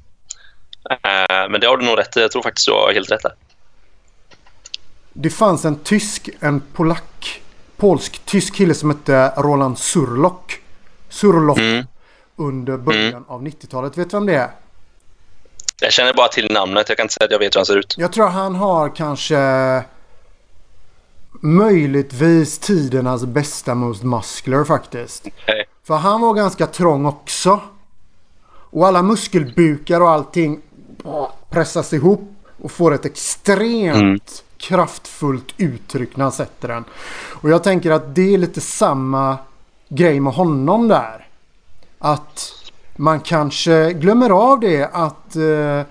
Eh, 0.90 1.50
men 1.50 1.62
det 1.62 1.68
har 1.68 1.78
du 1.78 1.86
nog 1.86 2.00
rätt 2.00 2.18
i. 2.18 2.22
Jag 2.22 2.32
tror 2.32 2.42
faktiskt 2.42 2.68
du 2.68 2.74
har 2.74 2.94
helt 2.94 3.12
rätt 3.12 3.24
där. 3.24 3.34
Det 5.14 5.30
fanns 5.30 5.66
en 5.66 5.80
tysk, 5.80 6.30
en 6.40 6.62
polack, 6.62 7.42
polsk-tysk 7.78 8.56
kille 8.56 8.74
som 8.74 8.90
hette 8.90 9.34
Roland 9.38 9.80
Surlock. 9.80 10.60
Surlock. 11.10 11.58
Mm. 11.58 11.86
Under 12.36 12.78
början 12.78 13.08
mm. 13.08 13.26
av 13.28 13.44
90-talet. 13.44 13.98
Vet 13.98 14.10
du 14.10 14.18
vem 14.18 14.26
det 14.26 14.36
är? 14.36 14.50
Jag 15.82 15.94
känner 15.94 16.14
bara 16.14 16.28
till 16.28 16.52
namnet. 16.52 16.90
Jag 16.90 16.98
kan 16.98 17.04
inte 17.04 17.14
säga 17.14 17.26
att 17.26 17.32
jag 17.32 17.40
vet 17.40 17.56
hur 17.56 17.60
han 17.60 17.66
ser 17.66 17.78
ut. 17.78 17.96
Jag 17.98 18.14
tror 18.14 18.28
han 18.28 18.56
har 18.56 18.96
kanske 18.96 19.36
möjligtvis 21.42 22.60
tidernas 22.60 23.26
bästa 23.26 23.76
Most 23.76 24.04
Muscular 24.04 24.64
faktiskt. 24.64 25.28
Okay. 25.28 25.64
För 25.84 25.96
han 25.96 26.22
var 26.22 26.34
ganska 26.34 26.68
trång 26.68 27.06
också. 27.06 27.60
Och 28.72 28.88
alla 28.88 29.04
muskelbukar 29.04 30.02
och 30.02 30.10
allting 30.10 30.62
pressas 31.50 31.94
ihop 31.94 32.36
och 32.62 32.72
får 32.72 32.94
ett 32.94 33.06
extremt 33.06 33.96
mm. 33.96 34.20
kraftfullt 34.58 35.54
uttryck 35.58 36.18
när 36.18 36.26
han 36.26 36.32
sätter 36.32 36.68
den. 36.68 36.84
Och 37.42 37.50
jag 37.50 37.64
tänker 37.64 37.92
att 37.92 38.16
det 38.16 38.34
är 38.34 38.38
lite 38.38 38.62
samma 38.62 39.38
grej 39.90 40.20
med 40.20 40.34
honom 40.34 40.88
där. 40.88 41.28
Att 42.00 42.54
man 42.96 43.20
kanske 43.20 43.94
glömmer 43.94 44.30
av 44.30 44.60
det 44.60 44.90
att 44.94 45.36
eh, 45.36 45.82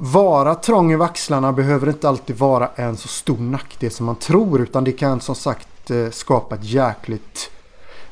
vara 0.00 0.54
trång 0.54 0.92
i 0.92 1.02
axlarna 1.02 1.52
behöver 1.52 1.88
inte 1.88 2.08
alltid 2.08 2.36
vara 2.36 2.70
en 2.76 2.96
så 2.96 3.08
stor 3.08 3.38
nackdel 3.38 3.90
som 3.90 4.06
man 4.06 4.16
tror. 4.16 4.62
Utan 4.62 4.84
det 4.84 4.92
kan 4.92 5.20
som 5.20 5.34
sagt 5.34 5.90
eh, 5.90 6.10
skapa 6.10 6.54
ett 6.54 6.64
jäkligt 6.64 7.50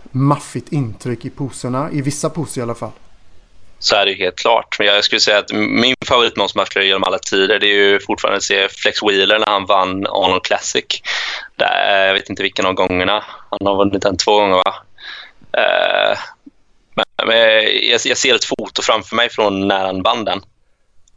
maffigt 0.02 0.72
intryck 0.72 1.24
i 1.24 1.30
poserna. 1.30 1.90
I 1.92 2.00
vissa 2.00 2.30
poser 2.30 2.60
i 2.60 2.62
alla 2.62 2.74
fall. 2.74 2.90
Så 3.78 3.96
är 3.96 4.06
det 4.06 4.14
helt 4.14 4.36
klart. 4.36 4.76
Men 4.78 4.86
jag 4.86 5.04
skulle 5.04 5.20
säga 5.20 5.38
att 5.38 5.52
min 5.52 5.94
favoritmålsmatchare 6.06 6.84
genom 6.84 7.04
alla 7.04 7.18
tider 7.18 7.58
det 7.58 7.66
är 7.66 7.90
ju 7.90 8.00
fortfarande 8.00 8.36
att 8.36 8.42
se 8.42 8.68
Flex 8.68 9.02
Wheeler 9.02 9.38
när 9.38 9.46
han 9.46 9.66
vann 9.66 10.06
Arnold 10.06 10.42
Classic. 10.42 10.84
Där, 11.56 12.00
eh, 12.00 12.06
jag 12.06 12.14
vet 12.14 12.30
inte 12.30 12.42
vilken 12.42 12.66
av 12.66 12.72
gångerna. 12.72 13.24
Han 13.50 13.66
har 13.66 13.76
vunnit 13.76 14.02
den 14.02 14.16
två 14.16 14.40
gånger 14.40 14.56
va? 14.56 14.74
Uh, 15.58 16.18
men, 16.94 17.26
men 17.26 17.38
jag, 17.90 18.00
jag, 18.04 18.16
ser 18.16 18.34
ett 18.34 18.44
foto 18.44 18.82
framför 18.82 19.16
mig 19.16 19.30
från 19.30 19.68
när 19.68 19.86
han 19.86 20.02
vann 20.02 20.24
den. 20.24 20.40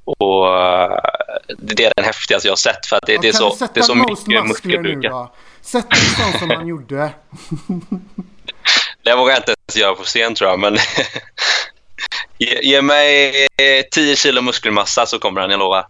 Och 0.07 0.45
uh, 0.45 0.97
det 1.57 1.85
är 1.85 1.93
den 1.95 2.05
häftigaste 2.05 2.47
jag 2.47 2.51
har 2.51 2.57
sett 2.57 2.85
för 2.85 2.95
att 2.95 3.05
det, 3.05 3.13
ja, 3.13 3.21
det 3.21 3.27
är 3.27 3.33
så, 3.33 3.57
det 3.73 3.79
är 3.79 3.83
så 3.83 3.95
mycket 3.95 4.47
muskelbukar. 4.47 5.27
Sätt 5.61 5.85
en 5.89 6.31
sån 6.31 6.39
som 6.39 6.49
han 6.49 6.67
gjorde. 6.67 6.95
det 9.03 9.15
vågar 9.15 9.33
jag 9.33 9.39
inte 9.39 9.55
ens 9.67 9.77
göra 9.77 9.95
på 9.95 10.03
scen 10.03 10.35
tror 10.35 10.49
jag, 10.49 10.59
men 10.59 10.77
ge, 12.37 12.59
ge, 12.61 12.81
mig 12.81 13.33
10 13.91 14.15
kilo 14.15 14.41
muskelmassa 14.41 15.05
så 15.05 15.19
kommer 15.19 15.41
han, 15.41 15.49
jag 15.49 15.59
lovar. 15.59 15.85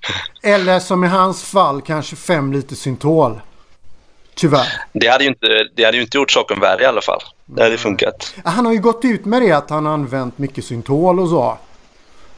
Eller 0.42 0.80
som 0.80 1.04
i 1.04 1.08
hans 1.08 1.44
fall, 1.44 1.82
kanske 1.82 2.16
5 2.16 2.52
liter 2.52 2.76
syntol. 2.76 3.40
Tyvärr. 4.34 4.68
Det 4.92 5.08
hade 5.08 5.24
ju 5.24 5.30
inte, 5.30 5.68
det 5.74 5.84
hade 5.84 5.96
ju 5.96 6.02
inte 6.02 6.18
gjort 6.18 6.30
saken 6.30 6.60
värre 6.60 6.82
i 6.82 6.86
alla 6.86 7.00
fall. 7.00 7.20
Det 7.44 7.62
hade 7.62 7.78
funkat. 7.78 8.34
Han 8.44 8.66
har 8.66 8.72
ju 8.72 8.80
gått 8.80 9.04
ut 9.04 9.24
med 9.24 9.42
det 9.42 9.52
att 9.52 9.70
han 9.70 9.86
har 9.86 9.92
använt 9.92 10.38
mycket 10.38 10.64
syntol 10.64 11.20
och 11.20 11.28
så. 11.28 11.58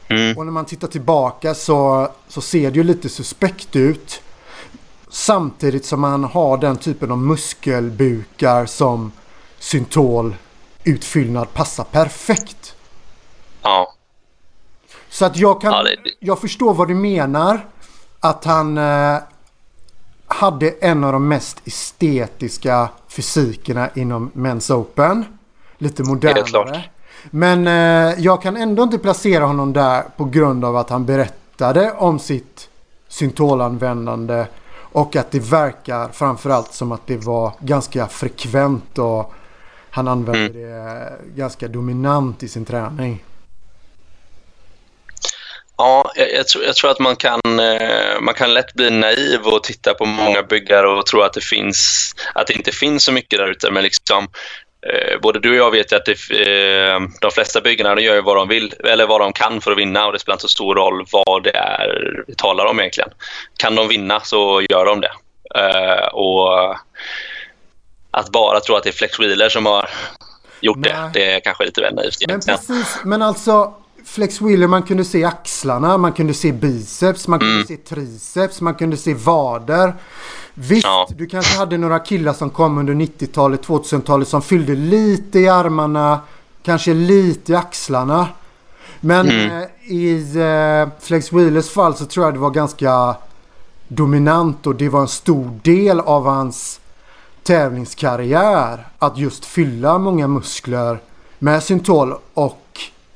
Mm. 0.07 0.37
Och 0.37 0.45
när 0.45 0.51
man 0.51 0.65
tittar 0.65 0.87
tillbaka 0.87 1.53
så, 1.53 2.09
så 2.27 2.41
ser 2.41 2.71
det 2.71 2.77
ju 2.77 2.83
lite 2.83 3.09
suspekt 3.09 3.75
ut. 3.75 4.21
Samtidigt 5.09 5.85
som 5.85 6.03
han 6.03 6.23
har 6.23 6.57
den 6.57 6.77
typen 6.77 7.11
av 7.11 7.17
muskelbukar 7.17 8.65
som 8.65 9.11
syntol 9.59 10.35
utfyllnad 10.83 11.53
passar 11.53 11.83
perfekt. 11.83 12.75
Ja. 13.61 13.93
Så 15.09 15.25
att 15.25 15.37
jag 15.37 15.61
kan... 15.61 15.71
Ja, 15.71 15.83
det... 15.83 15.97
Jag 16.19 16.41
förstår 16.41 16.73
vad 16.73 16.87
du 16.87 16.95
menar. 16.95 17.65
Att 18.19 18.45
han 18.45 18.77
eh, 18.77 19.17
hade 20.27 20.69
en 20.69 21.03
av 21.03 21.13
de 21.13 21.27
mest 21.27 21.61
estetiska 21.67 22.89
fysikerna 23.07 23.89
inom 23.95 24.31
Men's 24.31 24.73
Open. 24.73 25.25
Lite 25.77 26.03
modernare. 26.03 26.83
Men 27.31 27.67
eh, 27.67 28.23
jag 28.23 28.41
kan 28.41 28.57
ändå 28.57 28.83
inte 28.83 28.97
placera 28.97 29.45
honom 29.45 29.73
där 29.73 30.03
på 30.17 30.25
grund 30.25 30.65
av 30.65 30.77
att 30.77 30.89
han 30.89 31.05
berättade 31.05 31.91
om 31.91 32.19
sitt 32.19 32.69
syntolanvändande 33.07 34.45
och 34.95 35.15
att 35.15 35.31
det 35.31 35.39
verkar 35.39 36.09
framförallt 36.09 36.73
som 36.73 36.91
att 36.91 37.07
det 37.07 37.17
var 37.17 37.51
ganska 37.59 38.07
frekvent 38.07 38.97
och 38.97 39.33
han 39.89 40.07
använde 40.07 40.45
mm. 40.45 40.53
det 40.53 41.11
ganska 41.35 41.67
dominant 41.67 42.43
i 42.43 42.47
sin 42.47 42.65
träning. 42.65 43.23
Ja, 45.77 46.11
jag, 46.15 46.33
jag, 46.33 46.47
tror, 46.47 46.63
jag, 46.63 46.75
tror, 46.75 46.91
att 46.91 46.99
man 46.99 47.15
kan, 47.15 47.39
eh, 47.59 48.21
man 48.21 48.33
kan 48.33 48.53
lätt 48.53 48.73
bli 48.73 48.89
naiv 48.89 49.41
och 49.41 49.63
titta 49.63 49.93
på 49.93 50.05
många 50.05 50.43
byggare 50.43 50.87
och 50.87 51.05
tro 51.05 51.21
att 51.21 51.33
det, 51.33 51.43
finns, 51.43 52.11
att 52.33 52.47
det 52.47 52.53
inte 52.53 52.71
finns 52.71 53.03
så 53.03 53.11
mycket 53.11 53.39
där 53.39 53.51
ute. 53.51 53.71
Men 53.71 53.83
liksom, 53.83 54.23
eh, 54.23 54.29
både 55.21 55.39
du 55.39 55.49
och 55.49 55.55
jag 55.55 55.71
vet 55.71 55.93
att 55.93 56.05
det, 56.05 56.11
eh, 56.11 56.99
de 57.21 57.31
flesta 57.31 57.61
byggarna 57.61 58.01
gör 58.01 58.21
vad 58.21 58.35
de 58.35 58.47
vill 58.47 58.73
eller 58.83 59.07
vad 59.07 59.21
de 59.21 59.33
kan 59.33 59.61
för 59.61 59.71
att 59.71 59.77
vinna 59.77 60.05
och 60.05 60.13
det 60.13 60.19
spelar 60.19 60.35
inte 60.35 60.41
så 60.41 60.47
stor 60.47 60.75
roll 60.75 61.05
vad 61.11 61.43
det 61.43 61.55
är 61.55 62.23
vi 62.27 62.35
talar 62.35 62.65
om 62.65 62.79
egentligen. 62.79 63.09
Kan 63.57 63.75
de 63.75 63.87
vinna 63.87 64.19
så 64.19 64.61
gör 64.69 64.85
de 64.85 65.01
det. 65.01 65.11
Eh, 65.55 66.07
och 66.07 66.75
att 68.11 68.29
bara 68.29 68.59
tro 68.59 68.75
att 68.75 68.83
det 68.83 68.89
är 68.89 68.93
Flex 68.93 69.19
Wheeler 69.19 69.49
som 69.49 69.65
har 69.65 69.89
gjort 70.61 70.77
Nej. 70.77 70.93
det, 70.93 71.19
det 71.19 71.31
är 71.31 71.39
kanske 71.39 71.65
lite 71.65 71.81
väl 71.81 71.95
naivt. 71.95 72.27
Men 72.27 72.39
precis, 72.39 72.97
men 73.03 73.21
alltså 73.21 73.73
Flex 74.05 74.41
Wheeler 74.41 74.67
man 74.67 74.83
kunde 74.83 75.05
se 75.05 75.23
axlarna, 75.23 75.97
man 75.97 76.13
kunde 76.13 76.33
se 76.33 76.51
biceps, 76.51 77.27
man 77.27 77.39
kunde 77.39 77.55
mm. 77.55 77.67
se 77.67 77.77
triceps, 77.77 78.61
man 78.61 78.75
kunde 78.75 78.97
se 78.97 79.13
vader. 79.13 79.93
Visst, 80.57 80.83
ja. 80.85 81.07
du 81.15 81.27
kanske 81.27 81.57
hade 81.57 81.77
några 81.77 81.99
killar 81.99 82.33
som 82.33 82.49
kom 82.49 82.77
under 82.77 82.93
90-talet, 82.93 83.67
2000-talet 83.67 84.27
som 84.27 84.41
fyllde 84.41 84.75
lite 84.75 85.39
i 85.39 85.47
armarna, 85.47 86.19
kanske 86.63 86.93
lite 86.93 87.51
i 87.51 87.55
axlarna. 87.55 88.27
Men 88.99 89.29
mm. 89.29 89.61
eh, 89.61 89.91
i 89.91 90.37
eh, 90.39 90.89
Flex 91.01 91.33
Wheelers 91.33 91.69
fall 91.69 91.95
så 91.95 92.05
tror 92.05 92.25
jag 92.25 92.33
det 92.33 92.39
var 92.39 92.49
ganska 92.51 93.15
dominant 93.87 94.67
och 94.67 94.75
det 94.75 94.89
var 94.89 95.01
en 95.01 95.07
stor 95.07 95.59
del 95.63 95.99
av 95.99 96.25
hans 96.25 96.79
tävlingskarriär 97.43 98.87
att 98.99 99.17
just 99.17 99.45
fylla 99.45 99.97
många 99.97 100.27
muskler 100.27 100.99
med 101.39 101.63
syntol 101.63 102.15
och 102.33 102.64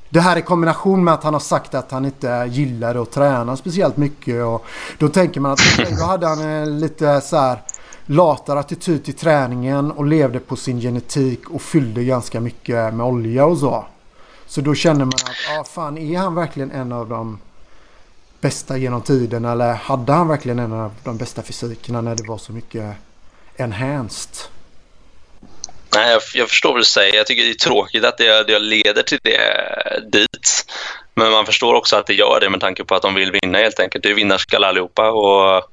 det 0.09 0.19
här 0.19 0.37
i 0.37 0.41
kombination 0.41 1.03
med 1.03 1.13
att 1.13 1.23
han 1.23 1.33
har 1.33 1.39
sagt 1.39 1.75
att 1.75 1.91
han 1.91 2.05
inte 2.05 2.47
gillade 2.51 3.01
att 3.01 3.11
träna 3.11 3.57
speciellt 3.57 3.97
mycket. 3.97 4.43
Och 4.43 4.65
då 4.97 5.09
tänker 5.09 5.41
man 5.41 5.51
att 5.51 5.59
då 5.99 6.05
hade 6.05 6.27
han 6.27 6.79
lite 6.79 7.21
så 7.21 7.37
här 7.37 7.61
latare 8.05 8.59
attityd 8.59 9.05
till 9.05 9.13
träningen 9.13 9.91
och 9.91 10.05
levde 10.05 10.39
på 10.39 10.55
sin 10.55 10.79
genetik 10.81 11.49
och 11.49 11.61
fyllde 11.61 12.03
ganska 12.03 12.39
mycket 12.39 12.93
med 12.93 13.05
olja 13.05 13.45
och 13.45 13.57
så. 13.57 13.85
Så 14.45 14.61
då 14.61 14.75
känner 14.75 15.05
man 15.05 15.13
att, 15.13 15.59
ah, 15.59 15.63
fan 15.63 15.97
är 15.97 16.17
han 16.17 16.35
verkligen 16.35 16.71
en 16.71 16.91
av 16.91 17.09
de 17.09 17.39
bästa 18.41 18.77
genom 18.77 19.01
tiden 19.01 19.45
eller 19.45 19.73
hade 19.73 20.13
han 20.13 20.27
verkligen 20.27 20.59
en 20.59 20.73
av 20.73 20.91
de 21.03 21.17
bästa 21.17 21.41
fysikerna 21.41 22.01
när 22.01 22.15
det 22.15 22.27
var 22.27 22.37
så 22.37 22.53
mycket 22.53 22.95
enhanced? 23.55 24.58
Nej, 25.95 26.11
jag, 26.11 26.21
jag, 26.33 26.49
förstår 26.49 26.69
vad 26.69 26.79
du 26.79 26.85
säger. 26.85 27.15
Jag 27.15 27.27
tycker 27.27 27.43
det 27.43 27.49
är 27.49 27.53
tråkigt 27.53 28.03
att 28.03 28.17
det, 28.17 28.43
det 28.43 28.59
leder 28.59 29.03
till 29.03 29.19
det 29.23 30.01
dit. 30.11 30.65
Men 31.13 31.31
man 31.31 31.45
förstår 31.45 31.73
också 31.73 31.95
att 31.95 32.07
det 32.07 32.13
gör 32.13 32.39
det 32.39 32.49
med 32.49 32.61
tanke 32.61 32.83
på 32.83 32.95
att 32.95 33.01
de 33.01 33.15
vill 33.15 33.31
vinna 33.31 33.57
helt 33.57 33.79
enkelt. 33.79 34.03
Det 34.03 34.09
är 34.09 34.13
vinnarskalle 34.13 34.67
allihopa. 34.67 35.11
Och 35.11 35.69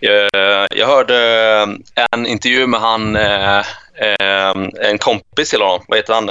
jag, 0.00 0.28
jag 0.70 0.86
hörde 0.86 1.16
eh, 1.96 2.04
en 2.12 2.26
intervju 2.26 2.66
med 2.66 2.80
han, 2.80 3.16
eh, 3.16 3.58
eh, 3.94 4.54
en 4.80 4.98
kompis 4.98 5.50
till 5.50 5.62
honom. 5.62 5.84
Vad 5.88 5.98
heter 5.98 6.14
han? 6.14 6.30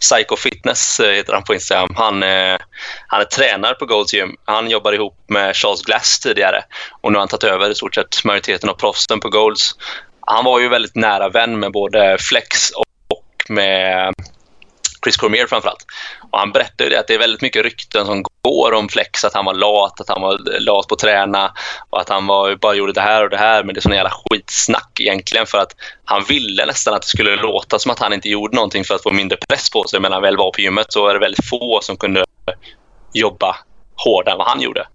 Psycho 0.00 0.36
Fitness 0.36 1.00
heter 1.00 1.32
han 1.32 1.42
på 1.42 1.54
Instagram. 1.54 1.94
Han, 1.96 2.22
han 3.06 3.20
är 3.20 3.24
tränare 3.24 3.74
på 3.74 3.86
Golds 3.86 4.14
Gym. 4.14 4.36
Han 4.44 4.70
jobbar 4.70 4.92
ihop 4.92 5.16
med 5.26 5.56
Charles 5.56 5.82
Glass 5.82 6.20
tidigare 6.20 6.64
och 7.00 7.12
nu 7.12 7.18
har 7.18 7.20
han 7.20 7.28
tagit 7.28 7.44
över 7.44 7.70
i 7.70 7.74
stort 7.74 7.94
sett 7.94 8.24
majoriteten 8.24 8.70
av 8.70 8.74
proffsen 8.74 9.20
på 9.20 9.28
Golds. 9.28 9.74
Han 10.26 10.44
var 10.44 10.60
ju 10.60 10.68
väldigt 10.68 10.96
nära 10.96 11.28
vän 11.28 11.58
med 11.58 11.72
både 11.72 12.16
Flex 12.20 12.70
och 12.70 12.86
med 13.48 14.14
Chris 15.04 15.16
Cormier 15.16 15.46
framförallt. 15.46 15.86
Och 16.30 16.38
han 16.38 16.52
berättade 16.52 17.00
att 17.00 17.06
det 17.06 17.14
är 17.14 17.18
väldigt 17.18 17.42
mycket 17.42 17.62
rykten 17.62 18.06
som 18.06 18.24
går 18.42 18.72
om 18.72 18.88
Flex, 18.88 19.24
att 19.24 19.34
han 19.34 19.44
var 19.44 19.54
lat, 19.54 20.00
att 20.00 20.08
han 20.08 20.20
var 20.22 20.60
lat 20.60 20.88
på 20.88 20.94
att 20.94 21.00
träna 21.00 21.52
och 21.90 22.00
att 22.00 22.08
han 22.08 22.26
var, 22.26 22.54
bara 22.54 22.74
gjorde 22.74 22.92
det 22.92 23.00
här 23.00 23.24
och 23.24 23.30
det 23.30 23.36
här. 23.36 23.64
Men 23.64 23.74
det 23.74 23.78
är 23.78 23.82
sån 23.82 23.92
jävla 23.92 24.12
skitsnack 24.30 25.00
egentligen 25.00 25.46
för 25.46 25.58
att 25.58 25.72
han 26.04 26.24
ville 26.24 26.66
nästan 26.66 26.94
att 26.94 27.02
det 27.02 27.08
skulle 27.08 27.36
låta 27.36 27.78
som 27.78 27.90
att 27.90 27.98
han 27.98 28.12
inte 28.12 28.28
gjorde 28.28 28.56
någonting 28.56 28.84
för 28.84 28.94
att 28.94 29.02
få 29.02 29.10
mindre 29.10 29.38
press 29.48 29.70
på 29.70 29.84
sig. 29.84 30.00
Men 30.00 30.10
när 30.10 30.16
han 30.16 30.22
väl 30.22 30.36
var 30.36 30.50
på 30.50 30.60
gymmet 30.60 30.92
så 30.92 31.08
är 31.08 31.14
det 31.14 31.20
väldigt 31.20 31.48
få 31.48 31.80
som 31.82 31.96
kunde 31.96 32.24
jobba 33.12 33.56
hårdare 33.94 34.32
än 34.32 34.38
vad 34.38 34.48
han 34.48 34.60
gjorde. 34.60 34.86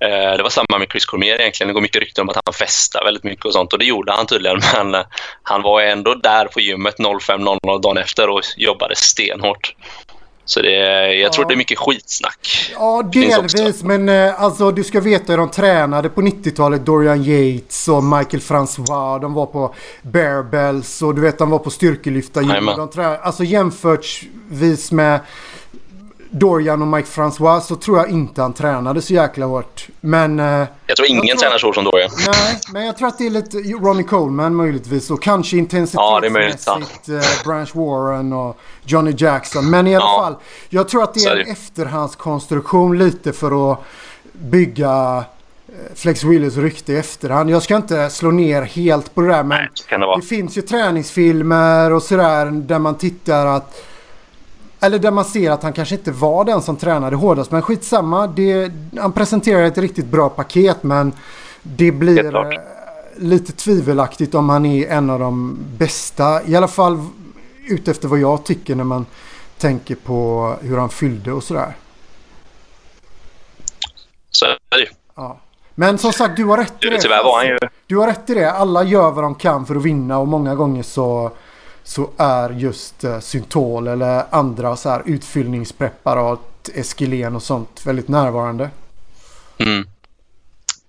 Eh, 0.00 0.36
det 0.36 0.42
var 0.42 0.50
samma 0.50 0.78
med 0.78 0.88
Chris 0.90 1.06
Cormier 1.06 1.40
egentligen. 1.40 1.68
Det 1.68 1.74
går 1.74 1.80
mycket 1.80 2.00
rykten 2.00 2.22
om 2.22 2.28
att 2.28 2.40
han 2.44 2.54
festade 2.54 3.04
väldigt 3.04 3.24
mycket 3.24 3.44
och 3.44 3.52
sånt 3.52 3.72
och 3.72 3.78
det 3.78 3.84
gjorde 3.84 4.12
han 4.12 4.26
tydligen. 4.26 4.60
Men 4.74 4.94
eh, 4.94 5.06
han 5.42 5.62
var 5.62 5.82
ändå 5.82 6.14
där 6.14 6.46
på 6.46 6.60
gymmet 6.60 6.94
05.00 6.98 7.82
dagen 7.82 7.98
efter 7.98 8.28
och 8.28 8.40
jobbade 8.56 8.96
stenhårt. 8.96 9.74
Så 10.48 10.62
det, 10.62 10.70
jag 11.06 11.16
ja. 11.16 11.32
tror 11.32 11.44
det 11.44 11.54
är 11.54 11.56
mycket 11.56 11.78
skitsnack. 11.78 12.72
Ja, 12.74 13.02
delvis. 13.12 13.82
Men 13.82 14.08
eh, 14.08 14.42
alltså 14.42 14.70
du 14.70 14.84
ska 14.84 15.00
veta 15.00 15.32
hur 15.32 15.38
de 15.38 15.50
tränade 15.50 16.08
på 16.08 16.20
90-talet. 16.20 16.86
Dorian 16.86 17.22
Yates 17.24 17.88
och 17.88 18.04
Michael 18.04 18.40
Francois. 18.40 19.20
De 19.20 19.34
var 19.34 19.46
på 19.46 19.74
Bearbells 20.02 21.02
och 21.02 21.14
du 21.14 21.20
vet 21.20 21.38
de 21.38 21.50
var 21.50 21.58
på 21.58 21.70
styrkelyftargym. 21.70 22.68
Alltså 23.22 23.44
jämförtvis 23.44 24.92
med 24.92 25.20
Dorian 26.38 26.82
och 26.82 26.88
Mike 26.88 27.08
Francois 27.08 27.66
så 27.66 27.76
tror 27.76 27.98
jag 27.98 28.10
inte 28.10 28.42
han 28.42 28.52
tränade 28.52 29.02
så 29.02 29.14
jäkla 29.14 29.46
hårt. 29.46 29.88
Men... 30.00 30.40
Eh, 30.40 30.66
jag 30.86 30.96
tror 30.96 31.08
ingen 31.08 31.26
jag 31.26 31.38
tror, 31.38 31.48
tränar 31.48 31.58
så 31.58 31.66
hårt 31.66 31.74
som 31.74 31.84
Dorian. 31.84 32.10
Nej, 32.26 32.60
men 32.72 32.86
jag 32.86 32.96
tror 32.96 33.08
att 33.08 33.18
det 33.18 33.26
är 33.26 33.30
lite 33.30 33.58
Ronnie 33.58 34.02
Coleman 34.02 34.54
möjligtvis 34.54 35.10
och 35.10 35.22
kanske 35.22 35.56
intensitetsmässigt 35.56 36.66
ja, 37.06 37.14
eh, 37.14 37.44
Branch 37.44 37.74
Warren 37.74 38.32
och 38.32 38.58
Johnny 38.84 39.14
Jackson. 39.18 39.70
Men 39.70 39.86
i 39.86 39.96
alla 39.96 40.04
ja. 40.04 40.22
fall, 40.22 40.34
jag 40.68 40.88
tror 40.88 41.02
att 41.02 41.14
det 41.14 41.20
är 41.20 41.36
en 41.36 41.52
efterhandskonstruktion 41.52 42.98
lite 42.98 43.32
för 43.32 43.72
att 43.72 43.78
bygga 44.32 45.24
eh, 45.68 45.74
Flex 45.94 46.24
Willers 46.24 46.56
rykte 46.56 46.92
i 46.92 46.96
efterhand. 46.96 47.50
Jag 47.50 47.62
ska 47.62 47.76
inte 47.76 48.10
slå 48.10 48.30
ner 48.30 48.62
helt 48.62 49.14
på 49.14 49.20
det 49.20 49.28
där 49.28 49.42
men 49.42 49.58
Nej, 49.58 49.98
det, 49.98 50.16
det, 50.16 50.22
finns 50.22 50.58
ju 50.58 50.62
träningsfilmer 50.62 51.92
och 51.92 52.02
sådär 52.02 52.46
där 52.46 52.78
man 52.78 52.98
tittar 52.98 53.46
att 53.46 53.82
eller 54.80 54.98
där 54.98 55.10
man 55.10 55.24
ser 55.24 55.50
att 55.50 55.62
han 55.62 55.72
kanske 55.72 55.94
inte 55.94 56.12
var 56.12 56.44
den 56.44 56.62
som 56.62 56.76
tränade 56.76 57.16
hårdast. 57.16 57.50
Men 57.50 57.62
skitsamma. 57.62 58.26
Det, 58.26 58.72
han 58.98 59.12
presenterar 59.12 59.62
ett 59.62 59.78
riktigt 59.78 60.06
bra 60.06 60.28
paket 60.28 60.82
men 60.82 61.12
det 61.62 61.92
blir 61.92 62.36
eh, 62.36 62.60
lite 63.16 63.52
tvivelaktigt 63.52 64.34
om 64.34 64.48
han 64.48 64.66
är 64.66 64.88
en 64.88 65.10
av 65.10 65.20
de 65.20 65.58
bästa. 65.78 66.42
I 66.42 66.56
alla 66.56 66.68
fall 66.68 67.06
utefter 67.66 68.08
vad 68.08 68.18
jag 68.18 68.44
tycker 68.44 68.74
när 68.74 68.84
man 68.84 69.06
tänker 69.58 69.94
på 69.94 70.54
hur 70.60 70.78
han 70.78 70.88
fyllde 70.88 71.32
och 71.32 71.42
sådär. 71.42 71.76
Så 74.30 74.46
är 74.46 74.56
det 74.70 74.88
ja. 75.14 75.40
Men 75.74 75.98
som 75.98 76.12
sagt, 76.12 76.36
du 76.36 76.44
har 76.44 76.56
rätt 76.56 76.84
i 76.84 76.88
det. 76.88 77.00
Tyvärr 77.00 77.24
var 77.24 77.36
han 77.36 77.46
ju... 77.46 77.58
Du 77.86 77.96
har 77.96 78.06
rätt 78.06 78.30
i 78.30 78.34
det. 78.34 78.52
Alla 78.52 78.84
gör 78.84 79.10
vad 79.10 79.24
de 79.24 79.34
kan 79.34 79.66
för 79.66 79.76
att 79.76 79.82
vinna 79.82 80.18
och 80.18 80.28
många 80.28 80.54
gånger 80.54 80.82
så 80.82 81.30
så 81.86 82.10
är 82.16 82.50
just 82.50 83.04
eh, 83.04 83.20
syntol 83.20 83.88
eller 83.88 84.24
andra 84.30 84.76
så 84.76 84.88
här 84.88 85.02
utfyllningspreparat, 85.06 86.68
Eskylen 86.74 87.36
och 87.36 87.42
sånt 87.42 87.86
väldigt 87.86 88.08
närvarande. 88.08 88.70
Mm. 89.58 89.86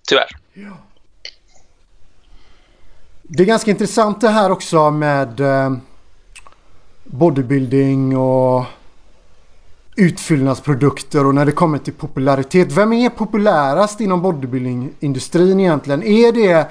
Tyvärr. 0.08 0.36
Ja. 0.54 0.76
Det 3.22 3.42
är 3.42 3.46
ganska 3.46 3.70
intressant 3.70 4.20
det 4.20 4.28
här 4.28 4.50
också 4.50 4.90
med 4.90 5.40
eh, 5.40 5.76
bodybuilding 7.04 8.16
och 8.16 8.64
utfyllnadsprodukter 9.96 11.26
och 11.26 11.34
när 11.34 11.44
det 11.46 11.52
kommer 11.52 11.78
till 11.78 11.94
popularitet. 11.94 12.72
Vem 12.72 12.92
är 12.92 13.10
populärast 13.10 14.00
inom 14.00 14.22
bodybuildingindustrin 14.22 15.60
egentligen? 15.60 16.02
Är 16.02 16.32
det 16.32 16.68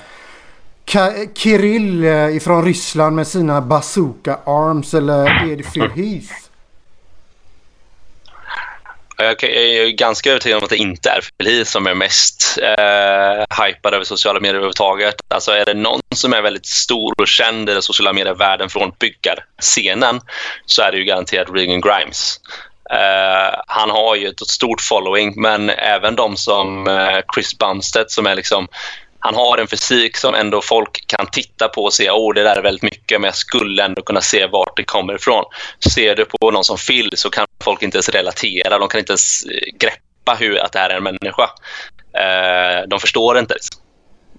Kirill 1.36 2.04
eh, 2.04 2.36
ifrån 2.36 2.65
Ryssland 2.65 3.15
med 3.15 3.28
sina 3.28 3.62
bazooka 3.62 4.39
arms 4.45 4.93
eller 4.93 5.52
är 5.52 5.56
det 5.56 5.63
Phil 5.63 5.91
Heath? 5.95 6.34
Jag 9.17 9.43
är 9.43 9.89
ganska 9.89 10.30
övertygad 10.30 10.58
om 10.58 10.63
att 10.63 10.69
det 10.69 10.78
inte 10.78 11.10
är 11.10 11.21
Phil 11.38 11.56
Heath 11.56 11.71
som 11.71 11.88
är 11.88 11.93
mest 11.93 12.60
eh, 12.62 13.65
hypad 13.65 13.93
över 13.93 14.04
sociala 14.04 14.39
medier 14.39 14.56
överhuvudtaget. 14.56 15.15
Alltså 15.28 15.52
är 15.52 15.65
det 15.65 15.73
någon 15.73 16.02
som 16.15 16.34
är 16.34 16.41
väldigt 16.41 16.65
stor 16.65 17.13
och 17.17 17.28
känd 17.28 17.69
i 17.69 17.73
den 17.73 17.82
sociala 17.82 18.13
medievärlden 18.13 18.69
från 18.69 18.91
byggarscenen 19.00 20.21
så 20.65 20.82
är 20.82 20.91
det 20.91 20.97
ju 20.97 21.04
garanterat 21.04 21.47
Regan 21.54 21.82
Grimes. 21.82 22.39
Uh, 22.93 23.60
han 23.67 23.89
har 23.89 24.15
ju 24.15 24.28
ett 24.28 24.39
stort 24.39 24.82
following, 24.82 25.41
men 25.41 25.69
även 25.69 26.15
de 26.15 26.38
som 26.38 26.88
uh, 26.88 27.19
Chris 27.34 27.58
Bumstead 27.58 28.12
som 28.12 28.26
är 28.26 28.36
liksom 28.36 28.67
han 29.27 29.35
har 29.35 29.57
en 29.57 29.67
fysik 29.67 30.17
som 30.17 30.35
ändå 30.35 30.61
folk 30.61 31.07
kan 31.07 31.27
titta 31.27 31.67
på 31.67 31.83
och 31.83 31.93
se 31.93 32.11
åh 32.11 32.33
det 32.33 32.43
där 32.43 32.55
är 32.55 32.61
väldigt 32.61 32.83
mycket 32.83 33.21
men 33.21 33.27
jag 33.27 33.35
skulle 33.35 33.83
ändå 33.83 34.01
kunna 34.01 34.21
se 34.21 34.47
vart 34.47 34.77
det 34.77 34.83
kommer 34.83 35.15
ifrån. 35.15 35.43
Ser 35.93 36.15
du 36.15 36.25
på 36.25 36.51
någon 36.51 36.63
som 36.63 36.77
Phil 36.77 37.11
så 37.15 37.29
kan 37.29 37.45
folk 37.63 37.83
inte 37.83 37.97
ens 37.97 38.09
relatera, 38.09 38.79
de 38.79 38.87
kan 38.87 38.99
inte 38.99 39.11
ens 39.11 39.43
eh, 39.43 39.77
greppa 39.79 40.33
hur 40.39 40.57
att 40.57 40.71
det 40.71 40.79
här 40.79 40.89
är 40.89 40.97
en 40.97 41.03
människa. 41.03 41.49
Eh, 42.13 42.87
de 42.87 42.99
förstår 42.99 43.39
inte. 43.39 43.55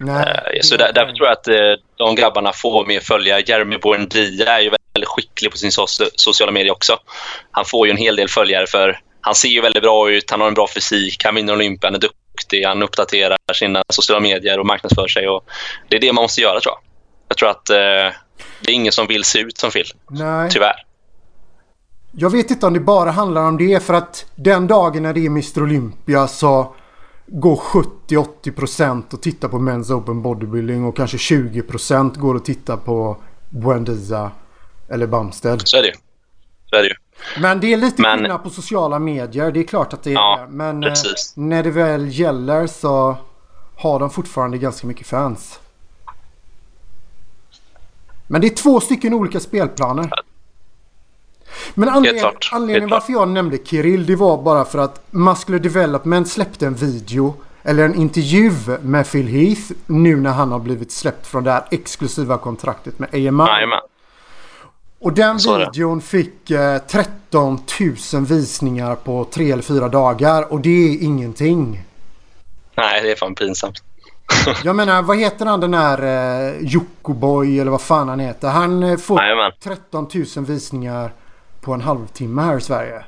Nej, 0.01 0.53
eh, 0.55 0.61
så 0.61 0.77
där, 0.77 0.92
därför 0.92 1.12
tror 1.12 1.27
jag 1.27 1.33
att 1.33 1.48
eh, 1.48 1.85
de 1.96 2.14
grabbarna 2.14 2.53
får 2.53 2.87
mer 2.87 3.01
följare. 3.01 3.42
Jeremy 3.46 3.79
Buendia 3.79 4.59
är 4.59 4.61
ju 4.61 4.70
väldigt 4.94 5.09
skicklig 5.09 5.51
på 5.51 5.57
sin 5.57 5.72
so 5.72 5.87
sociala 6.14 6.53
medier 6.53 6.72
också. 6.72 6.98
Han 7.51 7.64
får 7.64 7.87
ju 7.87 7.90
en 7.90 7.96
hel 7.96 8.16
del 8.16 8.29
följare 8.29 8.66
för 8.66 9.01
han 9.20 9.35
ser 9.35 9.48
ju 9.48 9.61
väldigt 9.61 9.83
bra 9.83 10.11
ut, 10.11 10.31
han 10.31 10.40
har 10.40 10.48
en 10.48 10.55
bra 10.55 10.68
fysik, 10.68 11.24
han 11.24 11.35
vinner 11.35 11.53
Olympia, 11.53 11.88
han 11.88 11.94
är 11.94 11.98
duktig, 12.49 12.65
han 12.65 12.83
uppdaterar 12.83 13.39
sina 13.55 13.83
sociala 13.89 14.21
medier 14.21 14.61
och 14.61 14.67
marknadsför 14.67 15.09
sig. 15.09 15.29
Och 15.29 15.45
det 15.89 15.97
är 15.97 16.01
det 16.01 16.13
man 16.13 16.23
måste 16.23 16.41
göra 16.41 16.61
tror 16.61 16.75
jag. 16.75 16.81
Jag 17.29 17.37
tror 17.37 17.51
att 17.51 17.71
eh, 17.71 18.17
det 18.61 18.71
är 18.71 18.75
ingen 18.75 18.93
som 18.93 19.07
vill 19.07 19.25
se 19.25 19.39
ut 19.39 19.59
som 19.59 19.71
Phil. 19.71 19.87
Nej. 20.11 20.51
Tyvärr. 20.51 20.85
Jag 22.13 22.31
vet 22.31 22.51
inte 22.51 22.67
om 22.67 22.75
det 22.75 22.81
bara 22.81 23.11
handlar 23.11 23.43
om 23.43 23.57
det 23.57 23.83
för 23.83 23.95
att 23.95 24.27
den 24.35 24.67
dagen 24.67 25.03
när 25.03 25.15
det 25.15 25.21
är 25.21 25.27
Mr 25.27 25.63
Olympia 25.63 26.29
så 26.29 26.75
går 27.27 27.57
70-80% 27.57 29.15
och 29.15 29.23
tittar 29.23 29.49
på 29.49 29.57
Men's 29.57 29.93
Open 29.93 30.23
Bodybuilding 30.23 30.85
och 30.85 30.97
kanske 30.97 31.17
20% 31.17 32.19
går 32.19 32.35
och 32.35 32.45
tittar 32.45 32.77
på 32.77 33.17
Buendia 33.51 34.31
eller 34.91 35.07
Bumstead. 35.07 35.69
Så 35.69 35.77
är 35.77 35.83
det 35.83 35.89
ju. 35.89 35.95
Så 36.71 36.77
är 36.77 36.83
det 36.83 36.89
ju. 36.89 36.95
Men 37.41 37.61
det 37.61 37.73
är 37.73 37.77
lite 37.77 38.03
men, 38.03 38.19
skillnad 38.19 38.43
på 38.43 38.51
sociala 38.51 38.99
medier. 38.99 39.53
Det 39.53 39.61
är 39.61 39.65
klart 39.65 39.93
att 39.93 40.03
det 40.03 40.11
är 40.11 40.15
ja, 40.15 40.39
det. 40.41 40.53
Men 40.53 40.83
eh, 40.83 40.89
precis. 40.89 41.33
när 41.37 41.63
det 41.63 41.71
väl 41.71 42.09
gäller 42.09 42.67
så 42.67 43.17
har 43.77 43.99
de 44.01 44.11
fortfarande 44.11 44.59
ganska 44.59 44.87
mycket 44.87 45.07
fans. 45.07 45.61
Men 48.27 48.41
det 48.41 48.47
är 48.47 48.55
två 48.55 48.81
stycken 48.81 49.15
olika 49.15 49.41
spelplaner. 49.41 50.11
Men 51.75 51.89
anledningen, 51.89 52.31
anledningen 52.53 52.91
varför 52.91 53.12
jag 53.12 53.29
nämnde 53.29 53.59
Kirill 53.64 54.07
det 54.07 54.16
var 54.16 54.43
bara 54.43 54.64
för 54.64 54.79
att 54.79 55.03
Muscular 55.11 55.59
Development 55.59 56.29
släppte 56.29 56.66
en 56.66 56.75
video 56.75 57.35
eller 57.62 57.85
en 57.85 57.95
intervju 57.95 58.53
med 58.83 59.11
Phil 59.11 59.29
Heath 59.29 59.73
nu 59.87 60.16
när 60.16 60.31
han 60.31 60.53
har 60.53 60.59
blivit 60.59 60.93
släppt 60.93 61.27
från 61.27 61.45
det 61.45 61.51
här 61.51 61.64
exklusiva 61.71 62.39
kontraktet 62.39 62.99
med 62.99 63.09
AMI. 63.09 63.21
Jajamän. 63.21 63.79
Och 65.01 65.12
den 65.12 65.36
videon 65.36 66.01
fick 66.01 66.51
eh, 66.51 66.78
13 66.78 67.61
000 68.12 68.26
visningar 68.26 68.94
på 68.94 69.24
tre 69.24 69.53
eller 69.53 69.62
fyra 69.62 69.88
dagar 69.88 70.53
och 70.53 70.61
det 70.61 70.68
är 70.68 71.03
ingenting. 71.03 71.80
Nej, 72.74 73.03
det 73.03 73.11
är 73.12 73.16
fan 73.16 73.34
pinsamt. 73.34 73.82
Jag 74.64 74.76
menar, 74.76 75.03
vad 75.03 75.18
heter 75.18 75.46
han 75.46 75.61
den 75.61 75.74
här 75.74 76.03
eh, 76.03 76.57
Jokoboy 76.61 77.59
eller 77.59 77.70
vad 77.70 77.82
fan 77.82 78.09
han 78.09 78.20
heter? 78.20 78.49
Han 78.49 78.82
eh, 78.82 78.96
får 78.96 79.22
Jajamän. 79.22 79.53
13 79.62 80.09
000 80.36 80.44
visningar 80.44 81.11
på 81.61 81.72
en 81.72 81.80
halvtimme 81.80 82.42
här 82.42 82.57
i 82.57 82.61
Sverige. 82.61 83.05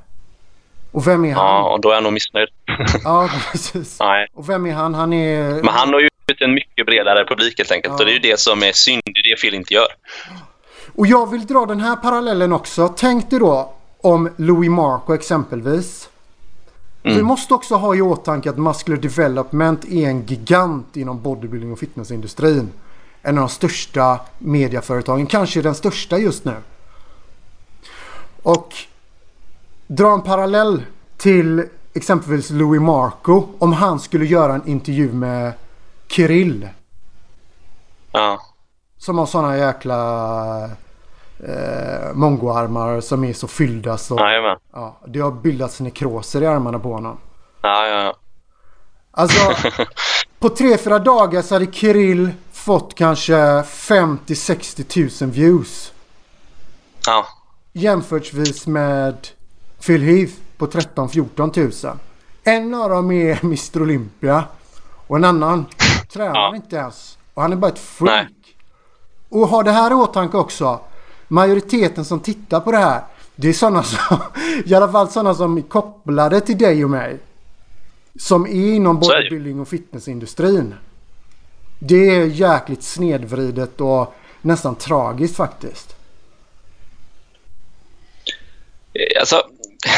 Och 0.93 1.07
vem 1.07 1.25
är 1.25 1.35
han? 1.35 1.45
Ja, 1.45 1.79
då 1.83 1.91
är 1.91 1.95
han 1.95 2.05
nog 2.05 2.13
missnöjd. 2.13 2.49
ja, 3.05 3.31
precis. 3.53 4.01
Nej. 4.01 4.27
Och 4.35 4.49
vem 4.49 4.67
är 4.67 4.73
han? 4.73 4.95
Han 4.95 5.13
är... 5.13 5.51
Men 5.51 5.69
han 5.69 5.93
har 5.93 6.01
ju 6.01 6.09
en 6.39 6.55
mycket 6.55 6.87
bredare 6.87 7.25
publik 7.25 7.59
helt 7.59 7.73
enkelt. 7.73 7.93
Ja. 7.93 7.99
Och 7.99 8.05
det 8.05 8.13
är 8.13 8.15
ju 8.15 8.19
det 8.19 8.41
som 8.41 8.63
är 8.63 8.73
synd. 8.73 9.03
Det 9.05 9.21
är 9.21 9.31
det 9.31 9.41
Phil 9.41 9.55
inte 9.55 9.75
gör. 9.75 9.89
Och 10.97 11.07
jag 11.07 11.31
vill 11.31 11.47
dra 11.47 11.67
den 11.67 11.81
här 11.81 11.97
parallellen 11.97 12.53
också. 12.53 12.89
Tänk 12.97 13.31
dig 13.31 13.39
då 13.39 13.73
om 14.01 14.31
Louis 14.37 14.71
Marco 14.71 15.15
exempelvis. 15.15 16.09
Mm. 17.03 17.17
Vi 17.17 17.23
måste 17.23 17.55
också 17.55 17.75
ha 17.75 17.95
i 17.95 18.03
åtanke 18.03 18.51
att 18.51 18.59
Muscular 18.59 18.99
Development 18.99 19.85
är 19.85 20.09
en 20.09 20.27
gigant 20.27 20.97
inom 20.97 21.23
bodybuilding 21.23 21.73
och 21.73 21.79
fitnessindustrin. 21.79 22.71
En 23.23 23.39
av 23.39 23.43
de 23.43 23.49
största 23.49 24.21
mediaföretagen, 24.39 25.27
kanske 25.27 25.63
den 25.63 25.75
största 25.75 26.19
just 26.19 26.45
nu. 26.45 26.55
Och 28.43 28.75
dra 29.87 30.13
en 30.13 30.23
parallell 30.23 30.83
till 31.17 31.65
exempelvis 31.95 32.51
Louis 32.51 32.81
Marco. 32.81 33.47
Om 33.59 33.73
han 33.73 34.01
skulle 34.01 34.27
göra 34.27 34.55
en 34.55 34.69
intervju 34.69 35.13
med 35.13 35.53
Kirill. 36.09 36.69
Ja. 38.13 38.41
Som 39.01 39.19
har 39.19 39.27
sådana 39.27 39.57
jäkla 39.57 40.65
eh, 41.39 42.13
mongoarmar 42.15 43.01
som 43.01 43.25
är 43.25 43.33
så 43.33 43.49
fyllda 43.49 43.99
så... 43.99 44.19
Jajamän. 44.19 44.57
Ja, 44.73 44.99
det 45.07 45.21
har 45.21 45.31
bildats 45.31 45.81
nekroser 45.81 46.43
i 46.43 46.47
armarna 46.47 46.79
på 46.79 46.93
honom. 46.93 47.19
Ja, 47.63 47.87
ja, 47.87 48.03
ja. 48.03 48.15
Alltså, 49.11 49.71
på 50.39 50.49
tre, 50.49 50.79
fyra 50.79 50.99
dagar 50.99 51.43
så 51.43 51.55
hade 51.55 51.73
Kirill 51.73 52.31
fått 52.53 52.95
kanske 52.95 53.35
50-60 53.63 55.23
000 55.25 55.31
views. 55.33 55.93
Ja. 57.07 57.27
Jämförtvis 57.73 58.67
med 58.67 59.29
Phil 59.87 60.03
Heath 60.03 60.33
på 60.59 60.67
13-14 60.67 61.87
000. 61.89 61.97
En 62.45 62.75
av 62.75 62.91
dem 62.91 63.11
är 63.11 63.39
Mr 63.45 63.83
Olympia. 63.83 64.45
Och 65.07 65.17
en 65.17 65.25
annan 65.25 65.67
tränar 66.13 66.35
Ja. 66.35 66.57
inte 66.57 66.77
ens. 66.77 67.19
Och 67.35 67.43
han 67.43 67.53
är 67.53 67.57
bara 67.57 67.71
ett 67.73 67.79
freak. 67.79 68.11
Nej. 68.11 68.29
Och 69.31 69.49
ha 69.49 69.63
det 69.63 69.71
här 69.71 69.91
i 69.91 69.95
åtanke 69.95 70.37
också. 70.37 70.81
Majoriteten 71.29 72.05
som 72.05 72.21
tittar 72.21 72.61
på 72.61 72.73
det 72.73 72.79
här. 72.79 73.03
Det 73.37 73.49
är 73.49 73.53
sådana 73.53 73.83
som, 73.83 74.19
i 74.65 74.75
alla 74.75 74.93
fall 74.93 75.11
sådana 75.11 75.35
som 75.35 75.59
är 75.59 75.63
kopplade 75.63 76.41
till 76.41 76.59
dig 76.59 76.85
och 76.85 76.91
mig. 76.91 77.19
Som 78.19 78.47
är 78.47 78.75
inom 78.75 79.01
bodybuilding 79.01 79.61
och 79.61 79.69
fitnessindustrin. 79.69 80.75
Det 81.79 82.17
är 82.17 82.25
jäkligt 82.25 82.83
snedvridet 82.83 83.81
och 83.81 84.15
nästan 84.43 84.75
tragiskt 84.75 85.37
faktiskt. 85.37 85.97
Alltså, 89.21 89.43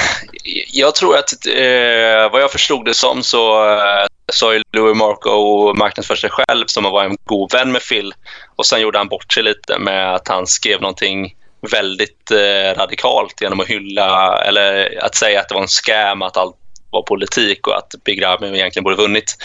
jag 0.73 0.95
tror 0.95 1.17
att 1.17 1.47
eh, 1.47 2.33
vad 2.33 2.43
jag 2.43 2.53
förstod 2.53 2.85
det 2.85 2.95
som 2.95 3.23
så 3.23 3.71
eh, 3.71 4.07
sa 4.35 4.55
ju 4.55 4.63
Louis 4.73 4.97
Marco 4.97 5.75
marknadsför 5.75 6.15
sig 6.15 6.31
själv 6.31 6.67
som 6.67 6.87
att 6.87 6.93
vara 6.93 7.05
en 7.05 7.17
god 7.25 7.53
vän 7.53 7.73
med 7.73 7.89
Phil. 7.89 8.15
Och 8.57 8.67
sen 8.67 8.81
gjorde 8.81 8.99
han 8.99 9.09
bort 9.09 9.33
sig 9.33 9.43
lite 9.43 9.79
med 9.79 10.15
att 10.15 10.29
han 10.29 10.47
skrev 10.47 10.81
någonting 10.81 11.35
väldigt 11.71 12.31
eh, 12.31 12.79
radikalt 12.79 13.41
genom 13.41 13.61
att 13.61 13.67
hylla 13.67 14.43
eller 14.43 14.99
att 15.05 15.15
säga 15.15 15.41
att 15.41 15.49
det 15.49 15.55
var 15.55 15.63
en 15.63 15.69
scam, 15.69 16.23
att 16.23 16.37
allt 16.37 16.57
var 16.91 17.03
politik 17.03 17.67
och 17.67 17.77
att 17.77 17.95
Big 18.05 18.23
Ramy 18.23 18.47
egentligen 18.47 18.85
borde 18.85 18.97
vunnit. 18.97 19.37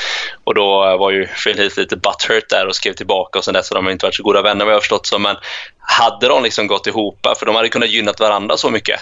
Och 0.43 0.55
då 0.55 0.85
eh, 0.85 0.97
var 0.97 1.11
ju 1.11 1.27
Phil 1.27 1.57
Heath 1.57 1.79
lite 1.79 1.95
butthurt 1.95 2.49
där 2.49 2.67
och 2.67 2.75
skrev 2.75 2.93
tillbaka 2.93 3.39
och 3.39 3.45
sen 3.45 3.53
dess 3.53 3.69
har 3.69 3.75
de 3.75 3.89
inte 3.89 4.05
varit 4.05 4.15
så 4.15 4.23
goda 4.23 4.41
vänner 4.41 4.65
vad 4.65 4.71
jag 4.71 4.75
har 4.75 4.81
förstått 4.81 5.05
som. 5.05 5.21
Men 5.21 5.35
hade 5.79 6.27
de 6.27 6.43
liksom 6.43 6.67
gått 6.67 6.87
ihop, 6.87 7.27
för 7.39 7.45
de 7.45 7.55
hade 7.55 7.69
kunnat 7.69 7.89
gynnat 7.89 8.19
varandra 8.19 8.57
så 8.57 8.69
mycket 8.69 8.99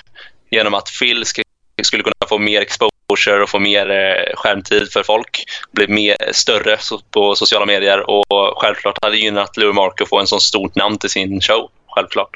genom 0.52 0.74
att 0.74 0.90
Phil 1.00 1.26
ska 1.26 1.45
skulle 1.86 2.04
kunna 2.04 2.28
få 2.30 2.38
mer 2.38 2.62
exposure 2.62 3.44
och 3.44 3.50
få 3.50 3.60
mer 3.60 3.90
eh, 3.90 4.36
skärmtid 4.36 4.92
för 4.92 5.04
folk, 5.04 5.44
bli 5.72 5.88
mer, 5.88 6.16
större 6.32 6.78
på 7.12 7.36
sociala 7.36 7.66
medier 7.66 8.10
och 8.10 8.54
självklart 8.62 8.98
hade 9.02 9.18
gynnat 9.18 9.58
Louis 9.58 9.76
Marco 9.76 10.04
att 10.04 10.10
få 10.10 10.20
en 10.20 10.28
så 10.28 10.40
stort 10.40 10.76
namn 10.76 10.98
till 10.98 11.10
sin 11.10 11.42
show. 11.42 11.70
Självklart. 11.88 12.30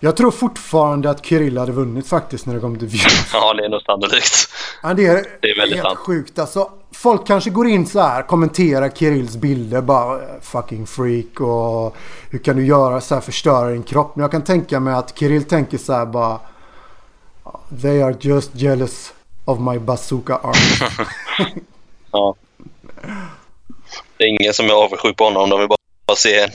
Jag 0.00 0.16
tror 0.16 0.30
fortfarande 0.30 1.10
att 1.10 1.26
Kirill 1.26 1.58
hade 1.58 1.72
vunnit 1.72 2.08
faktiskt 2.08 2.46
när 2.46 2.54
det 2.54 2.60
kom 2.60 2.78
till 2.78 2.88
views. 2.88 3.26
Ja, 3.32 3.54
det 3.54 3.64
är 3.64 3.68
nog 3.68 3.82
sannolikt. 3.82 4.48
Ja, 4.82 4.94
det 4.94 5.06
är, 5.06 5.24
Det 5.40 5.50
är 5.50 5.56
väldigt 5.56 5.76
helt 5.76 5.88
sant. 5.88 5.98
sjukt. 5.98 6.38
Alltså, 6.38 6.70
folk 6.94 7.26
kanske 7.26 7.50
går 7.50 7.66
in 7.66 7.86
så 7.86 8.00
här, 8.00 8.22
kommenterar 8.22 8.88
Kirills 8.88 9.36
bilder 9.36 9.80
bara 9.80 10.22
eh, 10.22 10.28
fucking 10.42 10.86
freak 10.86 11.40
och 11.40 11.96
hur 12.30 12.38
kan 12.38 12.56
du 12.56 12.66
göra 12.66 13.00
så 13.00 13.14
här, 13.14 13.20
förstöra 13.22 13.70
din 13.70 13.82
kropp. 13.82 14.16
Men 14.16 14.22
jag 14.22 14.30
kan 14.30 14.44
tänka 14.44 14.80
mig 14.80 14.94
att 14.94 15.18
Kirill 15.18 15.44
tänker 15.44 15.78
så 15.78 15.92
här 15.92 16.06
bara 16.06 16.38
They 17.82 18.02
are 18.02 18.16
just 18.20 18.50
jealous 18.54 19.12
of 19.44 19.60
my 19.60 19.78
bazooka 19.78 20.36
arm. 20.36 20.54
Ja. 22.12 22.34
Det 24.16 24.24
är 24.24 24.28
ingen 24.28 24.54
som 24.54 24.66
är 24.66 24.72
avundsjuk 24.72 25.16
på 25.16 25.24
honom. 25.24 25.50
De 25.50 25.58
vill 25.58 25.68
bara 25.68 26.16
se 26.16 26.40
en 26.40 26.50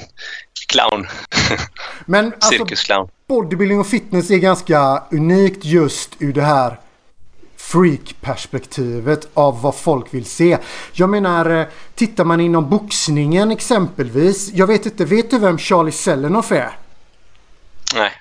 clown. 0.68 1.08
Men 2.06 2.26
alltså 2.26 2.50
Cirkusclown. 2.50 3.10
bodybuilding 3.28 3.80
och 3.80 3.88
fitness 3.88 4.32
är 4.32 4.38
ganska 4.38 5.04
unikt 5.12 5.66
just 5.66 6.10
ur 6.20 6.34
det 6.34 6.42
här 6.42 6.80
freak-perspektivet 7.58 9.28
av 9.34 9.62
vad 9.62 9.76
folk 9.76 10.14
vill 10.14 10.26
se. 10.26 10.58
Jag 10.94 11.10
menar, 11.10 11.50
eh, 11.60 11.66
tittar 11.96 12.24
man 12.24 12.40
inom 12.42 12.70
boxningen 12.70 13.52
exempelvis. 13.52 14.50
Jag 14.54 14.68
vet 14.68 14.86
inte, 14.86 15.06
vet 15.06 15.32
du 15.32 15.40
vem 15.40 15.58
Charlie 15.58 15.92
Selenoff 15.92 16.52
är? 16.52 16.72
Nej. 17.96 18.12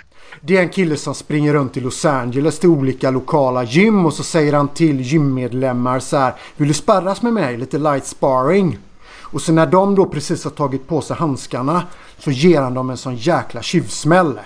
Det 0.43 0.57
är 0.57 0.63
en 0.63 0.69
kille 0.69 0.97
som 0.97 1.15
springer 1.15 1.53
runt 1.53 1.77
i 1.77 1.81
Los 1.81 2.05
Angeles 2.05 2.59
till 2.59 2.69
olika 2.69 3.11
lokala 3.11 3.65
gym 3.65 4.07
och 4.07 4.13
så 4.13 4.23
säger 4.23 4.53
han 4.53 4.69
till 4.69 5.01
gymmedlemmar 5.01 6.01
så 6.01 6.17
här. 6.17 6.35
Vill 6.57 6.69
du 6.69 6.75
sparras 6.75 7.23
med 7.23 7.33
mig? 7.33 7.57
Lite 7.57 7.79
light 7.79 8.07
sparring. 8.07 8.79
Och 9.21 9.43
så 9.43 9.53
när 9.53 9.67
de 9.67 9.95
då 9.95 10.07
precis 10.07 10.45
har 10.45 10.51
tagit 10.51 10.89
på 10.89 11.01
sig 11.01 11.17
handskarna 11.17 11.83
så 12.19 12.31
ger 12.31 12.63
han 12.63 12.75
dem 12.75 12.91
en 12.91 12.97
sån 12.97 13.17
jäkla 13.17 13.63
tjuvsmäll. 13.63 14.41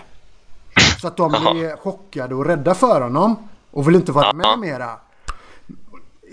Så 1.00 1.06
att 1.06 1.16
de 1.16 1.30
blir 1.30 1.76
chockade 1.76 2.34
och 2.34 2.46
rädda 2.46 2.74
för 2.74 3.00
honom. 3.00 3.36
Och 3.70 3.88
vill 3.88 3.94
inte 3.94 4.12
vara 4.12 4.32
med 4.32 4.58
mera. 4.58 4.90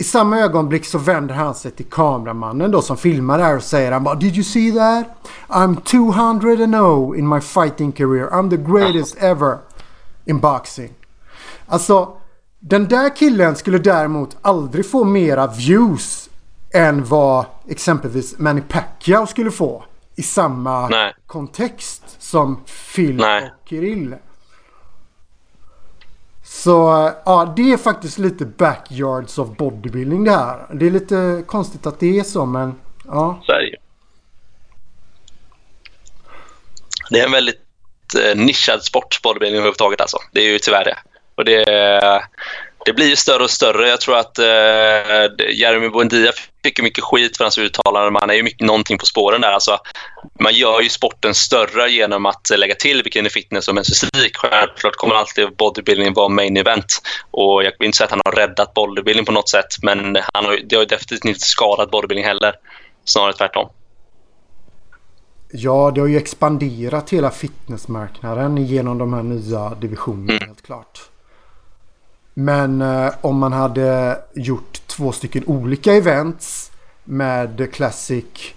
I 0.01 0.03
samma 0.03 0.39
ögonblick 0.39 0.85
så 0.85 0.97
vänder 0.97 1.35
han 1.35 1.55
sig 1.55 1.71
till 1.71 1.85
kameramannen 1.85 2.71
då 2.71 2.81
som 2.81 2.97
filmar 2.97 3.37
det 3.37 3.43
här 3.43 3.55
och 3.55 3.63
säger 3.63 3.91
han 3.91 4.03
bara 4.03 4.15
Did 4.15 4.35
you 4.35 4.43
see 4.43 4.71
that? 4.71 5.05
I'm 5.47 5.81
200 5.81 7.17
in 7.17 7.29
my 7.29 7.41
fighting 7.41 7.91
career. 7.91 8.29
I'm 8.29 8.49
the 8.49 8.57
greatest 8.57 9.17
ever 9.17 9.57
in 10.25 10.39
boxing. 10.39 10.89
Alltså 11.67 12.17
den 12.59 12.87
där 12.87 13.15
killen 13.15 13.55
skulle 13.55 13.77
däremot 13.77 14.37
aldrig 14.41 14.89
få 14.89 15.03
mera 15.03 15.47
views 15.47 16.29
än 16.73 17.05
vad 17.05 17.45
exempelvis 17.67 18.39
Manny 18.39 18.61
Pacquiao 18.61 19.27
skulle 19.27 19.51
få 19.51 19.83
i 20.15 20.21
samma 20.21 20.87
Nej. 20.87 21.13
kontext 21.27 22.03
som 22.19 22.59
Phil 22.95 23.15
Nej. 23.15 23.51
och 23.61 23.69
Kirill. 23.69 24.15
Så 26.53 26.71
ja, 27.25 27.53
det 27.55 27.71
är 27.71 27.77
faktiskt 27.77 28.17
lite 28.17 28.45
backyards 28.45 29.37
of 29.37 29.57
bodybuilding 29.57 30.23
det 30.23 30.31
här. 30.31 30.65
Det 30.73 30.85
är 30.85 30.91
lite 30.91 31.43
konstigt 31.47 31.85
att 31.85 31.99
det 31.99 32.19
är 32.19 32.23
så 32.23 32.45
men 32.45 32.75
ja. 33.07 33.41
Så 33.45 33.51
är 33.51 33.59
det 33.59 33.67
ju. 33.67 33.75
Det 37.09 37.19
är 37.19 37.25
en 37.25 37.31
väldigt 37.31 37.61
eh, 38.23 38.37
nischad 38.37 38.83
sport, 38.83 39.21
bodybuilding 39.23 39.57
överhuvudtaget. 39.57 40.01
Alltså. 40.01 40.17
Det 40.31 40.39
är 40.39 40.51
ju 40.51 40.59
tyvärr 40.59 40.85
det. 40.85 40.97
Och 41.35 41.45
det, 41.45 41.63
det 42.85 42.93
blir 42.93 43.09
ju 43.09 43.15
större 43.15 43.43
och 43.43 43.49
större. 43.49 43.89
Jag 43.89 44.01
tror 44.01 44.17
att 44.17 44.39
eh, 44.39 44.45
Jeremy 45.53 45.89
Buendia 45.89 46.31
fick 46.63 46.79
ju 46.79 46.83
mycket 46.83 47.03
skit 47.03 47.37
för 47.37 47.43
hans 47.43 47.57
uttalanden. 47.57 48.13
Man 48.13 48.29
är 48.29 48.33
ju 48.33 48.43
mycket 48.43 48.67
någonting 48.67 48.97
på 48.97 49.05
spåren 49.05 49.41
där. 49.41 49.51
Alltså, 49.51 49.77
man 50.39 50.53
gör 50.53 50.81
ju 50.81 50.89
sporten 50.89 51.33
större 51.35 51.91
genom 51.91 52.25
att 52.25 52.51
lägga 52.57 52.75
till 52.75 53.03
bikini 53.03 53.29
fitness 53.29 53.67
och 53.67 53.75
mens 53.75 53.87
fysik. 53.87 54.37
Självklart 54.37 54.95
kommer 54.95 55.15
alltid 55.15 55.55
bodybuilding 55.57 56.13
vara 56.13 56.29
main 56.29 56.57
event. 56.57 57.01
Och 57.31 57.63
jag 57.63 57.71
vill 57.79 57.85
inte 57.85 57.97
säga 57.97 58.05
att 58.05 58.11
han 58.11 58.21
har 58.25 58.31
räddat 58.31 58.73
bodybuilding 58.73 59.25
på 59.25 59.31
något 59.31 59.49
sätt, 59.49 59.83
men 59.83 60.17
han 60.33 60.45
har, 60.45 60.59
det 60.65 60.75
har 60.75 60.83
ju 60.83 60.87
definitivt 60.87 61.25
inte 61.25 61.39
skadat 61.39 61.91
bodybuilding 61.91 62.25
heller. 62.25 62.55
Snarare 63.05 63.33
tvärtom. 63.33 63.69
Ja, 65.53 65.91
det 65.95 66.01
har 66.01 66.07
ju 66.07 66.17
expanderat 66.17 67.09
hela 67.09 67.31
fitnessmarknaden 67.31 68.57
genom 68.57 68.97
de 68.97 69.13
här 69.13 69.23
nya 69.23 69.69
divisionerna 69.69 70.45
helt 70.45 70.65
klart. 70.65 71.10
Men 72.33 72.81
eh, 72.81 73.13
om 73.21 73.37
man 73.37 73.53
hade 73.53 74.19
gjort 74.33 74.87
två 74.87 75.11
stycken 75.11 75.43
olika 75.47 75.93
events 75.93 76.71
med 77.03 77.73
classic 77.73 78.53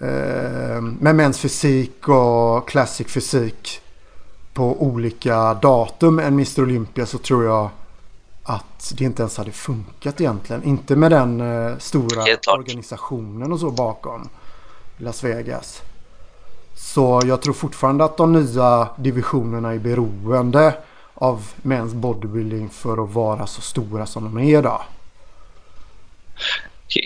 eh, 0.00 0.80
med 0.80 1.36
fysik 1.36 2.08
och 2.08 2.68
classic 2.68 3.06
fysik 3.06 3.80
på 4.52 4.82
olika 4.82 5.54
datum 5.54 6.18
än 6.18 6.26
Mr 6.32 6.62
Olympia 6.62 7.06
så 7.06 7.18
tror 7.18 7.44
jag 7.44 7.70
att 8.42 8.92
det 8.98 9.04
inte 9.04 9.22
ens 9.22 9.36
hade 9.36 9.52
funkat 9.52 10.20
egentligen. 10.20 10.62
Inte 10.64 10.96
med 10.96 11.10
den 11.10 11.40
eh, 11.40 11.78
stora 11.78 12.22
organisationen 12.58 13.52
och 13.52 13.60
så 13.60 13.70
bakom 13.70 14.28
Las 14.96 15.24
Vegas. 15.24 15.82
Så 16.74 17.22
jag 17.24 17.42
tror 17.42 17.54
fortfarande 17.54 18.04
att 18.04 18.16
de 18.16 18.32
nya 18.32 18.88
divisionerna 18.96 19.74
är 19.74 19.78
beroende 19.78 20.74
av 21.20 21.50
mäns 21.62 21.92
bodybuilding 21.94 22.70
för 22.70 23.04
att 23.04 23.10
vara 23.10 23.46
så 23.46 23.60
stora 23.60 24.06
som 24.06 24.24
de 24.24 24.38
är 24.38 24.58
idag. 24.58 24.82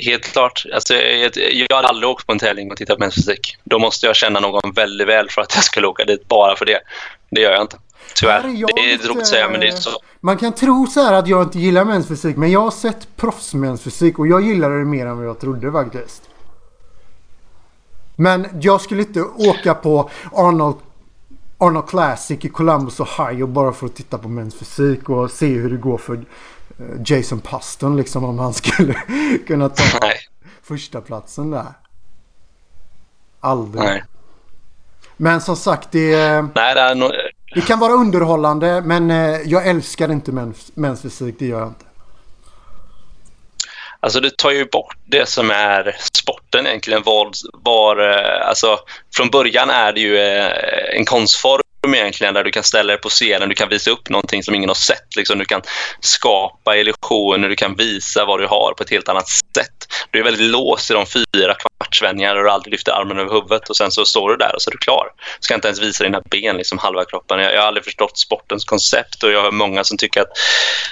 Helt 0.04 0.24
klart. 0.32 0.64
Alltså, 0.74 0.94
jag, 0.94 1.30
jag 1.36 1.76
har 1.76 1.82
aldrig 1.82 2.10
åkt 2.10 2.26
på 2.26 2.32
en 2.32 2.38
tävling 2.38 2.70
och 2.70 2.76
tittat 2.76 2.96
på 2.96 3.00
mens 3.00 3.14
fysik. 3.14 3.56
Då 3.64 3.78
måste 3.78 4.06
jag 4.06 4.16
känna 4.16 4.40
någon 4.40 4.72
väldigt 4.72 5.08
väl 5.08 5.30
för 5.30 5.42
att 5.42 5.54
jag 5.54 5.64
skulle 5.64 5.86
åka 5.86 6.04
dit 6.04 6.28
bara 6.28 6.56
för 6.56 6.66
det. 6.66 6.80
Det 7.30 7.40
gör 7.40 7.52
jag 7.52 7.60
inte. 7.62 7.76
Tyvärr. 8.14 8.48
Jag 8.48 8.70
Det 8.76 8.80
är 8.82 8.92
lite- 8.92 9.04
tråkigt 9.04 9.22
att 9.22 9.28
säga, 9.28 9.48
men 9.48 9.60
det 9.60 9.68
är 9.68 9.76
så. 9.76 9.90
Man 10.20 10.36
kan 10.36 10.52
tro 10.52 10.86
så 10.86 11.00
här 11.02 11.12
att 11.12 11.28
jag 11.28 11.42
inte 11.42 11.58
gillar 11.58 11.84
mäns 11.84 12.08
fysik 12.08 12.36
men 12.36 12.50
jag 12.52 12.60
har 12.60 12.70
sett 12.70 13.16
proffsmäns 13.16 13.82
fysik 13.82 14.18
och 14.18 14.26
jag 14.26 14.42
gillade 14.42 14.78
det 14.78 14.84
mer 14.84 15.06
än 15.06 15.16
vad 15.16 15.26
jag 15.26 15.40
trodde 15.40 15.72
faktiskt. 15.72 16.22
Men 18.16 18.46
jag 18.60 18.80
skulle 18.80 19.02
inte 19.02 19.22
åka 19.22 19.74
på 19.74 20.10
Arnold, 20.32 20.76
Arnold 21.62 21.88
Classic 21.88 22.44
i 22.44 22.48
Columbus, 22.48 23.00
Ohio 23.00 23.46
bara 23.46 23.72
för 23.72 23.86
att 23.86 23.94
titta 23.94 24.18
på 24.18 24.28
mäns 24.28 24.54
fysik 24.54 25.08
och 25.08 25.30
se 25.30 25.46
hur 25.46 25.70
det 25.70 25.76
går 25.76 25.98
för 25.98 26.14
eh, 26.14 26.22
Jason 27.06 27.40
Puston 27.40 27.96
liksom 27.96 28.24
om 28.24 28.38
han 28.38 28.52
skulle 28.54 28.94
kunna 29.46 29.68
ta 29.68 29.84
Nej. 30.00 30.16
första 30.62 31.00
platsen 31.00 31.50
där. 31.50 31.66
Aldrig. 33.40 33.84
Nej. 33.84 34.04
Men 35.16 35.40
som 35.40 35.56
sagt 35.56 35.88
det... 35.90 36.42
Nej, 36.54 36.74
det, 36.74 36.80
är 36.80 36.94
no 36.94 37.10
det 37.54 37.60
kan 37.60 37.78
vara 37.78 37.92
underhållande 37.92 38.82
men 38.84 39.10
eh, 39.10 39.40
jag 39.44 39.66
älskar 39.66 40.12
inte 40.12 40.32
mäns, 40.32 40.70
mäns 40.74 41.02
fysik. 41.02 41.38
Det 41.38 41.46
gör 41.46 41.58
jag 41.58 41.68
inte. 41.68 41.84
Alltså 44.02 44.20
det 44.20 44.36
tar 44.36 44.50
ju 44.50 44.64
bort 44.64 44.96
det 45.04 45.28
som 45.28 45.50
är 45.50 45.96
sporten 46.12 46.66
egentligen. 46.66 47.02
Var, 47.02 47.30
var, 47.52 47.96
alltså, 47.98 48.78
från 49.16 49.30
början 49.30 49.70
är 49.70 49.92
det 49.92 50.00
ju 50.00 50.18
eh, 50.18 50.96
en 50.96 51.04
konstform 51.04 51.62
egentligen 51.88 52.34
där 52.34 52.44
du 52.44 52.50
kan 52.50 52.62
ställa 52.62 52.92
dig 52.92 53.00
på 53.00 53.08
scenen, 53.08 53.48
du 53.48 53.54
kan 53.54 53.68
visa 53.68 53.90
upp 53.90 54.08
någonting 54.08 54.42
som 54.42 54.54
ingen 54.54 54.70
har 54.70 54.74
sett. 54.74 55.16
Liksom. 55.16 55.38
Du 55.38 55.44
kan 55.44 55.62
skapa 56.00 56.76
illusioner, 56.76 57.48
du 57.48 57.56
kan 57.56 57.76
visa 57.76 58.24
vad 58.24 58.40
du 58.40 58.46
har 58.46 58.74
på 58.76 58.82
ett 58.82 58.90
helt 58.90 59.08
annat 59.08 59.28
sätt. 59.28 59.92
Du 60.10 60.18
är 60.18 60.24
väldigt 60.24 60.50
låst 60.50 60.90
i 60.90 60.94
de 60.94 61.06
fyra 61.06 61.54
kvartsvändningar 61.54 62.36
och 62.36 62.44
du 62.44 62.50
aldrig 62.50 62.72
lyfter 62.72 62.92
armen 62.92 63.18
över 63.18 63.32
huvudet 63.32 63.70
och 63.70 63.76
sen 63.76 63.90
så 63.90 64.04
står 64.04 64.30
du 64.30 64.36
där 64.36 64.54
och 64.54 64.62
så 64.62 64.70
är 64.70 64.72
du 64.72 64.78
klar. 64.78 65.06
Du 65.16 65.44
ska 65.44 65.54
inte 65.54 65.68
ens 65.68 65.80
visa 65.80 66.04
dina 66.04 66.22
ben, 66.30 66.56
liksom 66.56 66.78
halva 66.78 67.04
kroppen. 67.04 67.38
Jag, 67.38 67.54
jag 67.54 67.60
har 67.60 67.66
aldrig 67.66 67.84
förstått 67.84 68.18
sportens 68.18 68.64
koncept 68.64 69.22
och 69.22 69.30
jag 69.30 69.42
har 69.42 69.50
många 69.50 69.84
som 69.84 69.98
tycker 69.98 70.20
att, 70.20 70.32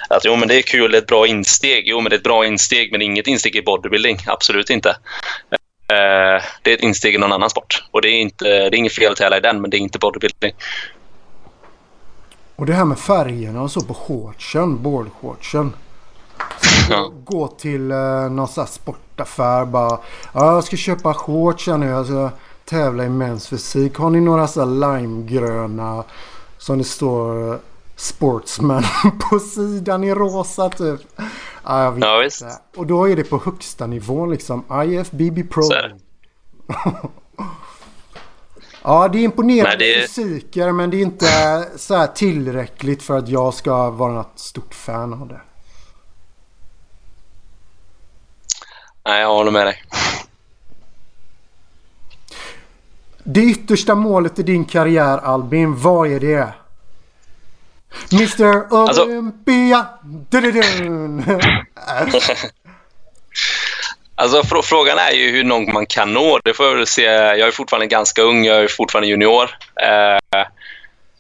att 0.09 0.25
jo, 0.25 0.37
men 0.37 0.49
det 0.49 0.55
är 0.55 0.63
kul, 0.63 0.91
det 0.91 0.99
är 0.99 1.03
ett 1.03 1.09
bra 1.09 1.27
insteg. 1.27 1.85
Jo, 1.87 2.01
men 2.01 2.11
det 2.11 2.17
är 2.17 2.19
ett 2.19 2.25
bra 2.25 2.47
insteg, 2.47 2.93
men 2.93 3.03
inget 3.03 3.27
insteg 3.27 3.57
i 3.57 3.63
bodybuilding. 3.63 4.19
Absolut 4.27 4.71
inte. 4.71 4.97
Eh, 5.91 6.43
det 6.63 6.71
är 6.71 6.75
ett 6.75 6.83
insteg 6.83 7.15
i 7.15 7.19
någon 7.19 7.33
annan 7.33 7.51
sport. 7.51 7.85
Och 7.91 8.03
det 8.03 8.09
är, 8.09 8.21
inte, 8.21 8.45
det 8.45 8.67
är 8.67 8.75
inget 8.75 8.93
fel 8.93 9.13
att 9.13 9.19
tävla 9.19 9.37
i 9.37 9.41
den, 9.41 9.61
men 9.61 9.71
det 9.71 9.77
är 9.77 9.79
inte 9.79 9.99
bodybuilding. 9.99 10.53
Och 12.57 12.67
det 12.67 12.73
här 12.73 12.85
med 12.85 12.99
färgerna 12.99 13.63
och 13.63 13.71
så 13.71 13.81
på 13.81 13.95
shortsen, 13.95 14.83
boardshortsen. 14.83 15.73
Ja. 16.91 17.13
Gå 17.25 17.49
till 17.49 17.91
eh, 17.91 18.31
någon 18.31 18.49
sån 18.49 18.65
här 18.65 18.71
sportaffär 18.71 19.65
bara. 19.65 19.99
Ja, 20.35 20.55
jag 20.55 20.65
ska 20.65 20.77
köpa 20.77 21.15
shorts 21.15 21.67
nu. 21.67 21.87
Jag 21.87 22.07
ska 22.07 22.31
tävla 22.65 23.05
i 23.05 23.09
mäns 23.09 23.49
fysik. 23.49 23.97
Har 23.97 24.11
ni 24.11 24.21
några 24.21 24.47
så 24.47 24.65
limegröna 24.65 26.05
som 26.59 26.79
det 26.79 26.85
står 26.85 27.59
Sportsman 27.97 28.85
på 29.31 29.39
sidan 29.39 30.05
i 30.05 30.15
rosa 30.15 30.69
typ. 30.69 31.01
Ja, 31.65 31.85
jag 31.85 31.93
vet 31.93 32.05
ja, 32.05 32.19
visst. 32.19 32.45
Och 32.77 32.87
då 32.87 33.09
är 33.09 33.17
det 33.17 33.25
på 33.25 33.39
högsta 33.39 33.87
nivån 33.87 34.31
liksom. 34.31 34.65
IFBB 34.87 35.51
Pro. 35.51 35.63
ja, 38.83 39.09
det 39.09 39.19
är 39.19 39.23
imponerande 39.23 39.77
Nej, 39.79 40.01
det... 40.01 40.01
fysiker 40.01 40.73
men 40.73 40.91
det 40.91 40.97
är 40.97 41.03
inte 41.03 41.69
så 41.77 42.07
tillräckligt 42.07 43.03
för 43.03 43.19
att 43.19 43.29
jag 43.29 43.55
ska 43.55 43.91
vara 43.91 44.13
något 44.13 44.39
stort 44.39 44.75
fan 44.75 45.13
av 45.13 45.29
det. 45.29 45.41
Nej, 49.05 49.21
jag 49.21 49.29
håller 49.29 49.51
med 49.51 49.67
dig. 49.67 49.83
Det 53.25 53.41
yttersta 53.41 53.95
målet 53.95 54.39
i 54.39 54.43
din 54.43 54.65
karriär 54.65 55.19
Albin, 55.19 55.77
vad 55.77 56.09
är 56.09 56.21
det? 56.21 56.55
Mr 58.13 58.75
alltså- 58.75 59.05
Olympia! 59.05 59.87
Alltså, 64.15 64.43
fr 64.43 64.63
frågan 64.63 64.99
är 64.99 65.11
ju 65.11 65.31
hur 65.31 65.45
långt 65.45 65.73
man 65.73 65.87
kan 65.87 66.13
nå. 66.13 66.39
Det 66.45 66.55
får 66.55 66.79
jag 66.79 66.89
se. 66.89 67.03
Jag 67.03 67.41
är 67.41 67.51
fortfarande 67.51 67.87
ganska 67.87 68.23
ung, 68.23 68.45
jag 68.45 68.65
är 68.65 68.69
fortfarande 68.69 69.09
junior. 69.09 69.51
Eh, 69.83 70.45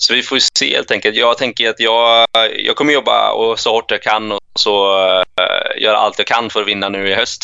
så 0.02 0.14
vi 0.14 0.22
får 0.22 0.38
se 0.58 0.76
helt 0.76 0.90
enkelt. 0.90 1.16
Jag 1.16 1.38
tänker 1.38 1.70
att 1.70 1.80
jag, 1.80 2.26
jag 2.58 2.76
kommer 2.76 2.92
jobba 2.92 3.32
och 3.32 3.60
så 3.60 3.70
hårt 3.70 3.90
jag 3.90 4.02
kan 4.02 4.32
och 4.32 4.40
så 4.54 4.98
uh, 5.08 5.82
göra 5.82 5.98
allt 5.98 6.18
jag 6.18 6.26
kan 6.26 6.50
för 6.50 6.60
att 6.60 6.66
vinna 6.66 6.88
nu 6.88 7.08
i 7.08 7.14
höst. 7.14 7.42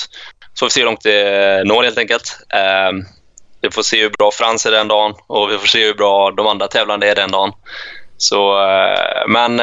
Så 0.55 0.59
får 0.59 0.67
vi 0.67 0.71
se 0.71 0.81
hur 0.81 0.87
långt 0.87 1.03
det 1.03 1.63
når 1.67 1.85
helt 1.85 1.99
enkelt. 1.99 2.39
Uh, 2.55 3.05
vi 3.61 3.71
får 3.71 3.83
se 3.83 4.03
hur 4.03 4.11
bra 4.11 4.31
Frans 4.31 4.67
är 4.67 4.71
den 4.71 4.89
dagen 4.89 5.15
och 5.27 5.51
vi 5.51 5.59
får 5.59 5.67
se 5.67 5.87
hur 5.87 5.95
bra 5.95 6.31
de 6.31 6.47
andra 6.47 6.69
tävlande 6.69 7.11
är 7.11 7.15
den 7.15 7.31
dagen. 7.31 7.53
Så, 8.17 8.59
uh, 8.63 9.29
men 9.29 9.57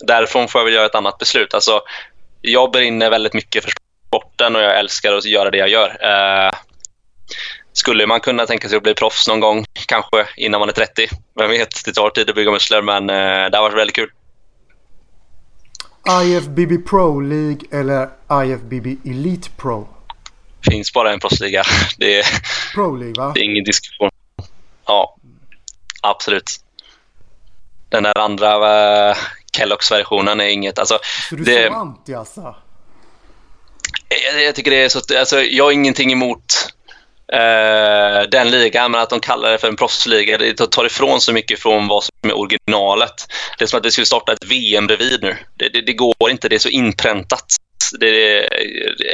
därifrån 0.00 0.48
får 0.48 0.58
jag 0.58 0.64
väl 0.64 0.74
göra 0.74 0.86
ett 0.86 0.94
annat 0.94 1.18
beslut. 1.18 1.54
Alltså, 1.54 1.80
jag 2.40 2.70
brinner 2.70 3.10
väldigt 3.10 3.34
mycket 3.34 3.64
för 3.64 3.72
sporten 4.06 4.56
och 4.56 4.62
jag 4.62 4.78
älskar 4.78 5.12
att 5.12 5.24
göra 5.24 5.50
det 5.50 5.58
jag 5.58 5.68
gör. 5.68 5.96
Skulle 7.72 8.06
man 8.06 8.20
kunna 8.20 8.46
tänka 8.46 8.68
sig 8.68 8.76
att 8.76 8.82
bli 8.82 8.94
proffs 8.94 9.28
någon 9.28 9.40
gång, 9.40 9.64
kanske 9.86 10.26
innan 10.36 10.60
man 10.60 10.68
är 10.68 10.72
30? 10.72 11.08
Vem 11.38 11.50
vet, 11.50 11.84
det 11.84 11.92
tar 11.92 12.10
tid 12.10 12.30
att 12.30 12.36
bygga 12.36 12.50
muskler, 12.50 12.82
men 12.82 13.10
eh, 13.10 13.50
det 13.50 13.56
har 13.56 13.62
varit 13.62 13.76
väldigt 13.76 13.96
kul. 13.96 14.10
IFBB 16.24 16.88
Pro 16.88 17.20
League 17.20 17.60
eller 17.72 18.08
IFBB 18.44 18.86
Elite 19.04 19.50
Pro? 19.56 19.88
finns 20.70 20.92
bara 20.92 21.12
en 21.12 21.20
proffsliga. 21.20 21.62
Det 21.98 22.18
är, 22.18 22.26
Pro 22.74 22.96
League, 22.96 23.14
va? 23.16 23.32
Det 23.34 23.40
är 23.40 23.44
ingen 23.44 23.64
diskussion. 23.64 24.10
Ja, 24.86 25.16
absolut. 26.02 26.63
Den 27.94 28.02
där 28.02 28.18
andra 28.18 28.56
uh, 29.10 29.16
Kelloggs-versionen 29.56 30.40
är 30.40 30.44
inget... 30.44 30.78
Alltså, 30.78 30.98
så 31.28 31.34
du 31.36 31.56
är 31.56 31.68
så 31.68 31.74
anti 31.74 32.14
alltså? 32.14 32.54
Jag, 34.32 34.42
jag, 34.42 34.54
tycker 34.54 34.70
det 34.70 34.84
är 34.84 34.88
så... 34.88 35.18
Alltså, 35.18 35.40
jag 35.40 35.64
har 35.64 35.72
ingenting 35.72 36.12
emot 36.12 36.68
eh, 37.32 38.28
den 38.30 38.50
ligan, 38.50 38.90
men 38.90 39.00
att 39.00 39.10
de 39.10 39.20
kallar 39.20 39.52
det 39.52 39.58
för 39.58 39.68
en 39.68 39.76
proffsliga, 39.76 40.38
det 40.38 40.70
tar 40.70 40.84
ifrån 40.86 41.20
så 41.20 41.32
mycket 41.32 41.60
från 41.60 41.88
vad 41.88 42.04
som 42.04 42.30
är 42.30 42.38
originalet. 42.38 43.26
Det 43.58 43.64
är 43.64 43.68
som 43.68 43.76
att 43.76 43.82
det 43.82 43.90
skulle 43.90 44.06
starta 44.06 44.32
ett 44.32 44.44
VM 44.44 44.86
bredvid 44.86 45.22
nu. 45.22 45.36
Det, 45.54 45.68
det, 45.68 45.80
det 45.80 45.92
går 45.92 46.30
inte, 46.30 46.48
det 46.48 46.54
är 46.54 46.58
så 46.58 46.68
inpräntat. 46.68 47.44
Det 48.00 48.38
är 48.38 48.48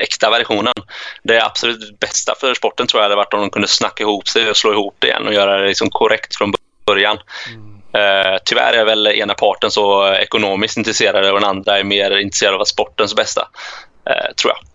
äkta 0.03 0.31
versionen. 0.31 0.75
Det 1.23 1.45
absolut 1.45 2.01
bästa 2.01 2.35
för 2.41 2.55
sporten 2.55 2.87
tror 2.87 3.03
jag 3.03 3.05
hade 3.05 3.17
varit 3.17 3.35
om 3.35 3.41
de 3.41 3.51
kunde 3.51 3.69
snacka 3.69 4.03
ihop 4.03 4.29
sig 4.29 4.51
och 4.51 4.57
slå 4.57 4.73
ihop 4.73 4.97
det 4.99 5.07
igen 5.07 5.27
och 5.27 5.35
göra 5.35 5.59
det 5.59 5.69
liksom 5.69 5.91
korrekt 5.91 6.37
från 6.37 6.55
början. 6.87 7.19
Mm. 7.49 7.80
Eh, 7.93 8.39
tyvärr 8.45 8.73
är 8.73 8.85
väl 8.85 9.07
ena 9.07 9.35
parten 9.35 9.71
så 9.71 10.15
ekonomiskt 10.15 10.77
intresserad 10.77 11.33
och 11.33 11.41
den 11.41 11.49
andra 11.49 11.79
är 11.79 11.85
mer 11.85 12.19
intresserad 12.19 12.61
av 12.61 12.65
sportens 12.65 13.17
bästa, 13.17 13.49
eh, 14.05 14.35
tror 14.35 14.53
jag. 14.53 14.71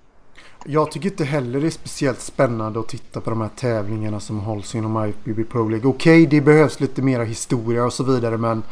Jag 0.68 0.92
tycker 0.92 1.10
inte 1.10 1.24
heller 1.24 1.60
det 1.60 1.68
är 1.68 1.72
speciellt 1.72 2.22
spännande 2.22 2.80
att 2.80 2.88
titta 2.88 3.22
på 3.22 3.30
de 3.30 3.42
här 3.42 3.50
tävlingarna 3.56 4.20
som 4.20 4.40
hålls 4.40 4.76
inom 4.76 5.06
IFBB 5.06 5.44
Pro 5.52 5.70
League. 5.70 5.90
Okej, 5.90 6.24
okay, 6.24 6.26
det 6.26 6.46
behövs 6.46 6.80
lite 6.80 7.02
mera 7.02 7.24
historia 7.24 7.86
och 7.86 7.94
så 7.94 8.04
vidare 8.04 8.38
men 8.38 8.64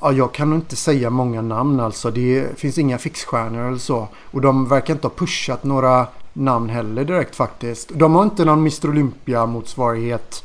ja, 0.00 0.12
jag 0.12 0.34
kan 0.34 0.50
nog 0.50 0.58
inte 0.58 0.76
säga 0.76 1.10
många 1.10 1.42
namn 1.42 1.80
alltså. 1.80 2.10
Det 2.10 2.58
finns 2.58 2.78
inga 2.78 2.98
fixstjärnor 2.98 3.68
eller 3.68 3.78
så. 3.78 4.08
Och 4.30 4.40
de 4.40 4.68
verkar 4.68 4.94
inte 4.94 5.06
ha 5.06 5.14
pushat 5.14 5.64
några 5.64 6.06
namn 6.32 6.68
heller 6.68 7.04
direkt 7.04 7.36
faktiskt. 7.36 7.90
De 7.94 8.14
har 8.14 8.22
inte 8.22 8.44
någon 8.44 8.58
Mr 8.58 8.88
Olympia 8.88 9.46
motsvarighet 9.46 10.44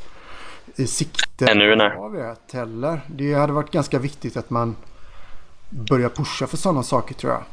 i 0.76 0.88
sikte. 0.88 1.45
Ännu 1.45 1.76
nej. 1.76 1.91
Jag 1.95 2.11
vet 2.11 2.53
heller. 2.53 3.01
Det 3.07 3.34
hade 3.34 3.53
varit 3.53 3.72
ganska 3.72 3.99
viktigt 3.99 4.38
att 4.38 4.49
man 4.49 4.76
börjar 5.69 6.09
pusha 6.09 6.47
för 6.47 6.57
sådana 6.57 6.84
saker 6.84 7.15
tror 7.15 7.34
jag. 7.34 7.43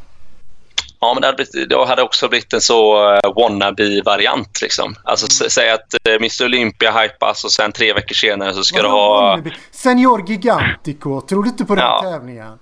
Ja, 1.01 1.15
men 1.15 1.21
det 1.21 1.27
hade, 1.27 1.37
blivit, 1.37 1.69
det 1.69 1.87
hade 1.87 2.03
också 2.03 2.29
blivit 2.29 2.53
en 2.53 2.61
så 2.61 3.11
uh, 3.15 3.35
wannabe-variant. 3.37 4.63
Liksom. 4.63 4.95
Alltså, 5.05 5.43
mm. 5.43 5.51
Säg 5.51 5.71
att 5.71 5.95
uh, 6.09 6.15
Mr 6.15 6.45
Olympia 6.45 6.93
hypas 6.93 7.45
och 7.45 7.53
sen 7.53 7.73
tre 7.73 7.93
veckor 7.93 8.15
senare 8.15 8.55
så 8.55 8.65
ska 8.65 8.77
Vad 8.77 8.85
du 8.85 8.89
ha... 8.89 9.31
Wannabe? 9.31 9.55
Senior 9.71 10.29
Gigantico, 10.29 11.21
tror 11.21 11.43
du 11.43 11.49
inte 11.49 11.65
på 11.65 11.75
den 11.75 11.85
ja. 11.85 12.03
tävlingen? 12.03 12.59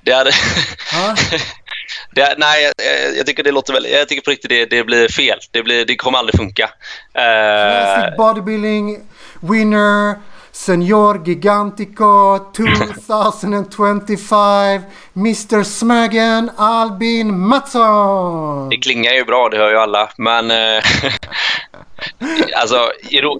Det 0.00 0.12
hade... 0.12 0.30
det, 2.14 2.34
nej, 2.38 2.62
jag, 2.62 3.16
jag, 3.16 3.26
tycker 3.26 3.42
det 3.42 3.52
låter 3.52 3.72
väl... 3.72 3.86
Jag 3.90 4.08
tycker 4.08 4.22
på 4.22 4.30
riktigt 4.30 4.50
det, 4.50 4.66
det 4.66 4.84
blir 4.84 5.08
fel. 5.08 5.38
Det, 5.50 5.62
blir, 5.62 5.84
det 5.84 5.96
kommer 5.96 6.18
aldrig 6.18 6.36
funka. 6.36 6.70
Uh... 7.18 8.16
Bodybuilding 8.16 9.00
winner 9.40 10.14
Senor 10.52 11.26
Gigantico 11.26 12.38
2025 12.56 14.82
Mr 15.16 15.64
Smagen 15.64 16.50
Albin 16.56 17.38
Mattsson. 17.38 18.68
Det 18.68 18.76
klingar 18.76 19.12
ju 19.12 19.24
bra, 19.24 19.48
det 19.48 19.56
hör 19.56 19.70
ju 19.70 19.76
alla. 19.76 20.10
Men 20.16 20.50
eh, 20.50 20.82
alltså, 22.54 22.92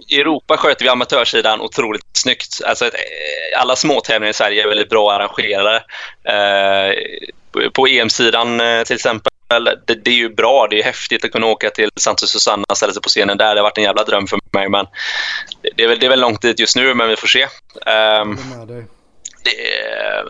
i 0.08 0.20
Europa 0.20 0.56
sköter 0.56 0.84
vi 0.84 0.88
amatörsidan 0.88 1.60
otroligt 1.60 2.02
snyggt. 2.12 2.60
Alltså, 2.64 2.84
eh, 2.84 3.60
alla 3.60 3.76
småtävlingar 3.76 4.30
i 4.30 4.34
Sverige 4.34 4.62
är 4.62 4.68
väldigt 4.68 4.90
bra 4.90 5.12
arrangerade. 5.12 5.82
Eh, 6.24 6.94
på 7.72 7.86
EM-sidan 7.86 8.60
eh, 8.60 8.82
till 8.82 8.96
exempel 8.96 9.29
det, 9.58 9.94
det, 9.94 10.10
är 10.10 10.14
ju 10.14 10.34
bra. 10.34 10.66
Det 10.70 10.80
är 10.80 10.84
häftigt 10.84 11.24
att 11.24 11.32
kunna 11.32 11.46
åka 11.46 11.70
till 11.70 11.90
Santos 11.96 12.30
Susanna 12.30 12.64
och 12.68 12.76
ställa 12.76 12.92
sig 12.92 13.02
på 13.02 13.08
scenen 13.08 13.38
där. 13.38 13.54
Det 13.54 13.60
har 13.60 13.62
varit 13.62 13.78
en 13.78 13.84
jävla 13.84 14.04
dröm 14.04 14.26
för 14.26 14.38
mig. 14.52 14.68
Men 14.68 14.86
det 15.76 15.84
är 15.84 15.88
väl, 15.88 15.98
det 15.98 16.06
är 16.06 16.10
väl 16.10 16.20
långt 16.20 16.42
dit 16.42 16.60
just 16.60 16.76
nu, 16.76 16.94
men 16.94 17.08
vi 17.08 17.16
får 17.16 17.28
se. 17.28 17.42
Um, 17.42 18.38
det 19.44 19.50
är, 19.50 20.24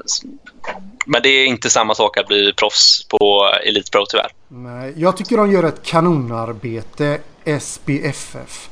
men 1.06 1.22
det 1.22 1.28
är 1.28 1.46
inte 1.46 1.70
samma 1.70 1.94
sak 1.94 2.16
att 2.16 2.26
bli 2.26 2.52
proffs 2.52 3.06
på 3.08 3.52
Elite 3.64 3.90
Pro 3.90 4.06
tyvärr. 4.06 4.32
Nej, 4.48 4.94
jag 4.96 5.16
tycker 5.16 5.36
de 5.36 5.52
gör 5.52 5.64
ett 5.64 5.82
kanonarbete, 5.82 7.18
SBFF. 7.44 8.68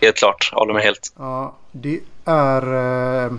Helt 0.00 0.16
klart, 0.16 0.50
håller 0.52 0.74
med 0.74 0.82
helt. 0.82 1.12
Ja, 1.18 1.56
det 1.72 2.00
är... 2.24 2.74
Eh, 3.24 3.32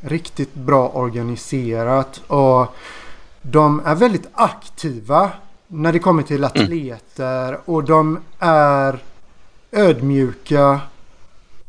riktigt 0.00 0.54
bra 0.54 0.88
organiserat 0.88 2.20
och 2.26 2.66
de 3.42 3.82
är 3.86 3.94
väldigt 3.94 4.28
aktiva 4.32 5.30
när 5.68 5.92
det 5.92 5.98
kommer 5.98 6.22
till 6.22 6.44
mm. 6.44 6.50
atleter 6.50 7.48
mm. 7.48 7.60
och 7.64 7.84
de 7.84 8.20
är 8.38 8.98
ödmjuka 9.72 10.80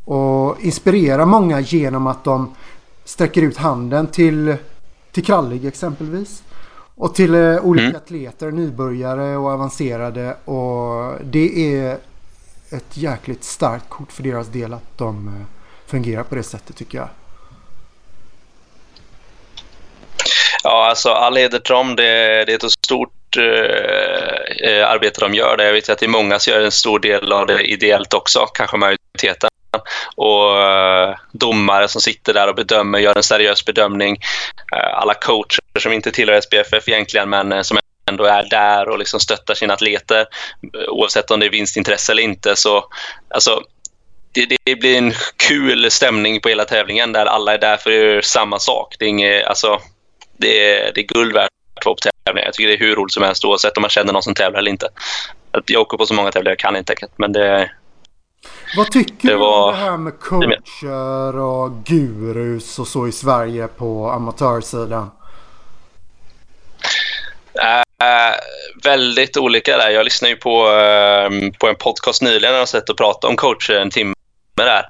och 0.04 0.60
inspirerar 0.60 1.24
många 1.24 1.60
genom 1.60 2.06
att 2.06 2.24
de 2.24 2.54
sträcker 3.04 3.42
ut 3.42 3.56
handen 3.56 4.06
till, 4.06 4.56
till 5.12 5.24
Krallig 5.24 5.64
exempelvis. 5.64 6.42
Och 6.94 7.14
till 7.14 7.34
eh, 7.34 7.64
olika 7.64 7.84
mm. 7.84 7.96
atleter, 7.96 8.50
nybörjare 8.50 9.36
och 9.36 9.50
avancerade. 9.50 10.36
Och 10.44 11.14
det 11.24 11.74
är 11.76 11.98
ett 12.70 12.96
jäkligt 12.96 13.44
starkt 13.44 13.88
kort 13.88 14.12
för 14.12 14.22
deras 14.22 14.48
del 14.48 14.72
att 14.72 14.98
de 14.98 15.28
eh, 15.28 15.46
fungerar 15.86 16.22
på 16.22 16.34
det 16.34 16.42
sättet 16.42 16.76
tycker 16.76 16.98
jag. 16.98 17.08
Ja, 20.62 20.88
alltså 20.88 21.08
all 21.08 21.36
heder 21.36 21.58
till 21.58 21.72
dem. 21.72 21.96
Det, 21.96 22.02
det 22.44 22.52
är 22.52 22.64
ett 22.64 22.70
stort 22.70 23.19
Eh, 23.36 24.70
eh, 24.70 24.90
arbete 24.90 25.20
de 25.20 25.34
gör. 25.34 25.56
där. 25.56 25.64
Jag 25.64 25.72
vet 25.72 25.88
att 25.88 25.98
det 25.98 26.06
är 26.06 26.10
många 26.10 26.38
som 26.38 26.52
gör 26.52 26.60
en 26.60 26.70
stor 26.70 26.98
del 26.98 27.32
av 27.32 27.46
det 27.46 27.62
ideellt 27.62 28.14
också, 28.14 28.46
kanske 28.46 28.76
majoriteten. 28.76 29.50
Och 30.16 30.62
eh, 30.62 31.16
domare 31.32 31.88
som 31.88 32.00
sitter 32.00 32.34
där 32.34 32.48
och 32.48 32.54
bedömer, 32.54 32.98
gör 32.98 33.16
en 33.16 33.22
seriös 33.22 33.64
bedömning. 33.64 34.16
Eh, 34.76 34.94
alla 34.94 35.14
coacher 35.14 35.78
som 35.78 35.92
inte 35.92 36.10
tillhör 36.10 36.40
SPFF 36.40 36.88
egentligen, 36.88 37.30
men 37.30 37.52
eh, 37.52 37.62
som 37.62 37.78
ändå 38.10 38.24
är 38.24 38.48
där 38.50 38.88
och 38.88 38.98
liksom 38.98 39.20
stöttar 39.20 39.54
sina 39.54 39.74
atleter 39.74 40.20
eh, 40.74 40.88
oavsett 40.88 41.30
om 41.30 41.40
det 41.40 41.46
är 41.46 41.50
vinstintresse 41.50 42.12
eller 42.12 42.22
inte. 42.22 42.56
Så, 42.56 42.84
alltså, 43.28 43.62
det, 44.32 44.56
det, 44.64 44.76
blir 44.76 44.98
en 44.98 45.12
kul 45.36 45.90
stämning 45.90 46.40
på 46.40 46.48
hela 46.48 46.64
tävlingen 46.64 47.12
där 47.12 47.26
alla 47.26 47.54
är 47.54 47.58
där 47.58 47.76
för 47.76 48.20
samma 48.20 48.58
sak. 48.58 48.96
Det 48.98 49.04
är, 49.04 49.08
inget, 49.08 49.46
alltså, 49.46 49.80
det 50.36 50.70
är, 50.70 50.92
det 50.94 51.00
är 51.00 51.06
guld 51.06 51.32
värt 51.32 51.50
att 51.80 51.86
vara 51.86 51.94
på 51.94 52.10
tävlingar. 52.26 52.46
Jag 52.46 52.54
tycker 52.54 52.68
det 52.68 52.74
är 52.74 52.78
hur 52.78 52.96
roligt 52.96 53.12
som 53.12 53.22
helst 53.22 53.44
oavsett 53.44 53.76
om 53.76 53.80
man 53.80 53.90
känner 53.90 54.12
någon 54.12 54.22
som 54.22 54.34
tävlar 54.34 54.58
eller 54.58 54.70
inte. 54.70 54.88
Jag 55.66 55.80
åker 55.80 55.96
på 55.96 56.06
så 56.06 56.14
många 56.14 56.30
tävlingar 56.30 56.50
jag 56.50 56.58
kan 56.58 56.76
inte 56.76 56.92
enkelt, 56.92 57.12
men 57.16 57.32
det, 57.32 57.70
vad 58.76 58.90
tycker 58.90 59.28
det 59.28 59.34
du 59.34 59.44
om 59.44 59.72
det 59.72 59.76
här 59.76 59.96
med 59.96 60.20
coacher 60.20 61.38
och 61.38 61.84
gurus 61.84 62.78
och 62.78 62.86
så 62.86 63.08
i 63.08 63.12
Sverige 63.12 63.68
på 63.68 64.10
amatörsidan? 64.10 65.10
Uh, 68.02 68.36
väldigt 68.84 69.36
olika 69.36 69.76
där. 69.76 69.90
Jag 69.90 70.04
lyssnade 70.04 70.30
ju 70.30 70.36
på, 70.36 70.68
uh, 70.68 71.50
på 71.58 71.68
en 71.68 71.74
podcast 71.74 72.22
nyligen 72.22 72.60
och 72.60 72.68
sett 72.68 72.88
och 72.88 72.96
prata 72.96 73.28
om 73.28 73.36
coacher 73.36 73.74
en 73.74 73.90
timme 73.90 74.14
där. 74.54 74.88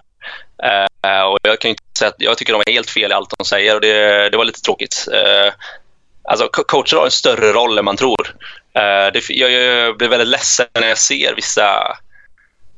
Uh, 1.07 1.23
och 1.23 1.39
jag 1.43 1.61
kan 1.61 1.69
inte 1.69 1.83
säga 1.99 2.09
att 2.09 2.15
jag 2.19 2.39
tycker 2.39 2.53
de 2.53 2.63
är 2.67 2.73
helt 2.73 2.91
fel 2.91 3.11
i 3.11 3.15
allt 3.15 3.35
de 3.39 3.45
säger 3.45 3.75
och 3.75 3.81
det, 3.81 4.29
det 4.31 4.37
var 4.37 4.45
lite 4.45 4.61
tråkigt. 4.61 5.09
Alltså, 6.31 6.49
coacher 6.49 6.97
har 6.97 7.05
en 7.05 7.11
större 7.11 7.53
roll 7.53 7.79
än 7.79 7.85
man 7.85 7.97
tror. 7.97 8.35
Eh, 8.75 9.13
det, 9.13 9.31
jag, 9.31 9.51
jag 9.51 9.99
blir 9.99 10.09
väldigt 10.09 10.29
ledsen 10.29 10.67
när 10.75 10.89
jag 10.89 10.99
ser 10.99 11.35
vissa 11.35 11.97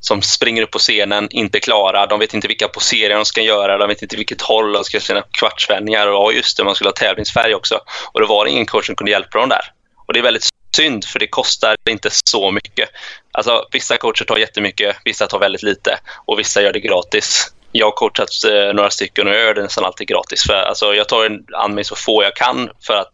som 0.01 0.23
springer 0.23 0.63
upp 0.63 0.71
på 0.71 0.79
scenen, 0.79 1.29
inte 1.31 1.61
klara. 1.61 2.07
De 2.07 2.19
vet 2.19 2.35
inte 2.35 2.49
vilka 2.49 2.69
poseringar 2.69 3.17
de 3.17 3.25
ska 3.25 3.41
göra, 3.41 3.79
de 3.79 3.89
vet 3.89 4.03
inte 4.03 4.17
vilket 4.17 4.43
håll 4.43 4.73
de 4.73 4.85
ska 4.85 4.97
göra 4.97 5.05
sina 5.05 5.23
kvartsvändningar. 5.39 6.07
Och 6.07 6.33
just 6.33 6.57
det, 6.57 6.65
man 6.65 6.75
skulle 6.75 6.89
ha 6.89 6.95
tävlingsfärg 6.95 7.55
också. 7.55 7.81
Och 8.13 8.21
det 8.21 8.27
var 8.27 8.47
ingen 8.47 8.67
coach 8.67 8.87
som 8.87 8.97
kunde 8.97 9.11
hjälpa 9.11 9.39
dem 9.39 9.49
där. 9.49 9.65
Och 10.07 10.13
det 10.13 10.19
är 10.19 10.23
väldigt 10.23 10.49
synd, 10.77 11.05
för 11.05 11.19
det 11.19 11.27
kostar 11.27 11.77
inte 11.91 12.09
så 12.25 12.51
mycket. 12.51 12.89
Alltså, 13.33 13.67
vissa 13.73 13.97
coacher 13.97 14.25
tar 14.25 14.37
jättemycket, 14.37 14.97
vissa 15.05 15.27
tar 15.27 15.39
väldigt 15.39 15.63
lite 15.63 15.99
och 16.25 16.39
vissa 16.39 16.63
gör 16.63 16.73
det 16.73 16.81
gratis. 16.81 17.53
Jag 17.73 17.87
har 17.87 17.93
coachat 17.93 18.29
eh, 18.47 18.75
några 18.75 18.91
stycken 18.91 19.27
och 19.29 19.35
jag 19.35 19.41
gör 19.41 19.55
det 19.55 19.63
nästan 19.63 19.85
alltid 19.85 20.09
gratis. 20.09 20.43
För, 20.43 20.55
alltså, 20.55 20.95
jag 20.95 21.09
tar 21.09 21.41
an 21.55 21.75
mig 21.75 21.85
så 21.85 21.97
få 21.97 22.23
jag 22.23 22.37
kan 22.37 22.71
för 22.87 22.95
att 22.95 23.13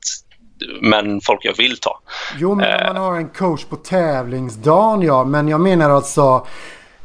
men 0.80 1.20
folk 1.20 1.44
jag 1.44 1.56
vill 1.56 1.78
ta. 1.78 2.00
Jo, 2.38 2.54
men 2.54 2.80
om 2.80 2.94
man 2.94 3.02
har 3.02 3.16
en 3.16 3.28
coach 3.28 3.64
på 3.64 3.76
tävlingsdagen, 3.76 5.02
ja. 5.02 5.24
Men 5.24 5.48
jag 5.48 5.60
menar 5.60 5.90
alltså 5.90 6.46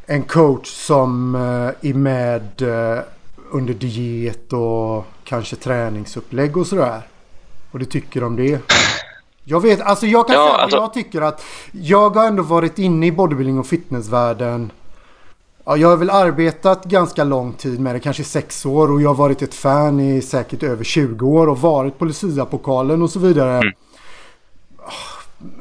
en 0.05 0.23
coach 0.23 0.67
som 0.67 1.35
eh, 1.35 1.89
är 1.89 1.93
med 1.93 2.61
eh, 2.61 3.03
under 3.51 3.73
diet 3.73 4.53
och 4.53 5.05
kanske 5.23 5.55
träningsupplägg 5.55 6.57
och 6.57 6.67
sådär. 6.67 7.01
Och 7.71 7.79
det 7.79 7.85
tycker 7.85 8.23
om 8.23 8.35
det. 8.35 8.61
Jag 9.43 9.61
vet, 9.61 9.81
alltså 9.81 10.05
jag 10.05 10.27
kan 10.27 10.35
ja, 10.35 10.45
säga 10.45 10.57
alltså... 10.57 10.77
jag 10.77 10.93
tycker 10.93 11.21
att 11.21 11.43
jag 11.71 12.09
har 12.09 12.27
ändå 12.27 12.43
varit 12.43 12.79
inne 12.79 13.07
i 13.07 13.11
bodybuilding 13.11 13.59
och 13.59 13.67
fitnessvärlden. 13.67 14.71
Ja, 15.65 15.77
jag 15.77 15.89
har 15.89 15.97
väl 15.97 16.09
arbetat 16.09 16.85
ganska 16.85 17.23
lång 17.23 17.53
tid 17.53 17.79
med 17.79 17.95
det, 17.95 17.99
kanske 17.99 18.23
sex 18.23 18.65
år 18.65 18.91
och 18.91 19.01
jag 19.01 19.09
har 19.09 19.15
varit 19.15 19.41
ett 19.41 19.53
fan 19.53 19.99
i 19.99 20.21
säkert 20.21 20.63
över 20.63 20.83
20 20.83 21.27
år 21.27 21.49
och 21.49 21.59
varit 21.59 21.99
på 21.99 22.05
Lucia-pokalen 22.05 23.01
och 23.01 23.09
så 23.09 23.19
vidare. 23.19 23.57
Mm 23.57 23.73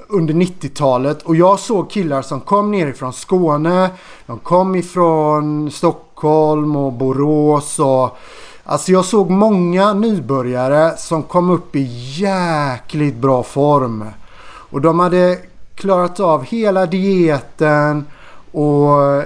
under 0.09 0.34
90-talet 0.34 1.22
och 1.22 1.36
jag 1.36 1.59
såg 1.59 1.90
killar 1.90 2.22
som 2.22 2.40
kom 2.40 2.70
nerifrån 2.70 3.12
Skåne. 3.12 3.90
De 4.26 4.38
kom 4.38 4.76
ifrån 4.76 5.70
Stockholm 5.70 6.76
och 6.76 6.92
Borås 6.92 7.78
och 7.78 8.18
Alltså 8.64 8.92
jag 8.92 9.05
såg 9.05 9.30
många 9.30 9.92
nybörjare 9.92 10.96
som 10.96 11.22
kom 11.22 11.50
upp 11.50 11.76
i 11.76 11.88
jäkligt 12.20 13.14
bra 13.14 13.42
form. 13.42 14.05
Och 14.44 14.80
de 14.80 14.98
hade 15.00 15.38
klarat 15.74 16.20
av 16.20 16.44
hela 16.44 16.86
dieten 16.86 18.07
och 18.53 19.22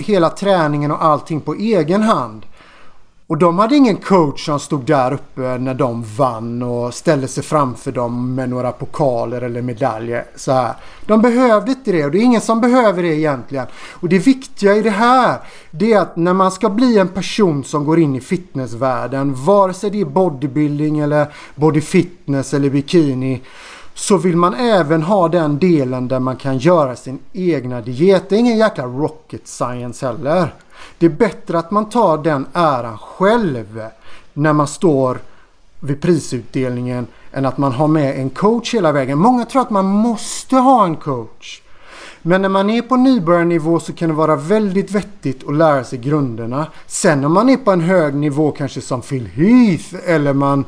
hela 0.00 0.30
träningen 0.30 0.90
och 0.90 1.04
allting 1.04 1.40
på 1.40 1.54
egen 1.54 2.02
hand. 2.02 2.46
Och 3.30 3.38
de 3.38 3.58
hade 3.58 3.76
ingen 3.76 3.96
coach 3.96 4.46
som 4.46 4.60
stod 4.60 4.86
där 4.86 5.12
uppe 5.12 5.58
när 5.58 5.74
de 5.74 6.04
vann 6.16 6.62
och 6.62 6.94
ställde 6.94 7.28
sig 7.28 7.42
framför 7.42 7.92
dem 7.92 8.34
med 8.34 8.50
några 8.50 8.72
pokaler 8.72 9.42
eller 9.42 9.62
medaljer. 9.62 10.24
Så 10.36 10.52
här. 10.52 10.74
De 11.06 11.22
behövde 11.22 11.70
inte 11.70 11.92
det 11.92 12.04
och 12.04 12.10
det 12.10 12.18
är 12.18 12.22
ingen 12.22 12.40
som 12.40 12.60
behöver 12.60 13.02
det 13.02 13.14
egentligen. 13.14 13.66
Och 13.90 14.08
det 14.08 14.18
viktiga 14.18 14.76
i 14.76 14.82
det 14.82 14.90
här 14.90 15.38
det 15.70 15.92
är 15.92 16.00
att 16.00 16.16
när 16.16 16.32
man 16.32 16.50
ska 16.50 16.70
bli 16.70 16.98
en 16.98 17.08
person 17.08 17.64
som 17.64 17.84
går 17.84 17.98
in 17.98 18.16
i 18.16 18.20
fitnessvärlden, 18.20 19.34
vare 19.34 19.74
sig 19.74 19.90
det 19.90 20.00
är 20.00 20.04
bodybuilding 20.04 20.98
eller 20.98 21.32
body 21.54 21.80
fitness 21.80 22.54
eller 22.54 22.70
bikini, 22.70 23.42
så 24.00 24.16
vill 24.16 24.36
man 24.36 24.54
även 24.54 25.02
ha 25.02 25.28
den 25.28 25.58
delen 25.58 26.08
där 26.08 26.20
man 26.20 26.36
kan 26.36 26.58
göra 26.58 26.96
sin 26.96 27.18
egna 27.32 27.80
diet. 27.80 28.28
Det 28.28 28.34
är 28.34 28.38
ingen 28.38 28.58
jäkla 28.58 28.84
rocket 28.84 29.48
science 29.48 30.06
heller. 30.06 30.54
Det 30.98 31.06
är 31.06 31.10
bättre 31.10 31.58
att 31.58 31.70
man 31.70 31.88
tar 31.88 32.18
den 32.18 32.46
äran 32.52 32.98
själv 32.98 33.82
när 34.32 34.52
man 34.52 34.66
står 34.66 35.18
vid 35.80 36.00
prisutdelningen 36.00 37.06
än 37.32 37.46
att 37.46 37.58
man 37.58 37.72
har 37.72 37.88
med 37.88 38.20
en 38.20 38.30
coach 38.30 38.74
hela 38.74 38.92
vägen. 38.92 39.18
Många 39.18 39.44
tror 39.44 39.62
att 39.62 39.70
man 39.70 39.86
måste 39.86 40.56
ha 40.56 40.84
en 40.84 40.96
coach. 40.96 41.62
Men 42.22 42.42
när 42.42 42.48
man 42.48 42.70
är 42.70 42.82
på 42.82 42.96
nybörjarnivå 42.96 43.80
så 43.80 43.92
kan 43.92 44.08
det 44.08 44.14
vara 44.14 44.36
väldigt 44.36 44.90
vettigt 44.90 45.48
att 45.48 45.56
lära 45.56 45.84
sig 45.84 45.98
grunderna. 45.98 46.66
Sen 46.86 47.24
om 47.24 47.32
man 47.32 47.48
är 47.48 47.56
på 47.56 47.70
en 47.70 47.80
hög 47.80 48.14
nivå 48.14 48.50
kanske 48.50 48.80
som 48.80 49.00
Phil 49.00 49.26
Heath 49.26 49.94
eller 50.06 50.32
man 50.32 50.64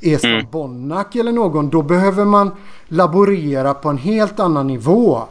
som 0.00 0.30
mm. 0.30 0.46
Bonnack 0.50 1.16
eller 1.16 1.32
någon. 1.32 1.70
Då 1.70 1.82
behöver 1.82 2.24
man 2.24 2.50
laborera 2.88 3.74
på 3.74 3.88
en 3.88 3.98
helt 3.98 4.40
annan 4.40 4.66
nivå. 4.66 5.22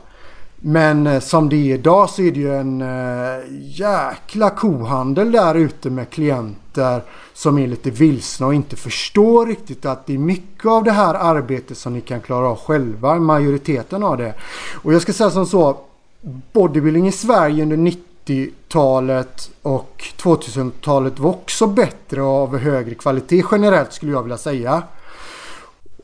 Men 0.62 1.08
eh, 1.08 1.20
som 1.20 1.50
det 1.50 1.56
är 1.56 1.74
idag 1.74 2.10
så 2.10 2.22
är 2.22 2.32
det 2.32 2.40
ju 2.40 2.56
en 2.56 2.82
äh, 2.82 3.44
jäkla 3.62 4.50
kohandel 4.50 5.32
där 5.32 5.56
ute 5.56 5.90
med 5.90 6.10
klienter 6.10 7.02
som 7.34 7.58
är 7.58 7.68
lite 7.68 7.90
vilsna 7.90 8.48
och 8.48 8.54
inte 8.54 8.76
förstår 8.76 9.46
riktigt 9.46 9.86
att 9.86 10.06
det 10.06 10.14
är 10.14 10.18
mycket 10.18 10.66
av 10.66 10.84
det 10.84 10.92
här 10.92 11.14
arbetet 11.14 11.78
som 11.78 11.94
ni 11.94 12.02
kan 12.02 12.22
klara 12.22 12.48
av 12.48 12.60
själva, 12.60 13.20
majoriteten 13.20 14.04
av 14.04 14.18
det. 14.18 14.34
Och 14.82 14.94
jag 14.94 15.02
ska 15.02 15.14
säga 15.14 15.30
som 15.30 15.46
så, 15.46 15.78
bodybuilding 16.54 17.08
i 17.08 17.12
Sverige 17.12 17.64
under 17.64 17.78
90-talet 18.30 19.52
och 19.62 20.04
2000-talet 20.18 21.20
var 21.20 21.30
också 21.30 21.68
bättre 21.68 22.22
och 22.22 22.28
av 22.28 22.58
högre 22.58 22.96
kvalitet 22.96 23.44
generellt 23.52 23.94
skulle 23.94 24.12
jag 24.12 24.24
vilja 24.24 24.38
säga. 24.38 24.84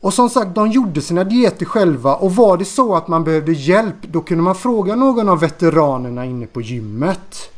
Och 0.00 0.14
som 0.14 0.30
sagt, 0.30 0.54
de 0.54 0.70
gjorde 0.70 1.00
sina 1.02 1.24
dieter 1.24 1.66
själva 1.66 2.14
och 2.14 2.34
var 2.34 2.56
det 2.56 2.64
så 2.64 2.96
att 2.96 3.08
man 3.08 3.24
behövde 3.24 3.52
hjälp 3.52 3.96
då 4.02 4.20
kunde 4.20 4.42
man 4.42 4.54
fråga 4.54 4.96
någon 4.96 5.28
av 5.28 5.40
veteranerna 5.40 6.24
inne 6.24 6.46
på 6.46 6.60
gymmet. 6.60 7.50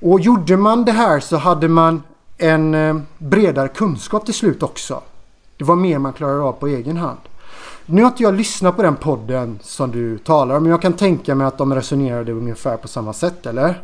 Och 0.00 0.20
gjorde 0.20 0.56
man 0.56 0.84
det 0.84 0.92
här 0.92 1.20
så 1.20 1.36
hade 1.36 1.68
man 1.68 2.02
en 2.38 2.74
eh, 2.74 2.96
bredare 3.18 3.68
kunskap 3.68 4.24
till 4.24 4.34
slut 4.34 4.62
också. 4.62 5.02
Det 5.56 5.64
var 5.64 5.76
mer 5.76 5.98
man 5.98 6.12
klarade 6.12 6.42
av 6.42 6.52
på 6.52 6.66
egen 6.66 6.96
hand. 6.96 7.18
Nu 7.92 8.02
har 8.02 8.08
inte 8.08 8.22
jag 8.22 8.34
lyssnat 8.34 8.76
på 8.76 8.82
den 8.82 8.96
podden 8.96 9.58
som 9.62 9.90
du 9.90 10.18
talar 10.18 10.56
om 10.56 10.62
men 10.62 10.70
jag 10.70 10.82
kan 10.82 10.96
tänka 10.96 11.34
mig 11.34 11.46
att 11.46 11.58
de 11.58 11.74
resonerade 11.74 12.32
ungefär 12.32 12.76
på 12.76 12.88
samma 12.88 13.12
sätt, 13.12 13.46
eller? 13.46 13.74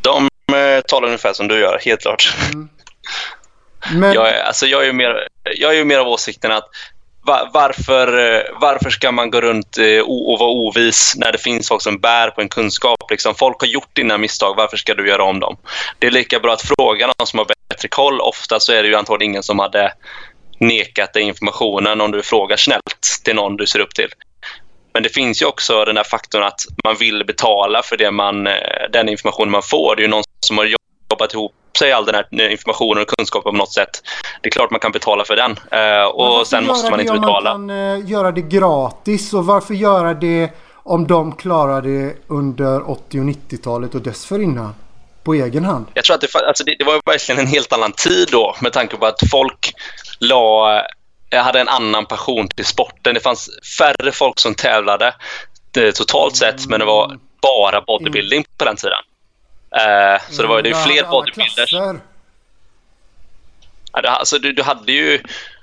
De 0.00 0.28
eh, 0.56 0.80
talar 0.88 1.06
ungefär 1.06 1.32
som 1.32 1.48
du 1.48 1.60
gör, 1.60 1.78
helt 1.84 2.00
klart. 2.00 2.36
Mm. 2.52 2.68
Men... 4.00 4.12
Jag, 4.12 4.28
är, 4.28 4.42
alltså 4.42 4.66
jag, 4.66 4.86
är 4.86 4.92
mer, 4.92 5.28
jag 5.56 5.76
är 5.76 5.84
mer 5.84 5.98
av 5.98 6.08
åsikten 6.08 6.52
att 6.52 6.68
var, 7.22 7.50
varför, 7.52 8.08
varför 8.60 8.90
ska 8.90 9.12
man 9.12 9.30
gå 9.30 9.40
runt 9.40 9.78
eh, 9.78 10.00
och 10.00 10.38
vara 10.38 10.50
ovis 10.50 11.14
när 11.16 11.32
det 11.32 11.38
finns 11.38 11.68
folk 11.68 11.82
som 11.82 11.98
bär 11.98 12.30
på 12.30 12.40
en 12.40 12.48
kunskap? 12.48 13.10
Liksom, 13.10 13.34
folk 13.34 13.60
har 13.60 13.68
gjort 13.68 13.96
dina 13.96 14.18
misstag, 14.18 14.54
varför 14.56 14.76
ska 14.76 14.94
du 14.94 15.08
göra 15.08 15.24
om 15.24 15.40
dem? 15.40 15.56
Det 15.98 16.06
är 16.06 16.10
lika 16.10 16.40
bra 16.40 16.52
att 16.52 16.62
fråga 16.62 17.06
någon 17.06 17.26
som 17.26 17.38
har 17.38 17.46
bättre 17.68 17.88
koll. 17.88 18.20
Ofta 18.20 18.60
så 18.60 18.72
är 18.72 18.82
det 18.82 18.88
ju 18.88 18.94
antagligen 18.94 19.32
ingen 19.32 19.42
som 19.42 19.58
hade 19.58 19.92
nekat 20.58 21.12
dig 21.12 21.22
informationen 21.22 22.00
om 22.00 22.10
du 22.10 22.22
frågar 22.22 22.56
snällt 22.56 23.22
till 23.24 23.34
någon 23.34 23.56
du 23.56 23.66
ser 23.66 23.78
upp 23.78 23.94
till. 23.94 24.08
Men 24.94 25.02
det 25.02 25.08
finns 25.08 25.42
ju 25.42 25.46
också 25.46 25.84
den 25.84 25.96
här 25.96 26.04
faktorn 26.04 26.42
att 26.42 26.60
man 26.84 26.96
vill 26.96 27.24
betala 27.26 27.82
för 27.82 27.96
det 27.96 28.10
man, 28.10 28.46
eh, 28.46 28.52
den 28.92 29.08
information 29.08 29.50
man 29.50 29.62
får. 29.62 29.96
Det 29.96 30.00
är 30.00 30.04
ju 30.04 30.10
någon 30.10 30.24
som 30.40 30.58
har 30.58 30.64
jobbat 31.10 31.34
ihop 31.34 31.52
sig 31.78 31.92
all 31.92 32.04
den 32.04 32.14
här 32.14 32.48
informationen 32.48 33.02
och 33.02 33.08
kunskapen 33.08 33.52
på 33.52 33.58
något 33.58 33.72
sätt. 33.72 34.02
Det 34.42 34.48
är 34.48 34.50
klart 34.50 34.70
man 34.70 34.80
kan 34.80 34.92
betala 34.92 35.24
för 35.24 35.36
den. 35.36 35.50
Uh, 35.50 36.06
och 36.06 36.46
sen 36.46 36.66
måste 36.66 36.90
man 36.90 37.00
inte 37.00 37.12
betala. 37.12 37.58
Man 37.58 37.68
kan 37.68 38.06
göra 38.06 38.32
det 38.32 38.40
gratis 38.40 39.34
och 39.34 39.46
varför 39.46 39.74
göra 39.74 40.14
det 40.14 40.50
om 40.72 41.06
de 41.06 41.36
klarar 41.36 41.82
det 41.82 42.14
under 42.26 42.90
80 42.90 43.20
och 43.20 43.24
90-talet 43.24 43.94
och 43.94 44.02
dessförinnan? 44.02 44.74
På 45.24 45.34
egen 45.34 45.64
hand? 45.64 45.86
Jag 45.94 46.04
tror 46.04 46.14
att 46.14 46.20
det, 46.20 46.34
alltså 46.34 46.64
det, 46.64 46.76
det 46.78 46.84
var 46.84 47.00
verkligen 47.06 47.40
en 47.40 47.46
helt 47.46 47.72
annan 47.72 47.92
tid 47.92 48.28
då 48.32 48.56
med 48.60 48.72
tanke 48.72 48.96
på 48.96 49.06
att 49.06 49.20
folk 49.30 49.74
la 50.18 50.82
jag 51.30 51.42
hade 51.42 51.60
en 51.60 51.68
annan 51.68 52.06
passion 52.06 52.48
till 52.48 52.64
sporten. 52.64 53.14
Det 53.14 53.20
fanns 53.20 53.50
färre 53.78 54.12
folk 54.12 54.40
som 54.40 54.54
tävlade 54.54 55.14
totalt 55.94 56.36
sett, 56.36 56.66
men 56.66 56.80
det 56.80 56.86
var 56.86 57.18
bara 57.42 57.80
bodybuilding 57.80 58.44
på 58.58 58.64
den 58.64 58.76
tiden. 58.76 58.98
Uh, 59.74 60.22
så 60.30 60.42
det 60.42 60.48
var 60.48 60.62
det 60.62 60.70
är 60.70 60.74
fler 60.74 61.10
bodybuilders. 61.10 61.74
Alltså, 63.92 64.38
du, 64.38 64.52
du, 64.52 64.62
hade 64.62 64.92
ju, 64.92 65.22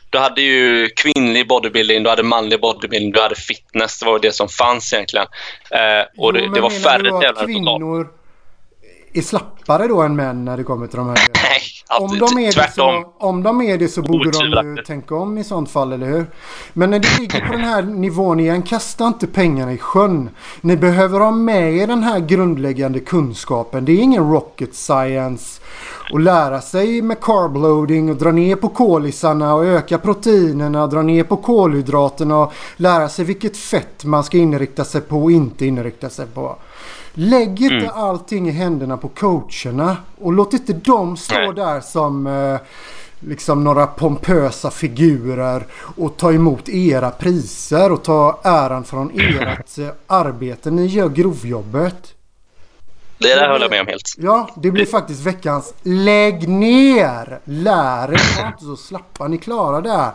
du 0.10 0.18
hade 0.18 0.42
ju 0.42 0.90
kvinnlig 0.90 1.48
bodybuilding, 1.48 2.04
du 2.04 2.10
hade 2.10 2.24
manlig 2.24 2.62
bodybuilding, 2.62 3.12
du 3.12 3.22
hade 3.22 3.36
fitness. 3.36 4.00
Det 4.00 4.06
var 4.06 4.20
det 4.20 4.32
som 4.32 4.50
fanns 4.50 4.94
egentligen. 4.94 5.28
Uh, 5.76 6.02
och 6.02 6.12
jo, 6.18 6.32
det, 6.32 6.54
det 6.54 6.62
var 6.62 6.70
färre 6.70 7.22
tävlare 7.22 7.46
kvinnor 7.46 8.21
är 9.14 9.22
slappare 9.22 9.88
då 9.88 10.02
än 10.02 10.16
män 10.16 10.46
när 10.46 10.58
det 10.58 10.64
kommer 10.64 10.88
till 10.88 10.98
de 10.98 11.08
här 11.08 11.18
Nej, 11.34 11.62
om 12.00 12.18
de 12.20 12.40
är 12.40 12.52
tvärtom. 12.52 12.96
Det 12.96 13.02
så, 13.02 13.28
om 13.28 13.44
de 13.44 13.62
är 13.62 13.78
det 13.78 13.88
så 13.88 14.02
borde 14.02 14.32
de 14.32 14.76
ju 14.78 14.84
tänka 14.84 15.16
om 15.16 15.38
i 15.38 15.44
sånt 15.44 15.72
fall, 15.72 15.94
eller 15.94 16.08
hur? 16.08 16.26
Men 16.74 16.90
när 16.90 17.00
det 17.00 17.20
ligger 17.20 17.46
på 17.46 17.54
den 17.54 17.64
här 17.64 17.82
nivån 17.82 18.40
igen, 18.40 18.62
kasta 18.62 19.08
inte 19.08 19.28
pengarna 19.28 19.74
i 19.74 19.78
sjön. 19.78 20.30
Ni 20.62 20.78
behöver 20.78 21.20
ha 21.20 21.32
med 21.32 21.74
er 21.74 21.88
den 21.88 22.04
här 22.04 22.20
grundläggande 22.20 23.00
kunskapen. 23.00 23.86
Det 23.86 23.92
är 23.92 24.00
ingen 24.00 24.32
rocket 24.32 24.76
science. 24.76 25.62
Och 26.12 26.20
lära 26.20 26.62
sig 26.62 27.02
med 27.02 27.20
carbloading 27.20 28.10
och 28.10 28.16
dra 28.16 28.32
ner 28.32 28.56
på 28.56 28.70
kolisarna 28.70 29.56
och 29.56 29.66
öka 29.66 29.98
proteinerna, 29.98 30.88
dra 30.88 31.02
ner 31.02 31.24
på 31.24 31.38
kolhydraterna 31.38 32.38
och 32.38 32.54
lära 32.76 33.10
sig 33.10 33.26
vilket 33.26 33.58
fett 33.58 34.06
man 34.06 34.24
ska 34.24 34.38
inrikta 34.38 34.84
sig 34.84 35.02
på 35.02 35.24
och 35.24 35.32
inte 35.32 35.66
inrikta 35.66 36.10
sig 36.10 36.26
på. 36.26 36.56
Lägg 37.14 37.62
inte 37.62 37.76
mm. 37.76 37.90
allting 37.94 38.50
i 38.50 38.52
händerna 38.52 38.98
på 38.98 39.08
coacherna 39.08 39.98
och 40.18 40.34
låt 40.34 40.54
inte 40.54 40.74
dem 40.74 41.18
stå 41.18 41.36
Nej. 41.36 41.54
där 41.56 41.82
som 41.82 42.28
eh, 42.28 42.60
liksom 43.20 43.64
några 43.64 43.88
pompösa 43.88 44.72
figurer 44.72 45.66
och 45.98 46.18
ta 46.18 46.34
emot 46.34 46.70
era 46.70 47.12
priser 47.12 47.92
och 47.92 48.04
ta 48.04 48.40
äran 48.44 48.84
från 48.84 49.12
ert 49.20 49.78
eh, 49.78 49.88
arbete. 50.08 50.72
Ni 50.72 50.86
gör 50.86 51.10
grovjobbet. 51.10 52.14
Det 53.18 53.36
där 53.36 53.50
håller 53.50 53.66
jag 53.66 53.72
med 53.72 53.82
om 53.82 53.88
helt. 53.88 54.16
Ja, 54.18 54.50
det 54.56 54.72
blir 54.72 54.86
faktiskt 54.86 55.22
veckans 55.22 55.74
Lägg 55.84 56.50
ner! 56.50 57.40
Lär 57.44 58.14
er, 58.14 58.42
var 58.42 58.48
inte 58.48 58.64
så 58.64 58.76
slappa. 58.76 59.28
Ni 59.28 59.38
klarar 59.38 59.82
det 59.82 59.92
här. 59.92 60.12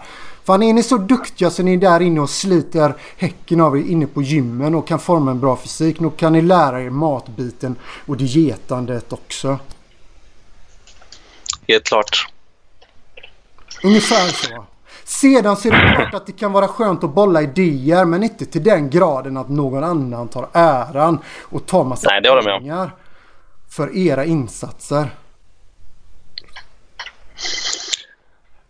Fan 0.47 0.63
är 0.63 0.73
ni 0.73 0.83
så 0.83 0.97
duktiga 0.97 1.51
så 1.51 1.63
ni 1.63 1.75
är 1.75 1.77
där 1.77 2.01
inne 2.01 2.21
och 2.21 2.31
sliter 2.31 2.95
häcken 3.17 3.61
av 3.61 3.79
er 3.79 3.83
inne 3.83 4.07
på 4.07 4.23
gymmen 4.23 4.75
och 4.75 4.89
kan 4.89 4.99
forma 4.99 5.31
en 5.31 5.41
bra 5.41 5.57
fysik. 5.57 5.99
Då 5.99 6.11
kan 6.11 6.33
ni 6.33 6.43
lära 6.43 6.83
er 6.83 6.91
matbiten 6.91 7.77
och 8.07 8.17
dietandet 8.17 9.13
också. 9.13 9.59
Helt 11.69 11.85
klart. 11.85 12.29
Ungefär 13.83 14.29
så. 14.29 14.65
Sedan 15.05 15.57
så 15.57 15.69
är 15.69 15.73
det 15.73 15.95
klart 15.97 16.15
att 16.15 16.27
det 16.27 16.33
kan 16.33 16.53
vara 16.53 16.69
skönt 16.69 17.05
att 17.05 17.15
bolla 17.15 17.43
idéer 17.43 18.05
men 18.05 18.23
inte 18.23 18.47
till 18.47 18.63
den 18.63 18.91
graden 18.91 19.37
att 19.37 19.49
någon 19.49 19.85
annan 19.85 20.29
tar 20.29 20.49
äran 20.53 21.19
och 21.43 21.67
tar 21.67 21.85
massa 21.85 22.11
Nej, 22.11 22.21
det 22.21 22.43
pengar 22.43 22.91
för 23.69 23.97
era 23.97 24.25
insatser. 24.25 25.11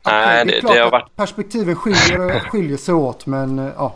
Nej, 0.06 0.44
det, 0.44 0.52
det, 0.60 0.72
det 0.72 0.78
har 0.78 0.90
varit... 0.90 1.16
Perspektiven 1.16 1.76
skiljer, 1.76 2.40
skiljer 2.50 2.76
sig 2.76 2.94
åt 2.94 3.26
men 3.26 3.58
eh, 3.58 3.72
ja. 3.76 3.94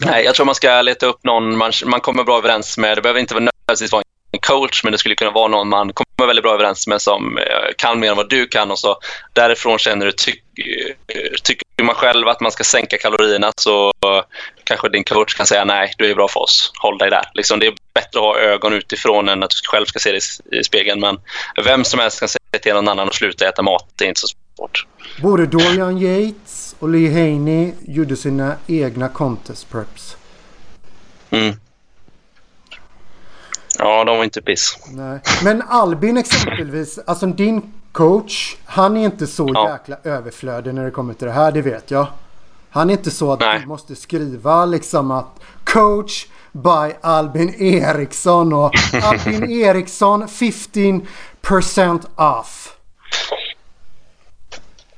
Nej, 0.00 0.24
jag 0.24 0.34
tror 0.34 0.46
man 0.46 0.54
ska 0.54 0.82
leta 0.82 1.06
upp 1.06 1.24
någon 1.24 1.56
man, 1.56 1.72
man 1.86 2.00
kommer 2.00 2.24
bra 2.24 2.38
överens 2.38 2.78
med. 2.78 2.96
Det 2.96 3.02
behöver 3.02 3.20
inte 3.20 3.34
nödvändigtvis 3.34 3.92
vara 3.92 4.02
en 4.32 4.40
coach, 4.40 4.84
men 4.84 4.92
det 4.92 4.98
skulle 4.98 5.14
kunna 5.14 5.30
vara 5.30 5.48
någon 5.48 5.68
man 5.68 5.92
kommer 5.92 6.11
väldigt 6.26 6.42
bra 6.42 6.54
överens 6.54 6.86
med 6.86 7.02
som 7.02 7.38
eh, 7.38 7.74
kan 7.76 8.00
mer 8.00 8.10
än 8.10 8.16
vad 8.16 8.28
du 8.28 8.46
kan. 8.46 8.70
Och 8.70 8.78
så 8.78 8.98
därifrån 9.32 9.78
känner 9.78 10.06
du, 10.06 10.12
tyck, 10.12 10.42
eh, 10.58 11.20
tycker 11.42 11.82
man 11.82 11.94
själv 11.94 12.28
att 12.28 12.40
man 12.40 12.52
ska 12.52 12.64
sänka 12.64 12.98
kalorierna 12.98 13.52
så 13.56 13.92
kanske 14.64 14.88
din 14.88 15.04
coach 15.04 15.34
kan 15.34 15.46
säga 15.46 15.64
nej, 15.64 15.94
du 15.98 16.10
är 16.10 16.14
bra 16.14 16.28
för 16.28 16.40
oss, 16.40 16.72
håll 16.82 16.98
dig 16.98 17.10
där. 17.10 17.30
Liksom, 17.34 17.58
det 17.58 17.66
är 17.66 17.74
bättre 17.94 18.20
att 18.20 18.24
ha 18.24 18.38
ögon 18.38 18.72
utifrån 18.72 19.28
än 19.28 19.42
att 19.42 19.50
du 19.50 19.68
själv 19.68 19.86
ska 19.86 19.98
se 19.98 20.12
det 20.12 20.56
i 20.58 20.64
spegeln. 20.64 21.00
Men 21.00 21.20
vem 21.64 21.84
som 21.84 22.00
helst 22.00 22.20
kan 22.20 22.28
säga 22.28 22.60
till 22.62 22.74
någon 22.74 22.88
annan 22.88 23.08
att 23.08 23.14
sluta 23.14 23.48
äta 23.48 23.62
mat, 23.62 23.88
det 23.96 24.04
är 24.04 24.08
inte 24.08 24.20
så 24.20 24.28
svårt. 24.56 24.86
Både 25.22 25.46
Dorian 25.46 25.98
Yates 25.98 26.76
och 26.78 26.88
Lee 26.88 27.10
Haney 27.10 27.72
gjorde 27.86 28.16
sina 28.16 28.56
egna 28.66 29.08
contest 29.08 29.70
preps. 29.70 30.16
Mm. 31.30 31.56
Ja, 33.82 34.04
de 34.04 34.16
var 34.16 34.24
inte 34.24 34.42
piss. 34.42 34.78
Nej. 34.88 35.20
Men 35.44 35.62
Albin 35.62 36.16
exempelvis, 36.16 36.98
alltså 37.06 37.26
din 37.26 37.72
coach, 37.92 38.56
han 38.64 38.96
är 38.96 39.04
inte 39.04 39.26
så 39.26 39.50
ja. 39.54 39.70
jäkla 39.70 39.96
överflödig 40.04 40.74
när 40.74 40.84
det 40.84 40.90
kommer 40.90 41.14
till 41.14 41.26
det 41.26 41.32
här, 41.32 41.52
det 41.52 41.62
vet 41.62 41.90
jag. 41.90 42.06
Han 42.70 42.90
är 42.90 42.94
inte 42.94 43.10
så 43.10 43.32
att 43.32 43.40
Nej. 43.40 43.60
du 43.60 43.66
måste 43.66 43.96
skriva 43.96 44.66
liksom 44.66 45.10
att 45.10 45.40
coach 45.64 46.26
by 46.52 46.94
Albin 47.00 47.54
Eriksson 47.58 48.52
och 48.52 48.72
Albin 49.02 49.50
Eriksson 49.50 50.26
15% 50.26 52.06
off. 52.14 52.76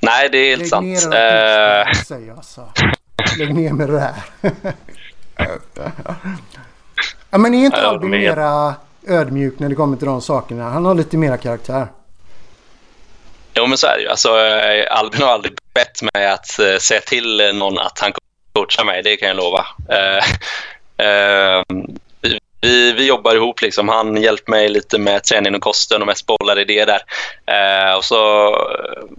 Nej, 0.01 0.29
det 0.33 0.39
är 0.39 0.51
helt 0.51 0.61
Lägg 0.61 0.71
sant. 0.71 0.87
Ner 0.87 1.11
det 1.11 1.85
uh... 1.89 2.03
säger 2.03 2.33
alltså. 2.33 2.69
Lägg 3.39 3.55
ner 3.55 3.73
med 3.73 3.89
det 3.89 4.01
här. 4.01 4.23
ja, 7.35 7.39
men 7.39 7.55
är 7.55 7.65
inte 7.65 7.87
Albin 7.87 8.11
mera 8.11 8.75
ödmjuk 9.07 9.59
när 9.59 9.69
det 9.69 9.75
kommer 9.75 9.97
till 9.97 10.07
de 10.07 10.21
sakerna? 10.21 10.71
Han 10.71 10.85
har 10.85 10.95
lite 10.95 11.17
mera 11.17 11.37
karaktär. 11.37 11.87
Jo, 13.55 13.67
men 13.67 13.79
så 13.79 13.87
är 13.87 13.97
det 13.97 14.03
ju. 14.03 14.09
Alltså, 14.09 14.39
eh, 14.39 14.99
Albin 14.99 15.23
har 15.23 15.29
aldrig 15.29 15.55
bett 15.75 16.03
mig 16.15 16.27
att 16.27 16.57
uh, 16.61 16.79
säga 16.79 17.01
till 17.01 17.51
någon 17.55 17.79
att 17.79 17.99
han 17.99 18.13
coachar 18.53 18.85
mig, 18.85 19.03
det 19.03 19.17
kan 19.17 19.29
jag 19.29 19.37
lova. 19.37 19.67
Uh, 19.93 20.25
uh, 21.07 21.63
vi, 22.61 22.93
vi 22.93 23.07
jobbar 23.07 23.35
ihop. 23.35 23.61
Liksom. 23.61 23.89
Han 23.89 24.23
hjälper 24.23 24.51
mig 24.51 24.69
lite 24.69 24.99
med 24.99 25.25
träning 25.25 25.55
och 25.55 25.61
kosten 25.61 26.01
och 26.01 26.07
mest 26.07 26.27
bollar 26.27 26.59
i 26.59 26.65
det 26.65 26.85
där. 26.85 27.03
och 27.97 28.05
så 28.05 28.51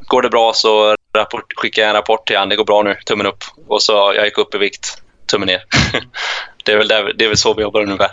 går 0.07 0.21
det 0.21 0.29
bra 0.29 0.53
så 0.53 0.95
rapport, 1.17 1.53
skickar 1.55 1.81
jag 1.81 1.89
en 1.89 1.95
rapport 1.95 2.27
till 2.27 2.35
honom. 2.35 2.49
Det 2.49 2.55
går 2.55 2.65
bra 2.65 2.83
nu, 2.83 2.95
tummen 3.05 3.25
upp. 3.25 3.43
Och 3.67 3.83
så 3.83 4.13
jag 4.15 4.25
gick 4.25 4.37
upp 4.37 4.55
i 4.55 4.57
vikt, 4.57 5.01
tummen 5.27 5.47
ner. 5.47 5.63
det, 6.65 6.71
är 6.71 6.77
väl 6.77 6.87
där, 6.87 7.13
det 7.17 7.25
är 7.25 7.29
väl 7.29 7.37
så 7.37 7.53
vi 7.53 7.61
jobbar 7.61 7.81
ungefär. 7.81 8.11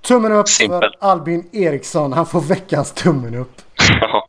Tummen 0.00 0.32
upp 0.32 0.48
Simpel. 0.48 0.80
för 0.80 1.08
Albin 1.08 1.48
Eriksson. 1.52 2.12
Han 2.12 2.26
får 2.26 2.40
veckans 2.40 2.92
tummen 2.92 3.34
upp. 3.34 3.62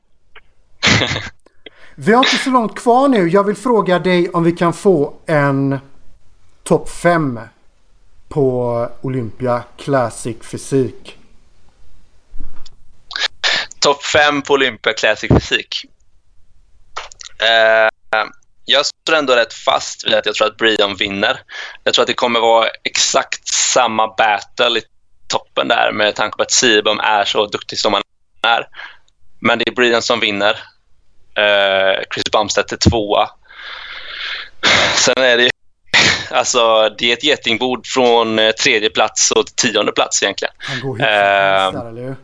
vi 1.95 2.13
har 2.13 2.19
inte 2.19 2.37
så 2.37 2.49
långt 2.49 2.79
kvar 2.79 3.07
nu. 3.07 3.27
Jag 3.27 3.43
vill 3.43 3.55
fråga 3.55 3.99
dig 3.99 4.29
om 4.29 4.43
vi 4.43 4.51
kan 4.51 4.73
få 4.73 5.13
en 5.25 5.79
topp 6.63 6.89
5 6.89 7.39
på 8.29 8.89
Olympia 9.01 9.63
Classic 9.77 10.37
Fysik. 10.41 11.17
Topp 13.79 14.03
5 14.03 14.41
på 14.41 14.53
Olympia 14.53 14.93
Classic 14.93 15.29
Fysik. 15.29 15.85
Uh, 17.41 17.89
jag 18.69 18.85
står 18.85 19.15
ändå 19.15 19.35
rätt 19.35 19.53
fast 19.53 20.07
vid 20.07 20.13
att 20.13 20.25
jag 20.25 20.35
tror 20.35 20.47
att 20.47 20.57
Brian 20.57 20.95
vinner. 20.95 21.41
Jag 21.83 21.93
tror 21.93 22.03
att 22.03 22.07
det 22.07 22.13
kommer 22.13 22.39
vara 22.39 22.69
exakt 22.83 23.47
samma 23.47 24.07
battle 24.07 24.79
i 24.79 24.81
toppen 25.27 25.67
där 25.67 25.91
med 25.91 26.15
tanke 26.15 26.37
på 26.37 26.43
att 26.43 26.51
Sibum 26.51 26.99
är 26.99 27.25
så 27.25 27.45
duktig 27.45 27.79
som 27.79 27.93
han 27.93 28.03
är. 28.41 28.67
Men 29.39 29.59
det 29.59 29.67
är 29.67 29.71
Brian 29.71 30.01
som 30.01 30.19
vinner. 30.19 30.51
Uh, 31.39 32.03
Chris 32.13 32.23
Bumstead 32.31 32.73
är 32.73 32.89
tvåa. 32.89 33.29
Sen 34.95 35.23
är 35.23 35.37
det 35.37 35.49
Alltså, 36.31 36.89
det 36.97 37.09
är 37.09 37.13
ett 37.13 37.23
getingbord 37.23 37.87
från 37.87 38.39
eh, 38.39 38.51
tredje 38.51 38.89
plats 38.89 39.31
och 39.31 39.45
tionde 39.45 39.91
plats 39.91 40.23
egentligen. 40.23 40.53
Han 40.57 40.81
går 40.81 40.93
uh, 40.93 40.97
där, 40.99 41.89
eller 41.89 42.01
hur? 42.01 42.15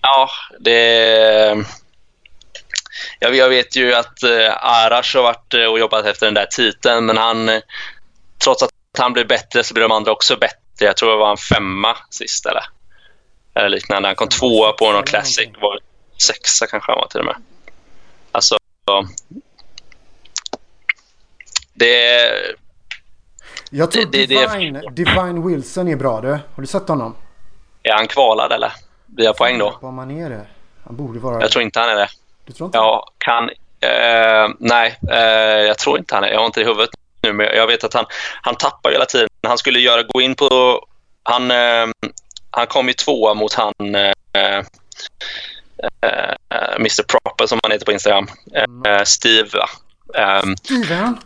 Ja, 0.00 0.28
det... 0.60 1.64
jag, 3.18 3.34
jag 3.34 3.48
vet 3.48 3.76
ju 3.76 3.94
att 3.94 4.24
uh, 4.24 4.66
Arash 4.66 5.16
har 5.16 5.22
varit 5.22 5.54
uh, 5.54 5.64
och 5.64 5.78
jobbat 5.78 6.06
efter 6.06 6.26
den 6.26 6.34
där 6.34 6.46
titeln, 6.46 7.06
men 7.06 7.16
han, 7.16 7.48
uh, 7.48 7.60
trots 8.44 8.62
att 8.62 8.70
han 8.98 9.12
blev 9.12 9.26
bättre 9.26 9.64
så 9.64 9.74
blev 9.74 9.88
de 9.88 9.94
andra 9.94 10.12
också 10.12 10.36
bättre. 10.36 10.58
Jag 10.78 10.96
tror 10.96 11.10
det 11.10 11.16
var 11.16 11.30
en 11.30 11.36
femma 11.36 11.96
sist 12.10 12.46
eller, 12.46 12.64
eller 13.54 13.68
liknande. 13.68 14.08
Han 14.08 14.16
kom 14.16 14.28
tvåa 14.28 14.72
på 14.72 14.92
någon 14.92 15.02
Classic. 15.02 15.48
Var 15.60 15.78
sexa 16.26 16.66
kanske 16.66 16.92
han 16.92 16.98
var 16.98 17.06
till 17.06 17.20
och 17.20 17.26
med. 17.26 17.36
Alltså, 18.32 18.56
det... 21.74 21.96
Jag 23.70 23.90
tror 23.90 24.04
det, 24.04 24.26
Divine, 24.26 24.72
det, 24.72 24.90
Divine 24.90 25.48
Wilson 25.48 25.88
är 25.88 25.96
bra 25.96 26.20
du. 26.20 26.28
Har 26.28 26.40
du 26.56 26.66
sett 26.66 26.88
honom? 26.88 27.16
Är 27.82 27.92
han 27.92 28.06
kvalad 28.06 28.52
eller? 28.52 28.72
Blir 29.06 29.24
jag 29.24 29.36
poäng 29.36 29.58
då? 29.58 29.78
Om 29.80 29.98
han 29.98 30.10
är 30.10 30.30
det. 30.30 30.46
Han 30.84 30.96
borde 30.96 31.18
vara 31.18 31.40
Jag 31.40 31.50
tror 31.50 31.62
inte 31.62 31.80
han 31.80 31.90
är 31.90 31.94
det. 31.94 32.08
Du 32.44 32.52
tror 32.52 32.66
inte 32.66 32.78
Ja, 32.78 33.08
kan... 33.18 33.50
Eh, 33.80 34.48
nej, 34.58 34.98
eh, 35.10 35.62
jag 35.66 35.78
tror 35.78 35.98
inte 35.98 36.14
han 36.14 36.24
är 36.24 36.28
Jag 36.28 36.38
har 36.38 36.46
inte 36.46 36.60
det 36.60 36.64
i 36.64 36.66
huvudet 36.66 36.90
nu, 37.22 37.32
men 37.32 37.46
jag 37.46 37.66
vet 37.66 37.84
att 37.84 37.94
han, 37.94 38.04
han 38.42 38.56
tappar 38.56 38.90
hela 38.90 39.04
tiden. 39.04 39.28
Han 39.46 39.58
skulle 39.58 39.78
göra, 39.78 40.02
gå 40.02 40.20
in 40.20 40.34
på... 40.34 40.80
Han, 41.22 41.50
eh, 41.50 41.86
han 42.50 42.66
kom 42.66 42.88
ju 42.88 42.94
tvåa 42.94 43.34
mot 43.34 43.54
han... 43.54 43.94
Eh, 43.94 44.12
eh, 44.36 44.64
Mr 46.76 47.02
Proper 47.02 47.46
som 47.46 47.60
han 47.62 47.72
heter 47.72 47.86
på 47.86 47.92
Instagram. 47.92 48.28
Mm. 48.54 49.06
Steve, 49.06 49.48
va? 49.58 49.68
Um, 50.42 50.56
Steven? 50.56 51.18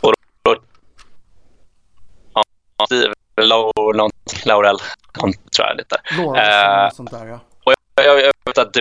Och 0.00 0.12
då, 0.42 0.56
ja, 2.34 2.42
Steve 2.86 3.12
Laurel, 4.44 4.78
tror 5.56 5.68
jag 5.68 5.76
lite. 5.76 5.96
Laurel, 6.16 6.86
uh, 6.86 6.94
sånt 6.94 7.10
där 7.10 7.26
ja. 7.26 7.40
Och 7.64 7.74
jag, 7.94 8.06
jag, 8.06 8.20
jag 8.20 8.32
vet 8.44 8.58
att 8.58 8.76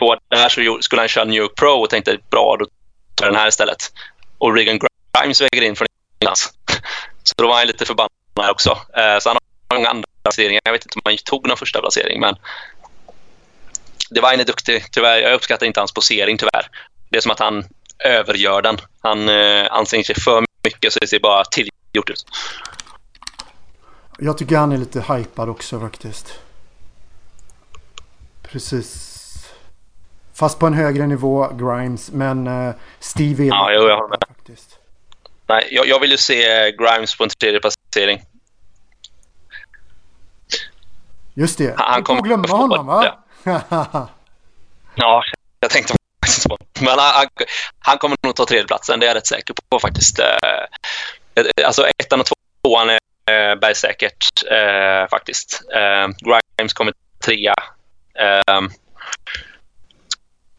två 0.00 0.16
där 0.28 0.48
så 0.48 0.78
skulle 0.82 1.02
han 1.02 1.08
köra 1.08 1.24
New 1.24 1.42
York 1.42 1.54
Pro 1.56 1.70
och 1.70 1.90
tänkte 1.90 2.18
bra, 2.30 2.56
då 2.58 2.66
tar 3.14 3.26
jag 3.26 3.34
den 3.34 3.40
här 3.40 3.48
istället. 3.48 3.92
Och 4.38 4.54
Regan 4.54 4.78
Grimes 5.12 5.40
väger 5.40 5.62
in 5.62 5.76
från 5.76 5.86
ingenstans. 6.20 6.54
Så 7.22 7.34
då 7.36 7.48
var 7.48 7.54
han 7.54 7.66
lite 7.66 7.84
förbannad 7.86 8.50
också. 8.50 8.70
Eh, 8.70 9.18
så 9.18 9.28
han 9.28 9.38
har 9.68 9.76
många 9.76 9.88
andra 9.88 10.06
placeringar. 10.22 10.60
Jag 10.64 10.72
vet 10.72 10.84
inte 10.84 10.96
om 10.96 11.02
han 11.04 11.16
tog 11.16 11.48
någon 11.48 11.56
första 11.56 11.80
placering, 11.80 12.20
men 12.20 12.36
Divine 14.10 14.40
är 14.40 14.44
duktig. 14.44 14.84
Tyvärr, 14.92 15.18
jag 15.18 15.34
uppskattar 15.34 15.66
inte 15.66 15.80
hans 15.80 15.92
posering 15.92 16.38
tyvärr. 16.38 16.66
Det 17.08 17.16
är 17.16 17.20
som 17.20 17.30
att 17.30 17.38
han 17.38 17.64
övergör 17.98 18.62
den. 18.62 18.78
Han 19.00 19.28
eh, 19.28 19.66
anstränger 19.70 20.04
sig 20.04 20.14
för 20.14 20.44
mycket 20.64 20.92
så 20.92 20.98
det 20.98 21.06
ser 21.06 21.20
bara 21.20 21.44
tillgjort 21.44 22.10
ut. 22.10 22.26
Jag 24.18 24.38
tycker 24.38 24.56
han 24.56 24.72
är 24.72 24.78
lite 24.78 25.00
hypad 25.00 25.48
också 25.48 25.80
faktiskt. 25.80 26.40
Precis. 28.42 29.09
Fast 30.40 30.58
på 30.58 30.66
en 30.66 30.74
högre 30.74 31.06
nivå, 31.06 31.48
Grimes. 31.48 32.10
Men 32.10 32.46
uh, 32.46 32.74
Steve 32.98 33.44
är 33.44 33.46
Ja, 33.46 33.72
jo, 33.72 33.88
jag 33.88 33.96
håller 33.96 34.08
med. 34.08 34.18
Faktiskt. 34.28 34.78
Nej, 35.46 35.68
jag, 35.70 35.86
jag 35.86 36.00
vill 36.00 36.10
ju 36.10 36.16
se 36.16 36.70
Grimes 36.70 37.16
på 37.16 37.24
en 37.24 37.30
tredje 37.30 37.60
placering. 37.60 38.22
Just 41.34 41.58
det. 41.58 41.74
Han, 41.76 41.92
han 41.92 42.02
kommer 42.02 42.22
glömma 42.22 42.48
honom, 42.48 42.86
va? 42.86 43.18
ja, 44.94 45.22
jag 45.60 45.70
tänkte 45.70 45.94
faktiskt 46.24 46.48
på 46.48 46.56
Men 46.80 46.98
han, 46.98 47.26
han 47.78 47.98
kommer 47.98 48.16
nog 48.22 48.34
ta 48.34 48.46
tredjeplatsen, 48.46 49.00
det 49.00 49.06
är 49.06 49.08
jag 49.08 49.16
rätt 49.16 49.26
säker 49.26 49.54
på 49.70 49.78
faktiskt. 49.78 50.18
Eh, 50.18 51.66
alltså 51.66 51.86
ettan 51.98 52.20
och 52.20 52.26
tvåan 52.64 52.88
är 52.88 52.98
eh, 53.50 53.58
bergsäkert 53.58 54.42
eh, 54.50 55.08
faktiskt. 55.10 55.62
Grimes 56.20 56.72
kommer 56.72 56.92
trea. 57.24 57.54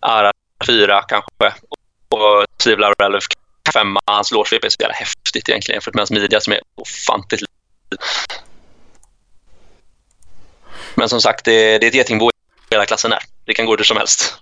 Ara 0.02 0.32
fyra 0.66 1.02
kanske. 1.02 1.62
Och 2.10 2.45
Steve 2.58 2.82
Laurel 2.82 3.20
femma. 3.74 3.99
Hans 4.06 4.32
lårsvep 4.32 4.64
är 4.64 4.70
så 4.70 4.78
jävla 4.80 4.95
häftigt 4.95 5.49
egentligen 5.49 5.76
jämfört 5.76 5.93
med 5.93 6.02
hans 6.02 6.12
midja 6.12 6.41
som 6.41 6.54
är 6.54 6.60
ofantligt 6.76 7.43
Men 10.95 11.10
som 11.10 11.22
sagt, 11.22 11.45
det, 11.45 11.78
det 11.78 11.86
är 11.86 11.88
ett 11.88 11.93
getingbo 11.93 12.30
i 12.30 12.32
hela 12.70 12.86
klassen 12.86 13.12
där. 13.12 13.20
Det 13.45 13.54
kan 13.54 13.66
gå 13.66 13.76
hur 13.78 13.84
som 13.84 13.97
helst. 13.97 14.36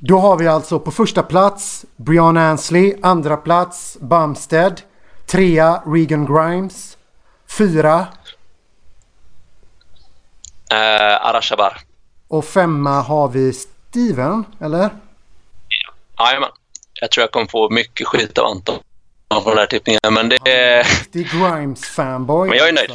Då 0.00 0.18
har 0.18 0.36
vi 0.36 0.46
alltså 0.46 0.80
på 0.80 0.90
första 0.90 1.22
plats 1.22 1.84
Brian 1.96 2.36
Ansley, 2.36 2.96
andra 3.02 3.36
plats 3.36 3.96
Bumstead, 4.00 4.80
trea 5.26 5.82
Regan 5.86 6.26
Grimes, 6.26 6.98
fyra 7.58 8.06
uh, 10.72 11.26
Arashabar. 11.26 11.80
Och 12.28 12.44
femma 12.44 13.00
har 13.00 13.28
vi 13.28 13.52
Steven, 13.90 14.44
eller? 14.60 14.90
Jajamän. 16.18 16.50
Jag 17.00 17.10
tror 17.10 17.22
jag 17.22 17.30
kommer 17.30 17.46
få 17.46 17.70
mycket 17.70 18.06
skit 18.06 18.38
av 18.38 18.46
Anton 18.46 18.78
på 19.28 19.50
den 19.50 19.58
här 19.58 19.66
tippningen, 19.66 20.00
men 20.10 20.28
det... 20.28 20.36
är... 20.36 20.86
Det 21.12 21.18
är 21.18 21.24
Grimes-fanboy. 21.24 22.48
Men 22.48 22.58
jag 22.58 22.68
är 22.68 22.72
nöjd. 22.72 22.90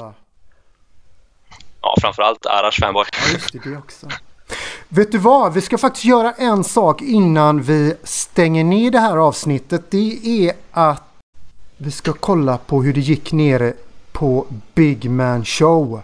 Ja, 1.82 1.96
framförallt 2.02 2.46
Arash 2.46 2.80
fanboy. 2.80 3.06
Ja, 3.12 3.34
just 3.34 3.54
det, 3.54 3.70
det 3.70 3.78
också. 3.78 4.08
Vet 4.88 5.12
du 5.12 5.18
vad? 5.18 5.54
Vi 5.54 5.62
ska 5.62 5.78
faktiskt 5.78 6.06
göra 6.06 6.32
en 6.32 6.64
sak 6.64 7.02
innan 7.02 7.62
vi 7.62 7.96
stänger 8.04 8.64
ner 8.64 8.92
det 8.92 9.00
här 9.00 9.18
avsnittet. 9.18 9.92
Det 9.92 10.20
är 10.48 10.54
att 10.72 11.04
vi 11.78 11.92
ska 11.92 12.14
kolla 12.14 12.58
på 12.58 12.84
hur 12.84 12.94
det 12.94 13.02
gick 13.02 13.32
nere 13.32 13.74
på 14.12 14.46
Big 14.74 15.10
Man 15.10 15.46
Show. 15.46 16.02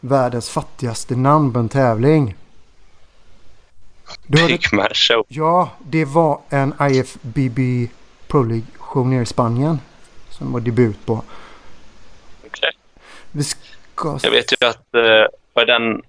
Världens 0.00 0.50
fattigaste 0.50 1.16
namn 1.16 1.52
på 1.52 1.58
en 1.58 1.68
tävling. 1.68 2.36
Big 4.26 4.72
Man 4.72 4.88
Show? 4.92 5.24
Ja, 5.28 5.70
det 5.84 6.04
var 6.04 6.40
en 6.48 6.74
IFBB 6.80 7.58
Pro 8.28 8.42
League-show 8.42 9.06
nere 9.06 9.22
i 9.22 9.26
Spanien. 9.26 9.80
Som 10.30 10.52
var 10.52 10.60
debut 10.60 11.06
på. 11.06 11.22
Okay. 12.46 12.72
Jag 14.22 14.30
vet 14.30 14.52
ju 14.52 14.66
att 14.66 14.86
uh, 14.96 15.26
var 15.52 15.66
den 15.66 16.02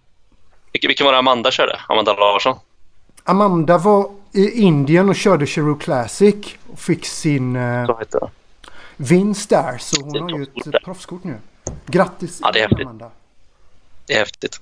vilken, 0.73 0.87
vilken 0.87 1.05
var 1.05 1.13
det 1.13 1.19
Amanda 1.19 1.51
körde? 1.51 1.79
Amanda 1.87 2.13
Larsson? 2.13 2.57
Amanda 3.23 3.77
var 3.77 4.11
i 4.31 4.61
Indien 4.61 5.09
och 5.09 5.15
körde 5.15 5.45
Cheru 5.45 5.77
Classic. 5.79 6.35
Och 6.71 6.79
fick 6.79 7.05
sin 7.05 7.55
eh, 7.55 7.89
vinst 8.97 9.49
där. 9.49 9.77
Så 9.77 10.01
hon 10.01 10.21
har 10.21 10.39
ju 10.39 10.43
ett 10.43 10.83
proffskort 10.83 11.23
nu. 11.23 11.37
Grattis 11.85 12.39
ja, 12.41 12.51
det 12.51 12.59
är 12.59 12.61
häftigt. 12.61 12.87
Amanda. 12.87 13.11
Det 14.05 14.13
är 14.13 14.19
häftigt. 14.19 14.61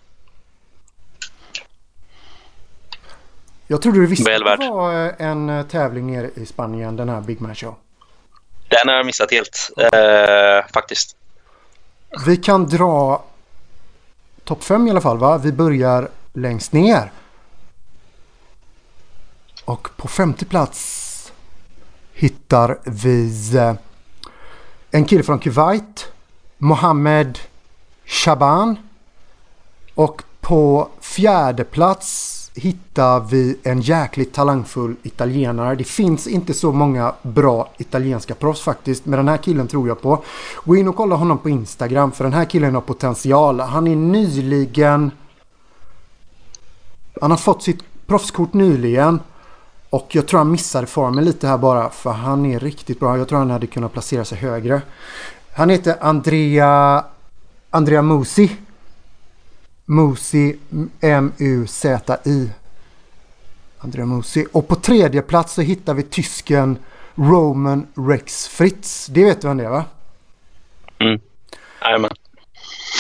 Jag 3.72 3.82
trodde 3.82 4.00
du 4.00 4.08
visste 4.08 4.36
att 4.36 4.60
det 4.60 4.70
var 4.70 5.06
eh, 5.06 5.14
en 5.18 5.50
eh, 5.50 5.66
tävling 5.66 6.12
nere 6.12 6.30
i 6.36 6.46
Spanien, 6.46 6.96
den 6.96 7.10
här 7.10 7.22
Big 7.22 7.42
Man 7.42 7.56
Show. 7.56 7.76
Den 8.68 8.88
har 8.88 8.96
jag 8.96 9.06
missat 9.06 9.32
helt, 9.32 9.72
eh, 9.78 10.72
faktiskt. 10.74 11.16
Vi 12.26 12.38
kan 12.38 12.66
dra 12.66 13.24
topp 14.44 14.64
5 14.64 14.88
i 14.88 14.90
alla 14.90 15.02
fall 15.02 15.18
va? 15.18 15.38
Vi 15.38 15.52
börjar 15.52 16.10
längst 16.34 16.74
ner. 16.74 17.12
Och 19.66 19.90
på 19.98 20.08
femte 20.08 20.46
plats 20.46 21.34
hittar 22.14 22.80
vi 22.84 23.56
eh, 23.58 23.74
en 24.92 25.06
kille 25.06 25.24
från 25.24 25.40
Kuwait. 25.40 26.12
Mohammed 26.58 27.40
Shaban. 28.06 28.78
Och 29.96 30.24
på 30.42 30.90
fjärde 31.02 31.64
plats 31.64 32.41
hittar 32.56 33.20
vi 33.20 33.58
en 33.64 33.82
jäkligt 33.82 34.34
talangfull 34.34 34.96
italienare. 35.04 35.76
Det 35.76 35.84
finns 35.84 36.28
inte 36.28 36.54
så 36.54 36.72
många 36.72 37.14
bra 37.22 37.70
italienska 37.78 38.36
proffs 38.36 38.62
faktiskt. 38.62 39.06
Men 39.06 39.18
den 39.18 39.28
här 39.28 39.38
killen 39.38 39.68
tror 39.68 39.88
jag 39.88 40.02
på. 40.02 40.24
Gå 40.66 40.76
in 40.76 40.88
och 40.88 40.96
kolla 40.96 41.16
honom 41.16 41.38
på 41.38 41.50
Instagram 41.50 42.12
för 42.12 42.24
den 42.24 42.34
här 42.34 42.46
killen 42.46 42.76
har 42.76 42.82
potential. 42.82 43.60
Han 43.60 43.88
är 43.88 43.96
nyligen... 43.96 45.12
Han 47.22 47.32
har 47.32 47.38
fått 47.38 47.64
sitt 47.64 48.08
proffskort 48.08 48.54
nyligen. 48.54 49.20
Och 49.90 50.08
jag 50.16 50.28
tror 50.28 50.38
han 50.38 50.52
missade 50.52 50.88
formen 50.88 51.26
lite 51.26 51.48
här 51.48 51.58
bara 51.58 51.90
för 51.90 52.12
han 52.12 52.46
är 52.46 52.60
riktigt 52.60 53.00
bra. 53.00 53.18
Jag 53.18 53.28
tror 53.28 53.40
han 53.40 53.50
hade 53.50 53.68
kunnat 53.68 53.94
placera 53.94 54.26
sig 54.26 54.38
högre. 54.38 54.82
Han 55.54 55.70
heter 55.70 55.96
Andrea, 56.02 57.04
Andrea 57.70 58.02
Musi. 58.02 58.58
Musi, 59.86 60.58
M-U-Z-I. 61.02 62.50
Andrea 63.78 64.06
Musi. 64.06 64.46
Och 64.52 64.68
på 64.68 64.76
tredje 64.76 65.22
plats 65.22 65.54
så 65.54 65.62
hittar 65.62 65.94
vi 65.94 66.04
tysken 66.04 66.78
Roman 67.16 67.88
Rex 67.96 68.48
Fritz. 68.48 69.08
Det 69.08 69.26
vet 69.26 69.42
du 69.42 69.48
vem 69.48 69.58
det 69.58 69.66
är 69.66 69.70
va? 69.70 69.86
Mm. 71.00 71.20
Jajamän. 71.82 72.12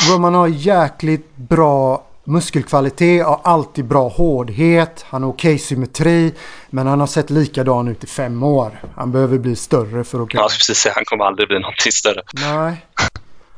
Roman 0.09 0.33
har 0.33 0.47
jäkligt 0.47 1.37
bra 1.37 2.03
muskelkvalitet, 2.23 3.25
har 3.25 3.41
alltid 3.43 3.85
bra 3.85 4.07
hårdhet, 4.07 5.05
han 5.09 5.23
har 5.23 5.29
okej 5.29 5.49
okay 5.49 5.59
symmetri. 5.59 6.33
Men 6.69 6.87
han 6.87 6.99
har 6.99 7.07
sett 7.07 7.29
likadan 7.29 7.87
ut 7.87 8.03
i 8.03 8.07
fem 8.07 8.43
år. 8.43 8.83
Han 8.95 9.11
behöver 9.11 9.37
bli 9.37 9.55
större 9.55 10.03
för 10.03 10.23
att 10.23 10.29
kunna... 10.29 10.43
Ja, 10.43 10.47
precis. 10.47 10.87
Han 10.95 11.05
kommer 11.05 11.25
aldrig 11.25 11.47
bli 11.47 11.59
någonting 11.59 11.91
större. 11.91 12.21
Nej. 12.33 12.85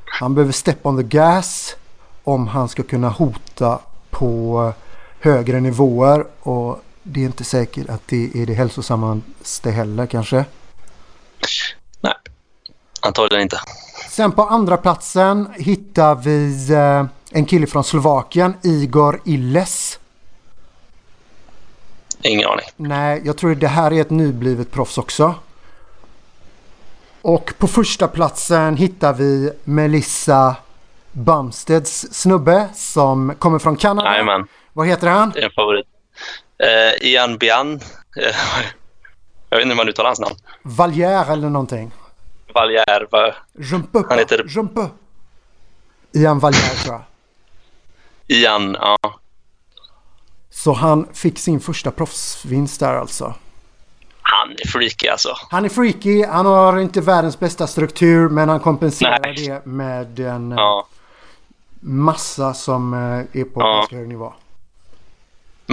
Han 0.05 0.35
behöver 0.35 0.53
step 0.53 0.85
on 0.85 0.97
the 0.97 1.17
gas 1.17 1.75
om 2.23 2.47
han 2.47 2.69
ska 2.69 2.83
kunna 2.83 3.09
hota 3.09 3.79
på 4.09 4.73
högre 5.19 5.59
nivåer. 5.59 6.25
Och 6.39 6.83
det 7.03 7.21
är 7.21 7.25
inte 7.25 7.43
säkert 7.43 7.89
att 7.89 8.07
det 8.07 8.31
är 8.35 8.45
det 8.45 8.53
hälsosammaste 8.53 9.71
heller 9.71 10.05
kanske. 10.05 10.45
Nej, 12.01 12.13
antagligen 13.01 13.43
inte. 13.43 13.59
Sen 14.09 14.31
på 14.31 14.43
andra 14.43 14.77
platsen 14.77 15.49
hittar 15.55 16.15
vi 16.15 16.71
eh, 16.73 17.05
en 17.31 17.45
kille 17.45 17.67
från 17.67 17.83
Slovakien, 17.83 18.53
Igor 18.63 19.21
Illes. 19.25 19.99
Ingen 22.21 22.47
aning. 22.47 22.65
Nej, 22.75 23.21
jag 23.25 23.37
tror 23.37 23.55
det 23.55 23.67
här 23.67 23.93
är 23.93 24.01
ett 24.01 24.09
nyblivet 24.09 24.71
proffs 24.71 24.97
också. 24.97 25.35
Och 27.21 27.53
på 27.57 27.67
första 27.67 28.07
platsen 28.07 28.77
hittar 28.77 29.13
vi 29.13 29.51
Melissa 29.63 30.55
Bumsteds 31.13 32.13
snubbe 32.13 32.69
som 32.73 33.35
kommer 33.39 33.59
från 33.59 33.77
Kanada. 33.77 34.11
Jajamän. 34.11 34.47
Vad 34.73 34.87
heter 34.87 35.07
han? 35.07 35.29
Det 35.29 35.39
är 35.39 35.45
en 35.45 35.51
favorit. 35.51 35.85
Uh, 36.63 37.07
Ian 37.07 37.37
Bian. 37.37 37.79
jag 39.49 39.57
vet 39.57 39.61
inte 39.61 39.67
hur 39.67 39.75
man 39.75 39.89
uttalar 39.89 40.09
hans 40.09 40.19
namn. 40.19 40.35
Vallière 40.63 41.31
eller 41.31 41.49
någonting. 41.49 41.91
Vallière. 42.53 43.07
Va? 43.11 43.33
Jumpe. 43.59 44.03
Han 44.09 44.19
heter... 44.19 44.45
Jumpe. 44.47 44.89
Ian 46.11 46.39
Vallière 46.39 46.83
tror 46.83 46.93
jag. 46.95 47.03
Ian, 48.27 48.77
ja. 48.81 48.97
Så 50.49 50.73
han 50.73 51.07
fick 51.13 51.39
sin 51.39 51.59
första 51.59 51.91
proffsvinst 51.91 52.79
där 52.79 52.93
alltså. 52.95 53.33
Han 54.21 54.51
är 54.51 54.67
freaky 54.67 55.07
alltså. 55.07 55.29
Han 55.49 55.65
är 55.65 55.69
freaky. 55.69 56.25
Han 56.25 56.45
har 56.45 56.79
inte 56.79 57.01
världens 57.01 57.39
bästa 57.39 57.67
struktur 57.67 58.29
men 58.29 58.49
han 58.49 58.59
kompenserar 58.59 59.19
Nej. 59.23 59.35
det 59.35 59.65
med 59.65 60.19
en 60.19 60.51
eh, 60.51 60.57
Ja. 60.57 60.87
Massa 61.85 62.53
som 62.53 62.93
eh, 62.93 63.39
är 63.41 63.43
på 63.43 63.61
Ja. 63.61 63.75
ganska 63.75 63.95
hög 63.95 64.07
nivå. 64.07 64.33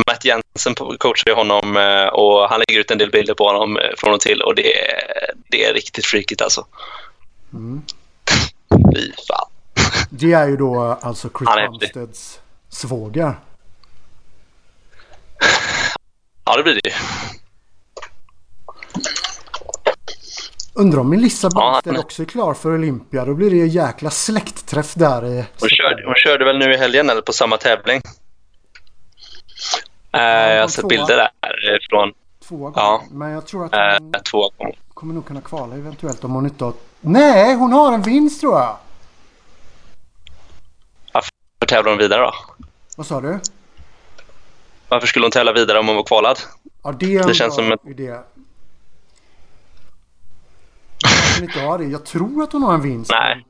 Matt 0.06 0.24
Jensen 0.24 0.74
coachar 0.98 1.28
ju 1.30 1.34
honom 1.34 1.76
eh, 1.76 2.06
och 2.06 2.48
han 2.48 2.60
lägger 2.60 2.80
ut 2.80 2.90
en 2.90 2.98
del 2.98 3.10
bilder 3.10 3.34
på 3.34 3.44
honom 3.44 3.76
eh, 3.76 3.90
från 3.98 4.14
och 4.14 4.20
till 4.20 4.42
och 4.42 4.54
det 4.54 4.78
är, 4.78 5.00
det 5.48 5.64
är 5.64 5.74
riktigt 5.74 6.06
freakigt 6.06 6.42
alltså. 6.42 6.66
Mm. 7.52 7.82
Fy 8.94 9.12
fan. 9.28 9.48
Det 10.10 10.32
är 10.32 10.48
ju 10.48 10.56
då 10.56 10.80
alltså 10.80 11.28
Chris. 11.38 11.48
Bumsteds 11.80 12.40
svåger. 12.68 13.34
Ja, 16.44 16.56
det 16.56 16.62
blir 16.62 16.74
det 16.74 16.88
ju. 16.88 16.94
Undrar 20.80 21.00
om 21.00 21.10
Melissa 21.10 21.48
Ja, 21.54 21.70
Bumsted 21.72 21.92
han- 21.94 22.04
också 22.04 22.22
är 22.22 22.26
klar 22.26 22.54
för 22.54 22.70
Olympia. 22.74 23.24
Då 23.24 23.34
blir 23.34 23.50
det 23.50 23.56
ju 23.56 23.66
jäkla 23.66 24.10
släktträff 24.10 24.94
där 24.94 25.26
i 25.26 25.44
Hon 25.60 25.68
körde, 25.68 26.02
hon 26.06 26.14
körde 26.14 26.44
väl 26.44 26.58
nu 26.58 26.74
i 26.74 26.76
helgen 26.76 27.10
eller 27.10 27.22
på 27.22 27.32
samma 27.32 27.56
tävling. 27.56 28.02
Eh, 30.12 30.20
jag 30.22 30.60
har 30.60 30.68
sett 30.68 30.88
bilder 30.88 31.16
där 31.16 31.30
från 31.90 32.12
två 32.48 32.56
gånger. 32.56 32.72
Ja. 32.76 33.02
Men 33.10 33.30
jag 33.30 33.46
tror 33.46 33.64
att 33.66 33.72
eh, 33.74 33.80
hon 33.98 34.12
två 34.30 34.50
gånger. 34.58 34.74
kommer 34.94 35.14
nog 35.14 35.26
kunna 35.26 35.40
kvala 35.40 35.74
eventuellt 35.76 36.24
om 36.24 36.32
hon 36.32 36.44
inte 36.46 36.64
har... 36.64 36.72
Nej, 37.00 37.54
hon 37.54 37.72
har 37.72 37.92
en 37.92 38.02
vinst 38.02 38.40
tror 38.40 38.58
jag. 38.58 38.76
Varför 41.12 41.30
tävlar 41.66 41.90
hon 41.92 41.98
vidare 41.98 42.22
då? 42.22 42.32
Vad 42.96 43.06
sa 43.06 43.20
du? 43.20 43.40
Varför 44.88 45.06
skulle 45.06 45.24
hon 45.24 45.30
tävla 45.30 45.52
vidare 45.52 45.78
om 45.78 45.86
hon 45.86 45.96
var 45.96 46.02
kvalad? 46.04 46.38
Ja, 46.82 46.92
det 46.92 47.16
är 47.16 47.20
en 47.20 47.26
Det 47.28 47.34
känns 47.34 47.54
som 47.54 47.72
ett- 47.72 47.80
idé. 47.86 48.16
Varför 51.02 51.29
hon 51.40 51.48
inte 51.48 51.60
har 51.60 51.78
det? 51.78 51.84
Jag 51.84 52.04
tror 52.04 52.42
att 52.42 52.52
hon 52.52 52.62
har 52.62 52.74
en 52.74 52.82
vinst. 52.82 53.10
Nej. 53.10 53.44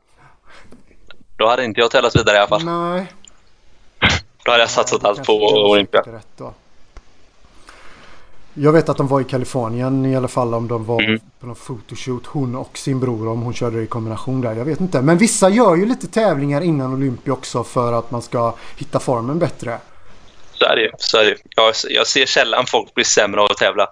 Då 1.37 1.49
hade 1.49 1.65
inte 1.65 1.81
jag 1.81 1.91
tävlat 1.91 2.17
vidare 2.17 2.37
i 2.37 2.39
alla 2.39 2.49
fall. 2.49 2.65
Nej. 2.65 3.07
Då 4.45 4.51
hade 4.51 4.63
jag 4.63 4.71
satsat 4.71 5.05
allt 5.05 5.25
på 5.27 5.33
Olympia. 5.71 6.01
säkert 6.05 6.15
rätt 6.15 6.29
då. 6.37 6.55
Jag 8.55 8.73
vet 8.73 8.89
att 8.89 8.97
de 8.97 9.09
var 9.09 9.21
i 9.21 9.25
Kalifornien 9.25 10.07
i 10.07 10.17
alla 10.17 10.29
fall 10.29 10.55
om 10.55 10.69
de 10.69 10.85
var 10.85 11.03
Mm. 11.03 11.21
på 11.41 11.47
någon 11.47 11.55
photoshoot. 11.57 12.27
Hon 12.27 12.55
och 12.57 12.79
sin 12.79 13.01
bror 13.01 13.29
om 13.29 13.43
hon 13.43 13.55
körde 13.55 13.83
i 13.83 13.87
kombination 13.87 14.41
där. 14.41 14.55
Jag 14.55 14.65
vet 14.65 14.81
inte. 14.81 15.03
Men 15.03 15.19
vissa 15.19 15.49
gör 15.49 15.77
ju 15.77 15.87
lite 15.87 16.07
tävlingar 16.07 16.61
innan 16.61 16.93
Olympia 16.95 17.33
också 17.33 17.65
för 17.65 17.93
att 17.93 18.11
man 18.11 18.23
ska 18.23 18.55
hitta 18.77 19.01
formen 19.01 19.39
bättre. 19.39 19.79
Så 20.53 20.65
är 20.67 20.77
det 20.77 20.83
ju. 20.83 21.37
Jag, 21.57 21.75
jag 21.91 22.07
ser 22.07 22.27
sällan 22.27 22.67
folk 22.67 22.95
bli 22.95 23.05
sämre 23.05 23.41
av 23.41 23.47
att 23.51 23.57
tävla. 23.57 23.87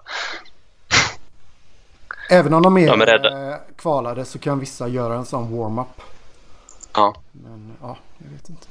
Även 2.31 2.53
om 2.53 2.61
de 2.61 2.77
är, 2.77 2.87
De 2.87 3.01
är 3.01 3.49
eh, 3.51 3.55
kvalade 3.77 4.25
så 4.25 4.39
kan 4.39 4.59
vissa 4.59 4.87
göra 4.87 5.15
en 5.15 5.25
sån 5.25 5.57
warm-up. 5.57 6.01
Ja. 6.95 7.15
Men 7.31 7.71
ja, 7.81 7.97
jag 8.17 8.31
vet 8.31 8.49
inte. 8.49 8.67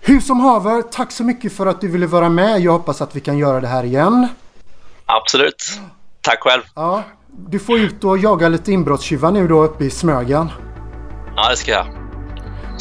Hur 0.00 0.20
som 0.20 0.40
haver, 0.40 0.82
tack 0.82 1.12
så 1.12 1.24
mycket 1.24 1.52
för 1.52 1.66
att 1.66 1.80
du 1.80 1.88
ville 1.88 2.06
vara 2.06 2.28
med. 2.28 2.60
Jag 2.60 2.72
hoppas 2.72 3.02
att 3.02 3.16
vi 3.16 3.20
kan 3.20 3.38
göra 3.38 3.60
det 3.60 3.66
här 3.66 3.84
igen. 3.84 4.28
Absolut. 5.06 5.80
Tack 6.20 6.40
själv. 6.42 6.62
Ja, 6.74 7.02
du 7.26 7.58
får 7.58 7.78
ut 7.78 8.04
och 8.04 8.18
jaga 8.18 8.48
lite 8.48 8.72
inbrottstjuvar 8.72 9.30
nu 9.30 9.48
då 9.48 9.62
uppe 9.64 9.84
i 9.84 9.90
Smögen. 9.90 10.50
Ja, 11.36 11.50
det 11.50 11.56
ska 11.56 11.70
jag. 11.70 11.86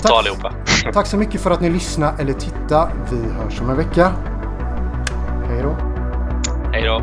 Ta 0.02 0.08
Tack. 0.08 0.12
allihopa. 0.12 0.54
Tack 0.94 1.08
så 1.08 1.18
mycket 1.18 1.42
för 1.42 1.52
att 1.52 1.62
ni 1.62 1.70
lyssnade 1.70 2.22
eller 2.22 2.34
tittade. 2.34 2.92
Vi 3.12 3.18
hörs 3.18 3.62
om 3.62 3.70
en 3.70 3.78
vecka. 3.78 4.14
Hej 5.48 5.62
då. 5.62 5.76
Hej 6.72 6.84
då. 6.84 7.02